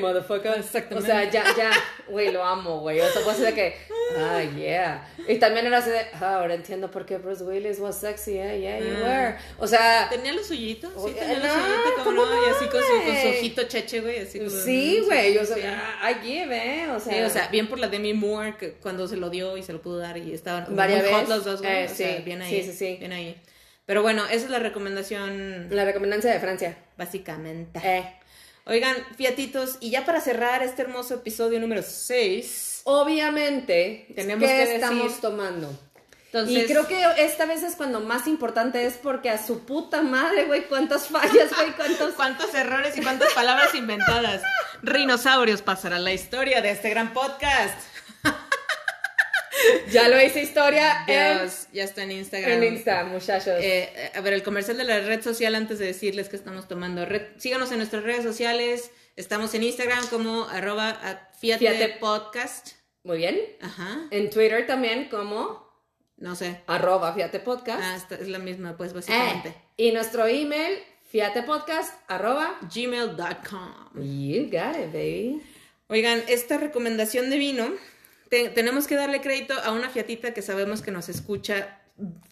motherfucker. 0.00 0.58
Exactamente. 0.58 0.96
O 0.96 1.02
sea, 1.14 1.30
ya, 1.30 1.44
ya, 1.56 1.70
güey, 2.08 2.32
lo 2.32 2.42
amo, 2.44 2.80
güey. 2.80 3.00
O 3.00 3.08
sea, 3.10 3.22
de 3.40 3.54
que, 3.54 3.74
ah, 4.18 4.42
yeah. 4.56 5.08
Y 5.28 5.36
también 5.38 5.66
era 5.66 5.78
así 5.78 5.90
de, 5.90 6.00
ah, 6.14 6.36
ahora 6.36 6.54
entiendo 6.54 6.90
por 6.90 7.06
qué 7.06 7.18
Bruce 7.18 7.42
Willis 7.44 7.78
was 7.78 7.96
sexy, 7.98 8.38
eh, 8.38 8.60
yeah, 8.60 8.78
you 8.78 8.96
Ah. 9.04 9.08
were. 9.08 9.36
O 9.58 9.66
sea, 9.66 10.08
Tenía 10.10 10.32
lo 10.32 10.42
suyito, 10.42 10.88
sí, 10.90 10.94
Oye, 10.96 11.14
tenía 11.14 11.38
no, 11.38 11.42
suyito, 11.54 12.04
como 12.04 12.04
¿cómo 12.04 12.26
no, 12.26 12.46
y 12.46 12.50
así 12.50 12.66
con 12.68 12.80
su, 12.82 13.04
con 13.06 13.16
su 13.22 13.28
ojito 13.28 13.62
cheche, 13.64 14.00
güey, 14.00 14.18
así 14.20 14.38
como, 14.38 14.50
sí, 14.50 15.00
güey, 15.04 15.38
o 15.38 15.44
sí. 15.44 15.54
sea, 15.54 16.10
I 16.10 16.26
give, 16.26 16.56
eh, 16.56 16.88
o 16.90 16.98
sea. 17.00 17.12
Sí, 17.14 17.20
o 17.20 17.30
sea, 17.30 17.48
bien 17.48 17.68
por 17.68 17.78
la 17.78 17.88
Demi 17.88 18.14
Moore 18.14 18.56
que 18.56 18.72
cuando 18.74 19.06
se 19.08 19.16
lo 19.16 19.30
dio 19.30 19.56
y 19.56 19.62
se 19.62 19.72
lo 19.72 19.80
pudo 19.82 19.98
dar 19.98 20.16
y 20.16 20.32
estaban 20.32 20.66
Varias 20.74 21.02
veces. 21.02 21.28
los 21.28 21.44
dos, 21.44 21.60
güey. 21.62 21.72
Eh, 21.84 21.88
o 21.90 21.94
sea, 21.94 22.16
sí, 22.16 22.22
bien 22.24 22.42
ahí. 22.42 22.62
sí, 22.62 22.72
sí, 22.72 22.76
sí. 22.76 22.96
Bien 22.98 23.12
ahí. 23.12 23.40
Pero 23.86 24.02
bueno, 24.02 24.24
esa 24.26 24.44
es 24.44 24.50
la 24.50 24.60
recomendación 24.60 25.66
La 25.70 25.84
recomendancia 25.84 26.30
de 26.32 26.38
Francia. 26.38 26.76
básicamente. 26.96 27.80
Eh. 27.82 28.04
Oigan, 28.66 28.94
fiatitos, 29.16 29.78
y 29.80 29.90
ya 29.90 30.04
para 30.04 30.20
cerrar 30.20 30.62
este 30.62 30.82
hermoso 30.82 31.14
episodio 31.14 31.58
número 31.58 31.82
6, 31.82 32.69
Obviamente, 32.84 34.06
Tenemos 34.14 34.48
¿qué 34.48 34.54
que 34.54 34.60
decir- 34.60 34.74
estamos 34.76 35.20
tomando? 35.20 35.78
entonces 36.26 36.62
y 36.64 36.66
creo 36.66 36.86
que 36.86 37.02
esta 37.18 37.44
vez 37.44 37.62
es 37.64 37.74
cuando 37.74 37.98
más 38.00 38.28
importante 38.28 38.86
es 38.86 38.94
porque 38.94 39.30
a 39.30 39.44
su 39.44 39.66
puta 39.66 40.00
madre, 40.02 40.44
güey, 40.44 40.62
cuántas 40.68 41.08
fallas, 41.08 41.50
güey, 41.56 41.72
cuántos... 41.76 42.14
cuántos 42.16 42.54
errores 42.54 42.96
y 42.96 43.02
cuántas 43.02 43.32
palabras 43.32 43.74
inventadas. 43.74 44.40
Rinosaurios 44.82 45.60
pasará 45.62 45.98
la 45.98 46.12
historia 46.12 46.62
de 46.62 46.70
este 46.70 46.88
gran 46.90 47.12
podcast. 47.12 47.74
Ya 49.90 50.08
lo 50.08 50.18
hice 50.22 50.40
historia 50.40 51.04
en, 51.06 51.38
Dios, 51.38 51.66
ya 51.72 51.84
está 51.84 52.02
en 52.04 52.12
Instagram. 52.12 52.62
en 52.62 52.74
Insta, 52.74 53.04
muchachos. 53.04 53.56
Eh, 53.60 54.10
a 54.14 54.20
ver, 54.22 54.32
el 54.32 54.42
comercial 54.42 54.78
de 54.78 54.84
la 54.84 55.00
red 55.00 55.22
social 55.22 55.54
antes 55.54 55.78
de 55.78 55.86
decirles 55.86 56.28
que 56.30 56.36
estamos 56.36 56.66
tomando. 56.66 57.04
Red- 57.04 57.36
síganos 57.38 57.70
en 57.72 57.78
nuestras 57.78 58.04
redes 58.04 58.22
sociales. 58.22 58.90
Estamos 59.16 59.52
en 59.54 59.62
Instagram 59.64 60.06
como 60.08 60.44
arroba 60.44 60.98
podcast. 62.00 62.68
Muy 63.02 63.18
bien. 63.18 63.38
Ajá. 63.60 64.06
En 64.10 64.30
Twitter 64.30 64.66
también 64.66 65.08
como 65.08 65.68
No 66.16 66.34
sé. 66.34 66.60
arroba 66.66 67.12
Fiate 67.14 67.40
Podcast. 67.40 67.80
Ah, 67.82 67.96
esta 67.96 68.14
es 68.16 68.28
la 68.28 68.38
misma, 68.38 68.76
pues 68.76 68.92
Eh, 68.92 68.94
básicamente. 68.94 69.54
y 69.76 69.92
nuestro 69.92 70.26
email, 70.26 70.78
fiatepodcast 71.10 71.94
arroba 72.08 72.58
Gmail.com. 72.74 74.02
You 74.02 74.44
got 74.44 74.76
it, 74.76 74.92
baby. 74.92 75.42
Oigan, 75.88 76.22
esta 76.28 76.58
recomendación 76.58 77.30
de 77.30 77.38
vino, 77.38 77.68
te- 78.28 78.48
tenemos 78.50 78.86
que 78.86 78.94
darle 78.94 79.20
crédito 79.20 79.54
a 79.64 79.72
una 79.72 79.88
fiatita 79.90 80.32
que 80.34 80.42
sabemos 80.42 80.82
que 80.82 80.90
nos 80.92 81.08
escucha 81.08 81.80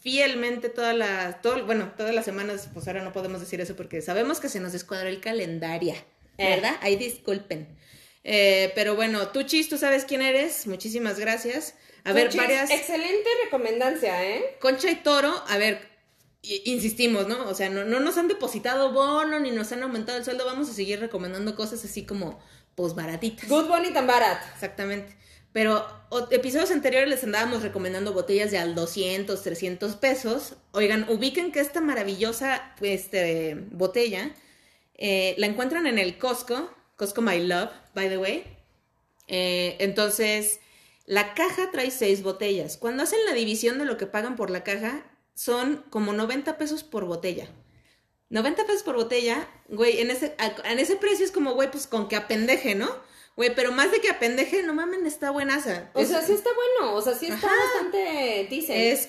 fielmente 0.01 0.69
todas 0.69 0.95
las, 0.97 1.43
todo, 1.43 1.67
bueno, 1.67 1.93
todas 1.97 2.15
las 2.15 2.25
semanas, 2.25 2.69
pues 2.73 2.87
ahora 2.89 3.03
no 3.03 3.13
podemos 3.13 3.41
decir 3.41 3.61
eso 3.61 3.75
porque 3.77 4.01
sabemos 4.01 4.39
que 4.41 4.49
se 4.49 4.61
nos 4.61 4.73
descuadró 4.73 5.09
el 5.09 5.21
calendario, 5.21 5.93
Eh. 5.95 6.05
¿Verdad? 6.39 6.77
Ahí 6.81 6.97
disculpen. 6.97 7.77
Eh, 8.25 8.73
pero 8.75 8.95
bueno, 8.95 9.29
tú 9.29 9.43
Chis, 9.43 9.69
tú 9.69 9.79
sabes 9.79 10.05
quién 10.05 10.23
eres, 10.23 10.67
muchísimas 10.67 11.19
gracias. 11.19 11.75
A 12.05 12.13
ver, 12.13 12.35
varias... 12.37 12.71
Excelente 12.71 13.29
recomendancia, 13.45 14.25
¿eh? 14.25 14.57
Concha 14.61 14.91
y 14.91 14.97
Toro, 14.97 15.43
a 15.49 15.59
ver, 15.59 15.81
insistimos, 16.43 17.27
¿no? 17.29 17.49
O 17.49 17.55
sea, 17.55 17.69
no, 17.69 17.85
no 17.85 18.01
nos 18.01 18.17
han 18.19 18.29
depositado 18.29 18.93
bono 18.93 19.39
ni 19.41 19.51
nos 19.51 19.73
han 19.73 19.83
aumentado 19.83 20.19
el 20.19 20.25
sueldo, 20.25 20.45
vamos 20.47 20.69
a 20.71 20.73
seguir 20.75 21.01
recomendando 21.01 21.55
cosas 21.57 21.85
así 21.85 22.05
como, 22.07 22.39
pues, 22.75 22.95
baratitas. 22.95 23.49
Good 23.49 23.67
Bonnie 23.67 23.93
tan 23.93 24.07
barat. 24.07 24.43
Exactamente. 24.55 25.17
Pero 25.53 25.87
o- 26.11 26.29
episodios 26.31 26.71
anteriores 26.71 27.09
les 27.09 27.25
andábamos 27.25 27.63
recomendando 27.63 28.13
botellas 28.13 28.51
de 28.51 28.59
al 28.59 28.75
200, 28.75 29.43
300 29.43 29.97
pesos. 29.97 30.55
Oigan, 30.73 31.07
ubiquen 31.09 31.53
que 31.53 31.61
esta 31.61 31.81
maravillosa 31.81 32.75
este, 32.81 33.57
botella 33.71 34.31
eh, 34.99 35.35
la 35.39 35.47
encuentran 35.47 35.87
en 35.87 35.99
el 35.99 36.19
Costco, 36.19 36.71
Costco 36.97 37.23
My 37.23 37.41
Love, 37.41 37.71
by 37.95 38.09
the 38.09 38.19
way. 38.19 38.45
Eh, 39.29 39.77
entonces, 39.81 40.61
la 41.07 41.35
caja 41.35 41.71
trae 41.71 41.91
seis 41.91 42.23
botellas. 42.23 42.77
Cuando 42.77 43.03
hacen 43.03 43.19
la 43.27 43.33
división 43.35 43.79
de 43.79 43.85
lo 43.85 43.97
que 43.97 44.07
pagan 44.07 44.37
por 44.37 44.51
la 44.51 44.65
caja, 44.65 45.03
son 45.35 45.85
como 45.91 46.13
90 46.13 46.59
pesos 46.59 46.83
por 46.85 47.05
botella. 47.05 47.49
90 48.31 48.67
pesos 48.67 48.83
por 48.83 48.97
botella, 48.97 49.49
güey, 49.69 50.01
en 50.01 50.11
ese, 50.11 50.35
en 50.65 50.79
ese 50.79 50.97
precio 50.97 51.25
es 51.25 51.33
como, 51.33 51.55
güey, 51.55 51.71
pues 51.71 51.87
con 51.87 52.09
que 52.09 52.17
apendeje, 52.17 52.75
¿no? 52.75 52.89
Güey, 53.37 53.55
pero 53.55 53.71
más 53.73 53.91
de 53.93 54.01
que 54.01 54.11
apendeje, 54.11 54.63
no 54.65 54.75
mamen, 54.75 55.07
está 55.07 55.31
buenaza. 55.31 55.91
O 55.95 56.01
Es- 56.01 56.09
sea, 56.09 56.21
sí 56.23 56.33
está 56.33 56.51
bueno, 56.53 56.95
o 56.95 57.01
sea, 57.01 57.15
sí 57.15 57.27
está 57.27 57.47
Ajá. 57.47 57.57
bastante 57.57 58.47
dice. 58.51 58.91
es, 58.91 59.09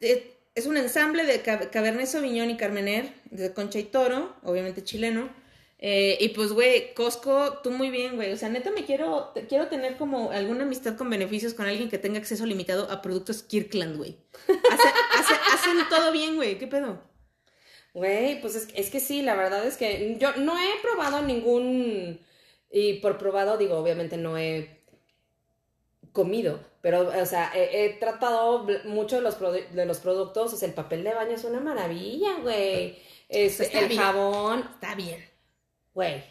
eh, 0.00 0.36
es 0.54 0.66
un 0.66 0.76
ensamble 0.76 1.24
de 1.24 1.42
Cab- 1.42 1.70
Cabernet 1.70 2.06
Sauvignon 2.06 2.50
y 2.50 2.56
Carmener, 2.56 3.12
de 3.30 3.52
Concha 3.54 3.78
y 3.78 3.84
Toro, 3.84 4.34
obviamente 4.42 4.82
chileno. 4.84 5.30
Eh, 5.82 6.18
y 6.20 6.28
pues, 6.30 6.52
güey, 6.52 6.92
Costco, 6.92 7.60
tú 7.62 7.70
muy 7.70 7.88
bien, 7.90 8.16
güey. 8.16 8.32
O 8.32 8.36
sea, 8.36 8.50
neta 8.50 8.70
me 8.70 8.84
quiero, 8.84 9.32
quiero 9.48 9.68
tener 9.68 9.96
como 9.96 10.30
alguna 10.30 10.64
amistad 10.64 10.96
con 10.96 11.08
beneficios 11.08 11.54
con 11.54 11.66
alguien 11.66 11.88
que 11.88 11.96
tenga 11.98 12.18
acceso 12.18 12.44
limitado 12.44 12.90
a 12.90 13.00
productos 13.00 13.42
Kirkland, 13.42 13.96
güey. 13.96 14.18
Hace- 14.46 14.88
hace- 15.18 15.40
hacen 15.54 15.78
todo 15.88 16.12
bien, 16.12 16.36
güey. 16.36 16.58
¿Qué 16.58 16.66
pedo? 16.66 17.00
Güey, 17.94 18.40
pues 18.40 18.54
es, 18.54 18.68
es 18.74 18.90
que 18.90 19.00
sí, 19.00 19.22
la 19.22 19.34
verdad 19.34 19.66
es 19.66 19.76
que 19.76 20.16
yo 20.20 20.36
no 20.36 20.56
he 20.58 20.80
probado 20.82 21.22
ningún, 21.22 22.20
y 22.70 22.94
por 23.00 23.18
probado 23.18 23.56
digo, 23.58 23.76
obviamente 23.78 24.16
no 24.16 24.38
he 24.38 24.79
comido, 26.12 26.60
pero, 26.82 27.08
o 27.08 27.26
sea, 27.26 27.52
he, 27.54 27.84
he 27.86 27.90
tratado 27.94 28.66
mucho 28.84 29.16
de 29.16 29.22
los, 29.22 29.38
de 29.40 29.84
los 29.86 29.98
productos, 29.98 30.52
o 30.52 30.56
sea, 30.56 30.68
el 30.68 30.74
papel 30.74 31.04
de 31.04 31.14
baño 31.14 31.32
es 31.32 31.44
una 31.44 31.60
maravilla, 31.60 32.34
güey. 32.42 32.98
Es, 33.28 33.60
Está 33.60 33.78
el 33.80 33.88
bien. 33.88 34.00
jabón, 34.02 34.68
Está 34.74 34.94
bien. 34.94 35.24
güey, 35.94 36.22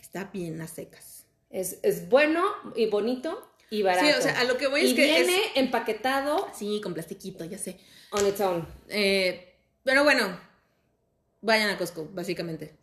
Está 0.00 0.24
bien 0.32 0.60
a 0.60 0.66
secas. 0.68 1.24
es, 1.50 1.78
es 1.82 2.08
bueno 2.08 2.44
y 2.76 2.86
bonito 2.86 3.50
y 3.70 3.82
barato. 3.82 4.06
Sí, 4.06 4.12
o 4.18 4.20
sea, 4.22 4.38
a 4.40 4.44
lo 4.44 4.58
que 4.58 4.66
voy 4.66 4.82
y 4.82 4.88
es 4.90 4.94
que 4.94 5.04
viene 5.04 5.36
es- 5.36 5.50
empaquetado 5.56 6.48
Sí, 6.54 6.80
con 6.82 6.92
plastiquito, 6.92 7.44
ya 7.46 7.56
sé. 7.56 7.78
on 8.10 8.26
its 8.26 8.40
own. 8.40 8.68
Eh, 8.90 9.54
pero 9.82 10.04
bueno, 10.04 10.38
vayan 11.40 11.70
a 11.70 11.78
Costco, 11.78 12.06
básicamente. 12.12 12.74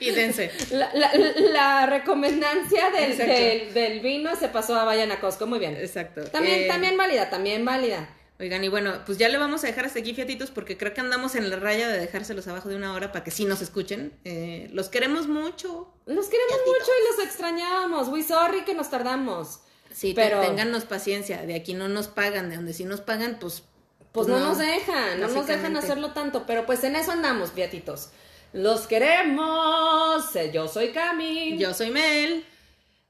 Y 0.00 0.10
dense. 0.10 0.50
La, 0.70 0.90
la, 0.94 1.12
la 1.14 1.86
recomendancia 1.86 2.90
del, 2.90 3.16
del, 3.16 3.74
del 3.74 4.00
vino 4.00 4.34
se 4.36 4.48
pasó 4.48 4.76
a 4.76 4.84
Vayan 4.84 5.12
a 5.12 5.20
Costco, 5.20 5.46
muy 5.46 5.58
bien. 5.58 5.76
Exacto. 5.76 6.24
También, 6.24 6.60
Eh, 6.62 6.66
también 6.68 6.96
válida, 6.96 7.30
también 7.30 7.64
válida. 7.64 8.08
Oigan, 8.40 8.62
y 8.62 8.68
bueno, 8.68 9.02
pues 9.04 9.18
ya 9.18 9.28
le 9.28 9.36
vamos 9.36 9.64
a 9.64 9.66
dejar 9.66 9.86
hasta 9.86 9.98
aquí, 9.98 10.14
fiatitos, 10.14 10.50
porque 10.52 10.76
creo 10.78 10.94
que 10.94 11.00
andamos 11.00 11.34
en 11.34 11.50
la 11.50 11.56
raya 11.56 11.88
de 11.88 11.98
dejárselos 11.98 12.46
abajo 12.46 12.68
de 12.68 12.76
una 12.76 12.92
hora 12.94 13.10
para 13.10 13.24
que 13.24 13.32
sí 13.32 13.44
nos 13.44 13.60
escuchen. 13.62 14.12
Eh, 14.24 14.68
los 14.72 14.88
queremos 14.88 15.26
mucho. 15.26 15.92
Los 16.06 16.26
queremos 16.28 16.58
mucho 16.64 16.90
y 17.02 17.16
los 17.16 17.26
extrañábamos. 17.26 18.08
We 18.08 18.22
sorry 18.22 18.62
que 18.64 18.74
nos 18.74 18.90
tardamos. 18.90 19.60
Sí, 19.92 20.12
Pero- 20.14 20.40
téngannos 20.40 20.84
paciencia. 20.84 21.42
De 21.42 21.56
aquí 21.56 21.74
no 21.74 21.88
nos 21.88 22.06
pagan, 22.06 22.48
de 22.50 22.56
donde 22.56 22.72
sí 22.74 22.84
nos 22.84 23.00
pagan, 23.00 23.38
pues. 23.40 23.64
Pues 24.12 24.26
no, 24.26 24.38
nos 24.38 24.58
dejan, 24.58 25.20
no 25.20 25.28
nos 25.28 25.46
dejan 25.46 25.76
hacerlo 25.76 26.12
tanto, 26.12 26.44
pero 26.46 26.64
pues 26.64 26.82
en 26.82 26.96
eso 26.96 27.12
andamos, 27.12 27.54
viatitos. 27.54 28.08
Los 28.52 28.86
queremos. 28.86 30.34
Eh, 30.36 30.50
Yo 30.52 30.68
soy 30.68 30.90
Cami. 30.92 31.58
Yo 31.58 31.74
soy 31.74 31.90
Mel. 31.90 32.44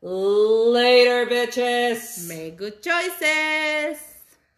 Later, 0.01 1.27
bitches. 1.29 2.19
Make 2.29 2.57
good 2.57 2.81
choices. 2.81 4.18